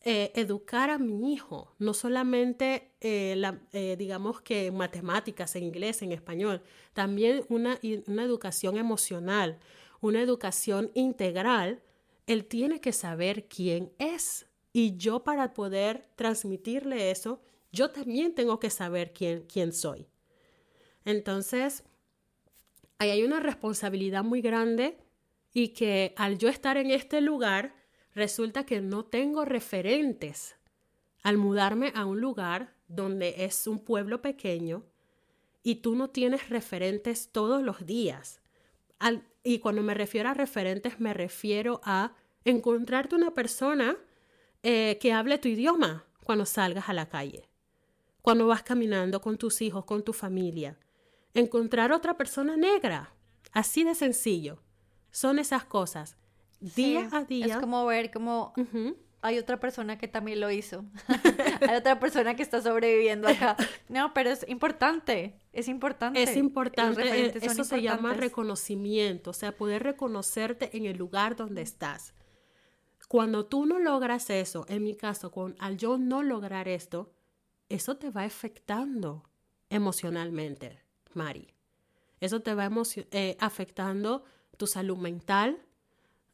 eh, 0.00 0.32
educar 0.34 0.88
a 0.88 0.98
mi 0.98 1.34
hijo, 1.34 1.74
no 1.78 1.92
solamente, 1.92 2.92
eh, 3.00 3.34
la, 3.36 3.60
eh, 3.72 3.96
digamos 3.98 4.40
que 4.40 4.66
en 4.66 4.76
matemáticas, 4.76 5.54
en 5.54 5.64
inglés, 5.64 6.00
en 6.00 6.12
español, 6.12 6.62
también 6.94 7.44
una, 7.50 7.78
una 8.06 8.22
educación 8.22 8.78
emocional, 8.78 9.58
una 10.00 10.22
educación 10.22 10.90
integral, 10.94 11.82
él 12.26 12.46
tiene 12.46 12.80
que 12.80 12.92
saber 12.92 13.48
quién 13.48 13.92
es 13.98 14.46
Y 14.72 14.96
yo 14.96 15.24
para 15.24 15.52
poder 15.54 16.08
transmitirle 16.16 17.10
eso, 17.10 17.40
yo 17.70 17.90
también 17.90 18.34
tengo 18.34 18.58
que 18.58 18.70
saber 18.70 19.12
quién, 19.12 19.42
quién 19.42 19.72
soy. 19.72 20.06
Entonces, 21.04 21.84
ahí 22.98 23.10
hay 23.10 23.22
una 23.24 23.40
responsabilidad 23.40 24.24
muy 24.24 24.40
grande 24.40 24.96
y 25.52 25.68
que 25.68 26.14
al 26.16 26.38
yo 26.38 26.48
estar 26.48 26.76
en 26.76 26.90
este 26.90 27.20
lugar, 27.20 27.74
resulta 28.16 28.64
que 28.64 28.80
no 28.80 29.04
tengo 29.04 29.44
referentes. 29.44 30.56
Al 31.22 31.36
mudarme 31.36 31.92
a 31.94 32.06
un 32.06 32.20
lugar 32.20 32.74
donde 32.88 33.44
es 33.44 33.66
un 33.66 33.78
pueblo 33.78 34.22
pequeño 34.22 34.84
y 35.62 35.76
tú 35.76 35.94
no 35.94 36.08
tienes 36.10 36.48
referentes 36.48 37.30
todos 37.30 37.62
los 37.62 37.84
días. 37.86 38.40
y 39.44 39.58
cuando 39.58 39.82
me 39.82 39.94
refiero 39.94 40.30
a 40.30 40.34
referentes, 40.34 40.98
me 40.98 41.12
refiero 41.12 41.80
a 41.84 42.14
encontrarte 42.44 43.14
una 43.14 43.32
persona 43.34 43.96
eh, 44.62 44.98
que 45.00 45.12
hable 45.12 45.38
tu 45.38 45.48
idioma 45.48 46.06
cuando 46.24 46.46
salgas 46.46 46.88
a 46.88 46.94
la 46.94 47.08
calle, 47.08 47.48
cuando 48.22 48.46
vas 48.46 48.62
caminando 48.62 49.20
con 49.20 49.36
tus 49.36 49.60
hijos, 49.60 49.84
con 49.84 50.02
tu 50.02 50.12
familia. 50.12 50.78
Encontrar 51.34 51.92
otra 51.92 52.16
persona 52.16 52.56
negra, 52.56 53.14
así 53.52 53.84
de 53.84 53.94
sencillo. 53.94 54.62
Son 55.10 55.38
esas 55.38 55.64
cosas. 55.64 56.16
Día 56.60 57.08
a 57.12 57.24
día. 57.24 57.46
Es 57.46 57.56
como 57.56 57.84
ver 57.86 58.10
cómo 58.10 58.54
hay 59.26 59.38
otra 59.38 59.58
persona 59.58 59.98
que 59.98 60.08
también 60.08 60.40
lo 60.40 60.50
hizo. 60.50 60.84
hay 61.68 61.76
otra 61.76 61.98
persona 61.98 62.36
que 62.36 62.42
está 62.42 62.62
sobreviviendo 62.62 63.28
acá. 63.28 63.56
No, 63.88 64.14
pero 64.14 64.30
es 64.30 64.48
importante. 64.48 65.40
Es 65.52 65.68
importante. 65.68 66.22
Es 66.22 66.36
importante. 66.36 67.36
Eso 67.44 67.64
se 67.64 67.82
llama 67.82 68.14
reconocimiento. 68.14 69.30
O 69.30 69.32
sea, 69.32 69.56
poder 69.56 69.82
reconocerte 69.82 70.76
en 70.76 70.86
el 70.86 70.96
lugar 70.96 71.34
donde 71.34 71.62
estás. 71.62 72.14
Cuando 73.08 73.46
tú 73.46 73.66
no 73.66 73.78
logras 73.78 74.30
eso, 74.30 74.64
en 74.68 74.82
mi 74.82 74.94
caso, 74.94 75.30
con, 75.30 75.56
al 75.58 75.76
yo 75.76 75.98
no 75.98 76.22
lograr 76.22 76.68
esto, 76.68 77.12
eso 77.68 77.96
te 77.96 78.10
va 78.10 78.22
afectando 78.22 79.24
emocionalmente, 79.70 80.82
Mari. 81.14 81.52
Eso 82.20 82.40
te 82.40 82.54
va 82.54 82.70
eh, 83.10 83.36
afectando 83.40 84.24
tu 84.56 84.66
salud 84.66 84.96
mental, 84.96 85.65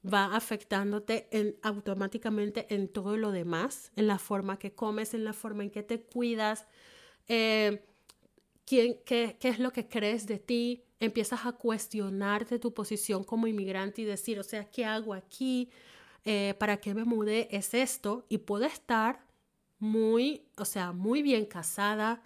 va 0.03 0.35
afectándote 0.35 1.29
en, 1.31 1.57
automáticamente 1.63 2.73
en 2.75 2.89
todo 2.89 3.17
lo 3.17 3.31
demás, 3.31 3.93
en 3.97 4.07
la 4.07 4.19
forma 4.19 4.59
que 4.59 4.75
comes, 4.75 5.15
en 5.15 5.25
la 5.25 5.33
forma 5.33 5.63
en 5.63 5.71
que 5.71 5.83
te 5.83 6.03
cuidas, 6.03 6.67
eh, 7.29 7.85
quién, 8.65 8.99
qué, 9.05 9.37
qué 9.39 9.49
es 9.49 9.59
lo 9.59 9.73
que 9.73 9.89
crees 9.89 10.27
de 10.27 10.39
ti, 10.39 10.85
empiezas 10.99 11.47
a 11.47 11.53
cuestionarte 11.53 12.59
tu 12.59 12.75
posición 12.75 13.25
como 13.25 13.47
inmigrante 13.47 14.03
y 14.03 14.05
decir, 14.05 14.39
o 14.39 14.43
sea, 14.43 14.71
¿qué 14.71 14.85
hago 14.85 15.15
aquí? 15.15 15.71
Eh, 16.25 16.55
¿Para 16.59 16.79
qué 16.79 16.95
me 16.95 17.05
mudé? 17.05 17.49
Es 17.51 17.75
esto 17.75 18.25
y 18.29 18.39
puedo 18.39 18.65
estar 18.65 19.25
muy, 19.79 20.47
o 20.57 20.65
sea, 20.65 20.93
muy 20.93 21.23
bien 21.23 21.45
casada, 21.45 22.23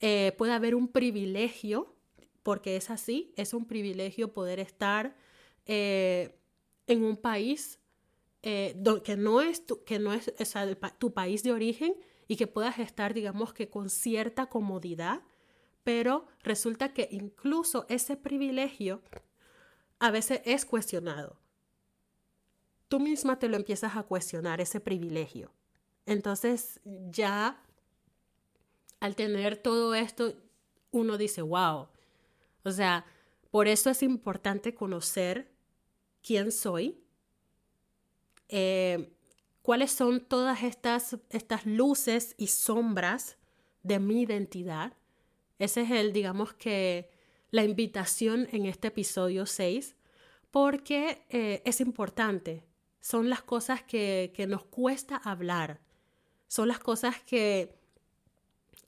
eh, 0.00 0.34
puede 0.38 0.52
haber 0.52 0.74
un 0.74 0.88
privilegio, 0.88 1.94
porque 2.42 2.76
es 2.76 2.90
así, 2.90 3.32
es 3.36 3.52
un 3.52 3.66
privilegio 3.66 4.32
poder 4.32 4.60
estar 4.60 5.16
en 6.86 7.04
un 7.04 7.16
país 7.16 7.80
eh, 8.42 8.80
que 9.02 9.16
no 9.16 9.40
es, 9.40 9.66
tu, 9.66 9.82
que 9.84 9.98
no 9.98 10.12
es 10.12 10.32
tu 10.98 11.12
país 11.12 11.42
de 11.42 11.52
origen 11.52 11.94
y 12.28 12.36
que 12.36 12.46
puedas 12.46 12.78
estar, 12.78 13.14
digamos 13.14 13.52
que 13.52 13.68
con 13.68 13.90
cierta 13.90 14.46
comodidad, 14.46 15.22
pero 15.84 16.26
resulta 16.42 16.92
que 16.92 17.08
incluso 17.10 17.86
ese 17.88 18.16
privilegio 18.16 19.02
a 19.98 20.10
veces 20.10 20.42
es 20.44 20.64
cuestionado. 20.64 21.38
Tú 22.88 23.00
misma 23.00 23.38
te 23.38 23.48
lo 23.48 23.56
empiezas 23.56 23.96
a 23.96 24.04
cuestionar, 24.04 24.60
ese 24.60 24.80
privilegio. 24.80 25.52
Entonces 26.04 26.80
ya 26.84 27.62
al 29.00 29.16
tener 29.16 29.56
todo 29.56 29.94
esto, 29.94 30.34
uno 30.90 31.18
dice, 31.18 31.42
wow. 31.42 31.88
O 32.64 32.70
sea, 32.70 33.04
por 33.50 33.68
eso 33.68 33.90
es 33.90 34.02
importante 34.02 34.74
conocer 34.74 35.55
quién 36.26 36.50
soy, 36.50 36.98
eh, 38.48 39.12
cuáles 39.62 39.92
son 39.92 40.20
todas 40.20 40.64
estas, 40.64 41.16
estas 41.30 41.64
luces 41.66 42.34
y 42.36 42.48
sombras 42.48 43.38
de 43.84 44.00
mi 44.00 44.22
identidad. 44.22 44.92
Ese 45.60 45.82
es 45.82 45.90
el, 45.92 46.12
digamos 46.12 46.52
que, 46.52 47.10
la 47.52 47.62
invitación 47.62 48.48
en 48.50 48.66
este 48.66 48.88
episodio 48.88 49.46
6, 49.46 49.94
porque 50.50 51.24
eh, 51.30 51.62
es 51.64 51.80
importante. 51.80 52.64
Son 53.00 53.30
las 53.30 53.42
cosas 53.42 53.84
que, 53.84 54.32
que, 54.34 54.48
nos 54.48 54.64
cuesta 54.64 55.16
hablar. 55.16 55.80
Son 56.48 56.66
las 56.66 56.80
cosas 56.80 57.22
que, 57.22 57.78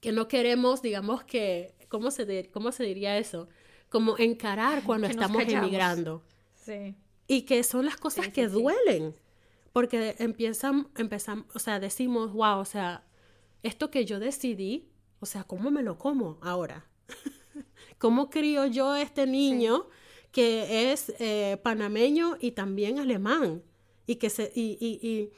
que 0.00 0.10
no 0.10 0.26
queremos, 0.26 0.82
digamos 0.82 1.22
que, 1.22 1.76
¿cómo 1.88 2.10
se, 2.10 2.50
cómo 2.50 2.72
se 2.72 2.82
diría 2.82 3.16
eso? 3.16 3.48
Como 3.88 4.18
encarar 4.18 4.82
cuando 4.82 5.06
estamos 5.06 5.40
emigrando. 5.42 6.24
Sí 6.56 6.96
y 7.28 7.42
que 7.42 7.62
son 7.62 7.84
las 7.84 7.98
cosas 7.98 8.28
que 8.28 8.48
duelen, 8.48 9.14
porque 9.72 10.16
empiezan, 10.18 10.88
empezamos, 10.96 11.44
o 11.54 11.58
sea, 11.58 11.78
decimos, 11.78 12.32
wow, 12.32 12.58
o 12.58 12.64
sea, 12.64 13.04
esto 13.62 13.90
que 13.90 14.06
yo 14.06 14.18
decidí, 14.18 14.88
o 15.20 15.26
sea, 15.26 15.44
¿cómo 15.44 15.70
me 15.70 15.82
lo 15.82 15.98
como 15.98 16.38
ahora? 16.40 16.86
¿Cómo 17.98 18.30
crío 18.30 18.66
yo 18.66 18.90
a 18.90 19.02
este 19.02 19.26
niño 19.26 19.88
que 20.32 20.90
es 20.90 21.12
eh, 21.18 21.60
panameño 21.62 22.38
y 22.40 22.52
también 22.52 22.98
alemán? 22.98 23.62
Y 24.06 24.16
que 24.16 24.30
se, 24.30 24.50
y, 24.54 24.78
y, 24.80 25.06
y 25.06 25.30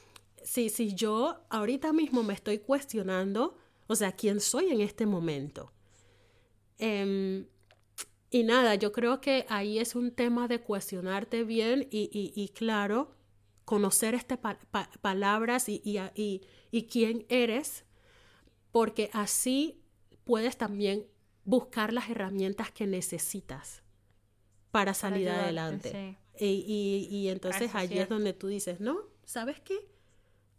si, 0.44 0.68
si 0.68 0.94
yo 0.94 1.40
ahorita 1.50 1.92
mismo 1.92 2.22
me 2.22 2.34
estoy 2.34 2.58
cuestionando, 2.58 3.58
o 3.88 3.96
sea, 3.96 4.12
¿quién 4.12 4.38
soy 4.38 4.70
en 4.70 4.80
este 4.80 5.06
momento? 5.06 5.72
Eh, 6.78 7.46
y 8.30 8.44
nada, 8.44 8.76
yo 8.76 8.92
creo 8.92 9.20
que 9.20 9.44
ahí 9.48 9.80
es 9.80 9.96
un 9.96 10.12
tema 10.12 10.46
de 10.46 10.60
cuestionarte 10.60 11.42
bien 11.42 11.88
y, 11.90 12.52
claro, 12.54 13.10
conocer 13.64 14.14
estas 14.14 14.38
palabras 15.00 15.68
y, 15.68 15.82
y, 15.82 16.82
quién 16.84 17.26
eres, 17.28 17.84
porque 18.70 19.10
así 19.12 19.82
puedes 20.22 20.56
también 20.56 21.06
buscar 21.44 21.92
las 21.92 22.08
herramientas 22.08 22.70
que 22.70 22.86
necesitas 22.86 23.82
para 24.70 24.94
salir 24.94 25.28
adelante. 25.28 26.16
Y, 26.38 27.26
entonces 27.28 27.74
allí 27.74 27.98
es 27.98 28.08
donde 28.08 28.32
tú 28.32 28.46
dices, 28.46 28.78
no, 28.78 28.96
¿sabes 29.24 29.60
qué? 29.60 29.76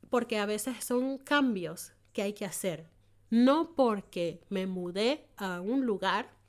Porque 0.10 0.38
a 0.38 0.46
veces 0.46 0.84
son 0.84 1.18
cambios 1.18 1.94
que 2.12 2.22
hay 2.22 2.34
que 2.34 2.44
hacer. 2.44 2.90
No 3.30 3.76
porque 3.76 4.44
me 4.50 4.68
mudé 4.68 5.30
a 5.38 5.62
un 5.62 5.86
lugar 5.86 6.41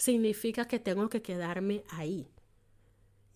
significa 0.00 0.66
que 0.66 0.78
tengo 0.78 1.10
que 1.10 1.20
quedarme 1.20 1.84
ahí. 1.90 2.26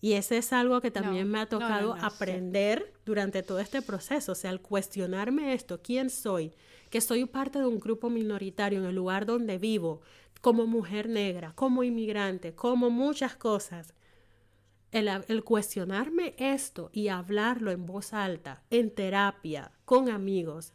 Y 0.01 0.13
ese 0.13 0.37
es 0.37 0.51
algo 0.51 0.81
que 0.81 0.89
también 0.89 1.29
me 1.29 1.39
ha 1.39 1.45
tocado 1.45 1.93
aprender 1.93 2.93
durante 3.05 3.43
todo 3.43 3.59
este 3.59 3.81
proceso, 3.81 4.31
o 4.31 4.35
sea, 4.35 4.49
al 4.49 4.61
cuestionarme 4.61 5.53
esto, 5.53 5.81
quién 5.81 6.09
soy, 6.09 6.53
que 6.89 7.01
soy 7.01 7.25
parte 7.25 7.59
de 7.59 7.67
un 7.67 7.79
grupo 7.79 8.09
minoritario 8.09 8.79
en 8.79 8.85
el 8.85 8.95
lugar 8.95 9.27
donde 9.27 9.59
vivo, 9.59 10.01
como 10.41 10.65
mujer 10.65 11.07
negra, 11.07 11.53
como 11.53 11.83
inmigrante, 11.83 12.55
como 12.55 12.89
muchas 12.89 13.35
cosas. 13.35 13.93
El, 14.91 15.07
el, 15.07 15.43
cuestionarme 15.43 16.35
esto 16.37 16.89
y 16.93 17.09
hablarlo 17.09 17.69
en 17.69 17.85
voz 17.85 18.13
alta, 18.13 18.63
en 18.69 18.89
terapia, 18.89 19.71
con 19.85 20.09
amigos, 20.09 20.73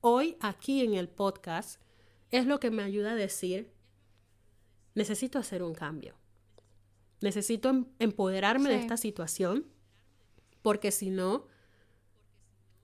hoy 0.00 0.36
aquí 0.40 0.84
en 0.84 0.94
el 0.94 1.08
podcast, 1.08 1.80
es 2.30 2.46
lo 2.46 2.60
que 2.60 2.70
me 2.70 2.82
ayuda 2.82 3.12
a 3.12 3.16
decir, 3.16 3.72
necesito 4.94 5.38
hacer 5.38 5.62
un 5.62 5.74
cambio. 5.74 6.16
Necesito 7.20 7.68
em, 7.70 7.86
empoderarme 7.98 8.68
de 8.68 8.76
esta 8.76 8.96
situación 8.96 9.66
porque 10.62 10.92
si 10.92 11.10
no, 11.10 11.46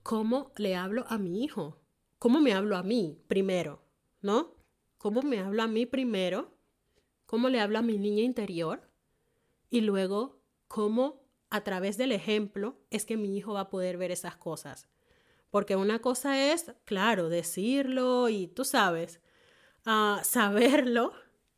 ¿cómo 0.03 0.51
le 0.57 0.75
hablo 0.75 1.05
a 1.07 1.17
mi 1.17 1.43
hijo? 1.43 1.81
¿Cómo 2.19 2.41
me 2.41 2.53
hablo 2.53 2.77
a 2.77 2.83
mí 2.83 3.21
primero? 3.27 3.81
¿No? 4.21 4.55
¿Cómo 4.97 5.21
me 5.21 5.39
hablo 5.39 5.63
a 5.63 5.67
mí 5.67 5.85
primero? 5.85 6.53
¿Cómo 7.25 7.47
le 7.49 7.61
hablo 7.61 7.79
a 7.79 7.81
mi 7.81 7.97
niña 7.97 8.23
interior? 8.23 8.89
Y 9.69 9.81
luego, 9.81 10.41
¿cómo 10.67 11.23
a 11.49 11.63
través 11.63 11.97
del 11.97 12.11
ejemplo 12.11 12.81
es 12.89 13.05
que 13.05 13.17
mi 13.17 13.37
hijo 13.37 13.53
va 13.53 13.61
a 13.61 13.69
poder 13.69 13.97
ver 13.97 14.11
esas 14.11 14.35
cosas? 14.35 14.89
Porque 15.49 15.75
una 15.75 15.99
cosa 15.99 16.51
es, 16.51 16.73
claro, 16.85 17.29
decirlo 17.29 18.29
y 18.29 18.47
tú 18.47 18.65
sabes, 18.65 19.21
uh, 19.85 20.23
saberlo, 20.23 21.13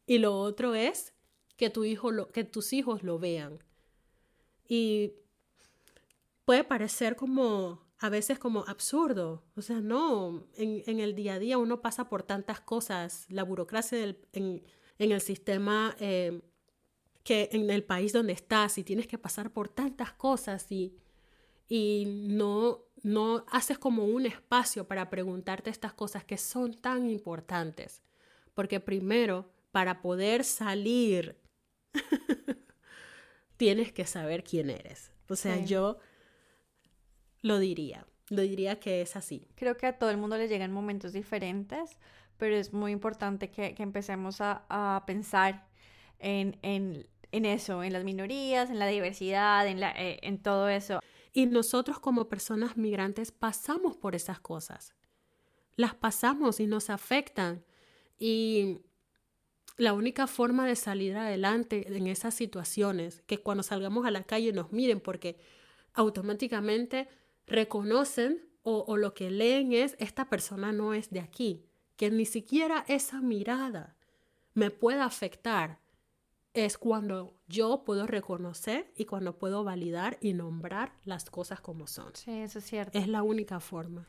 y 0.05 0.17
lo 0.17 0.37
otro 0.37 0.75
es 0.75 1.13
que, 1.57 1.69
tu 1.69 1.83
hijo 1.83 2.11
lo, 2.11 2.31
que 2.31 2.43
tus 2.43 2.73
hijos 2.73 3.03
lo 3.03 3.19
vean. 3.19 3.59
Y 4.67 5.13
puede 6.45 6.63
parecer 6.63 7.15
como 7.15 7.81
a 8.01 8.09
veces 8.09 8.39
como 8.39 8.65
absurdo. 8.67 9.43
O 9.55 9.61
sea, 9.61 9.79
no, 9.79 10.47
en, 10.55 10.99
el 10.99 11.13
día 11.13 11.35
a 11.35 11.39
día 11.39 11.59
uno 11.59 11.81
pasa 11.81 12.09
por 12.09 12.23
tantas 12.23 12.59
cosas, 12.59 13.27
la 13.29 13.43
burocracia 13.43 14.15
en, 14.33 14.63
el 14.97 15.21
sistema, 15.21 15.95
eh, 15.99 16.41
que 17.23 17.49
en 17.51 17.69
el 17.69 17.83
país 17.83 18.11
donde 18.11 18.33
estás 18.33 18.79
y 18.79 18.83
tienes 18.83 19.05
que 19.05 19.19
pasar 19.19 19.53
por 19.53 19.69
tantas 19.69 20.13
cosas 20.13 20.71
y, 20.71 20.97
y 21.69 22.05
no, 22.07 22.85
no 23.03 23.45
haces 23.51 23.77
como 23.77 24.05
un 24.05 24.25
espacio 24.25 24.87
para 24.87 25.11
preguntarte 25.11 25.69
estas 25.69 25.93
cosas 25.93 26.23
que 26.23 26.37
son 26.37 26.73
tan 26.73 27.07
importantes. 27.07 28.01
Porque 28.55 28.79
primero, 28.79 29.50
para 29.71 30.01
poder 30.01 30.43
salir, 30.43 31.37
tienes 33.57 33.91
que 33.91 34.05
saber 34.05 34.43
quién 34.43 34.69
eres. 34.69 35.11
O 35.29 35.35
sea, 35.35 35.63
yo 35.63 35.97
lo 37.41 37.59
diría, 37.59 38.05
lo 38.29 38.41
diría 38.41 38.79
que 38.79 39.01
es 39.01 39.15
así. 39.15 39.47
Creo 39.55 39.77
que 39.77 39.87
a 39.87 39.97
todo 39.97 40.09
el 40.09 40.17
mundo 40.17 40.37
le 40.37 40.47
llegan 40.47 40.71
momentos 40.71 41.13
diferentes, 41.13 41.97
pero 42.37 42.55
es 42.55 42.73
muy 42.73 42.91
importante 42.91 43.49
que, 43.49 43.75
empecemos 43.77 44.37
a, 44.41 45.03
pensar 45.07 45.67
en, 46.19 46.57
eso, 47.31 47.83
en 47.83 47.93
las 47.93 48.03
minorías, 48.03 48.69
en 48.69 48.79
la 48.79 48.87
diversidad, 48.87 49.67
en, 49.67 49.79
la, 49.79 49.91
eh, 49.91 50.19
en 50.23 50.41
todo 50.41 50.67
eso. 50.67 50.99
Y 51.33 51.45
nosotros 51.45 51.99
como 51.99 52.27
personas 52.27 52.77
migrantes 52.77 53.31
pasamos 53.31 53.95
por 53.95 54.15
esas 54.15 54.39
cosas. 54.39 54.95
Las 55.75 55.95
pasamos 55.95 56.59
y 56.59 56.67
nos 56.67 56.89
afectan. 56.89 57.63
Y 58.19 58.81
la 59.81 59.93
única 59.93 60.27
forma 60.27 60.67
de 60.67 60.75
salir 60.75 61.17
adelante 61.17 61.97
en 61.97 62.05
esas 62.05 62.35
situaciones, 62.35 63.23
que 63.25 63.39
cuando 63.39 63.63
salgamos 63.63 64.05
a 64.05 64.11
la 64.11 64.23
calle 64.23 64.53
nos 64.53 64.71
miren 64.71 64.99
porque 64.99 65.39
automáticamente 65.93 67.09
reconocen 67.47 68.47
o, 68.61 68.85
o, 68.87 68.95
lo 68.95 69.15
que 69.15 69.31
leen 69.31 69.73
es, 69.73 69.95
esta 69.97 70.29
persona 70.29 70.71
no 70.71 70.93
es 70.93 71.09
de 71.09 71.19
aquí, 71.19 71.65
que 71.95 72.11
ni 72.11 72.27
siquiera 72.27 72.85
esa 72.87 73.21
mirada 73.21 73.95
me 74.53 74.69
pueda 74.69 75.03
afectar 75.03 75.79
es 76.53 76.77
cuando 76.77 77.33
yo 77.47 77.83
puedo 77.83 78.05
reconocer 78.05 78.91
y 78.95 79.05
cuando 79.05 79.39
puedo 79.39 79.63
validar 79.63 80.19
y 80.21 80.33
nombrar 80.33 80.93
las 81.05 81.27
cosas 81.31 81.59
como 81.59 81.87
son. 81.87 82.13
Sí, 82.13 82.31
eso 82.31 82.59
es 82.59 82.65
cierto. 82.65 82.99
Es 82.99 83.07
la 83.07 83.23
única 83.23 83.59
forma. 83.59 84.05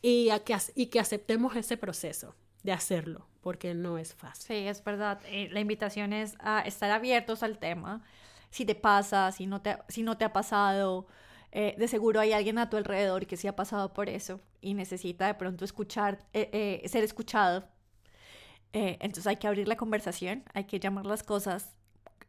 Y, 0.00 0.30
que, 0.46 0.56
y 0.74 0.86
que 0.86 1.00
aceptemos 1.00 1.54
ese 1.54 1.76
proceso 1.76 2.34
de 2.62 2.72
hacerlo, 2.72 3.26
porque 3.40 3.74
no 3.74 3.98
es 3.98 4.14
fácil. 4.14 4.44
Sí, 4.46 4.68
es 4.68 4.82
verdad. 4.84 5.20
Eh, 5.26 5.48
la 5.50 5.60
invitación 5.60 6.12
es 6.12 6.36
a 6.40 6.60
estar 6.60 6.90
abiertos 6.90 7.42
al 7.42 7.58
tema. 7.58 8.02
Si 8.50 8.64
te 8.64 8.74
pasa, 8.74 9.32
si 9.32 9.46
no 9.46 9.62
te, 9.62 9.78
si 9.88 10.02
no 10.02 10.16
te 10.18 10.24
ha 10.24 10.32
pasado, 10.32 11.06
eh, 11.52 11.74
de 11.78 11.88
seguro 11.88 12.20
hay 12.20 12.32
alguien 12.32 12.58
a 12.58 12.68
tu 12.68 12.76
alrededor 12.76 13.26
que 13.26 13.36
sí 13.36 13.46
ha 13.48 13.56
pasado 13.56 13.92
por 13.92 14.08
eso 14.08 14.40
y 14.60 14.74
necesita 14.74 15.26
de 15.26 15.34
pronto 15.34 15.64
escuchar, 15.64 16.26
eh, 16.32 16.82
ser 16.86 17.04
escuchado 17.04 17.64
eh, 18.72 18.98
entonces 19.00 19.26
hay 19.26 19.36
que 19.36 19.48
abrir 19.48 19.66
la 19.66 19.76
conversación, 19.76 20.44
hay 20.54 20.64
que 20.64 20.78
llamar 20.78 21.06
las 21.06 21.22
cosas 21.22 21.74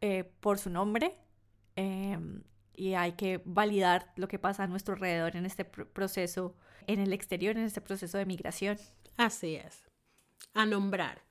eh, 0.00 0.24
por 0.40 0.58
su 0.58 0.70
nombre 0.70 1.16
em, 1.76 2.42
y 2.74 2.94
hay 2.94 3.12
que 3.12 3.40
validar 3.44 4.12
lo 4.16 4.26
que 4.28 4.38
pasa 4.38 4.64
a 4.64 4.66
nuestro 4.66 4.94
alrededor 4.94 5.36
en 5.36 5.46
este 5.46 5.64
proceso, 5.64 6.56
en 6.86 6.98
el 6.98 7.12
exterior, 7.12 7.56
en 7.56 7.64
este 7.64 7.80
proceso 7.80 8.18
de 8.18 8.26
migración. 8.26 8.78
Así 9.16 9.54
es, 9.56 9.84
a 10.54 10.66
nombrar. 10.66 11.22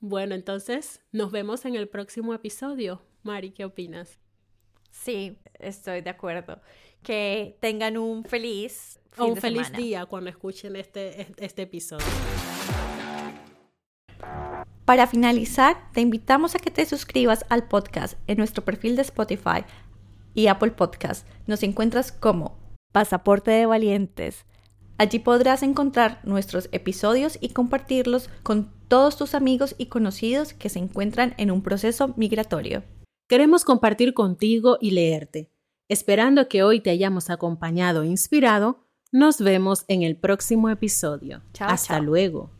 Bueno, 0.00 0.34
entonces 0.34 1.00
nos 1.10 1.32
vemos 1.32 1.64
en 1.64 1.74
el 1.74 1.88
próximo 1.88 2.34
episodio. 2.34 3.02
Mari, 3.22 3.50
¿qué 3.50 3.64
opinas? 3.64 4.20
Sí, 4.90 5.38
estoy 5.58 6.00
de 6.02 6.10
acuerdo. 6.10 6.60
Que 7.02 7.56
tengan 7.60 7.96
un 7.96 8.24
feliz 8.24 9.00
o 9.16 9.26
un 9.26 9.36
feliz 9.36 9.72
día 9.72 10.06
cuando 10.06 10.30
escuchen 10.30 10.76
este, 10.76 11.26
este 11.38 11.62
episodio. 11.62 12.06
Para 14.84 15.06
finalizar, 15.06 15.90
te 15.92 16.00
invitamos 16.00 16.54
a 16.54 16.58
que 16.58 16.70
te 16.70 16.86
suscribas 16.86 17.44
al 17.48 17.66
podcast 17.66 18.18
en 18.28 18.38
nuestro 18.38 18.64
perfil 18.64 18.94
de 18.94 19.02
Spotify 19.02 19.64
y 20.34 20.46
Apple 20.46 20.70
Podcast. 20.70 21.26
Nos 21.46 21.62
encuentras 21.62 22.12
como 22.12 22.58
Pasaporte 22.92 23.50
de 23.50 23.66
Valientes. 23.66 24.46
Allí 24.98 25.18
podrás 25.18 25.62
encontrar 25.62 26.20
nuestros 26.24 26.68
episodios 26.72 27.38
y 27.40 27.50
compartirlos 27.50 28.30
con 28.42 28.72
todos 28.88 29.16
tus 29.16 29.34
amigos 29.34 29.74
y 29.78 29.86
conocidos 29.86 30.54
que 30.54 30.68
se 30.68 30.78
encuentran 30.78 31.34
en 31.38 31.50
un 31.50 31.62
proceso 31.62 32.14
migratorio. 32.16 32.82
Queremos 33.28 33.64
compartir 33.64 34.14
contigo 34.14 34.78
y 34.80 34.92
leerte. 34.92 35.50
Esperando 35.88 36.48
que 36.48 36.62
hoy 36.62 36.80
te 36.80 36.90
hayamos 36.90 37.30
acompañado 37.30 38.02
e 38.02 38.06
inspirado, 38.06 38.86
nos 39.12 39.40
vemos 39.40 39.84
en 39.88 40.02
el 40.02 40.16
próximo 40.16 40.70
episodio. 40.70 41.42
Hasta 41.60 42.00
luego. 42.00 42.55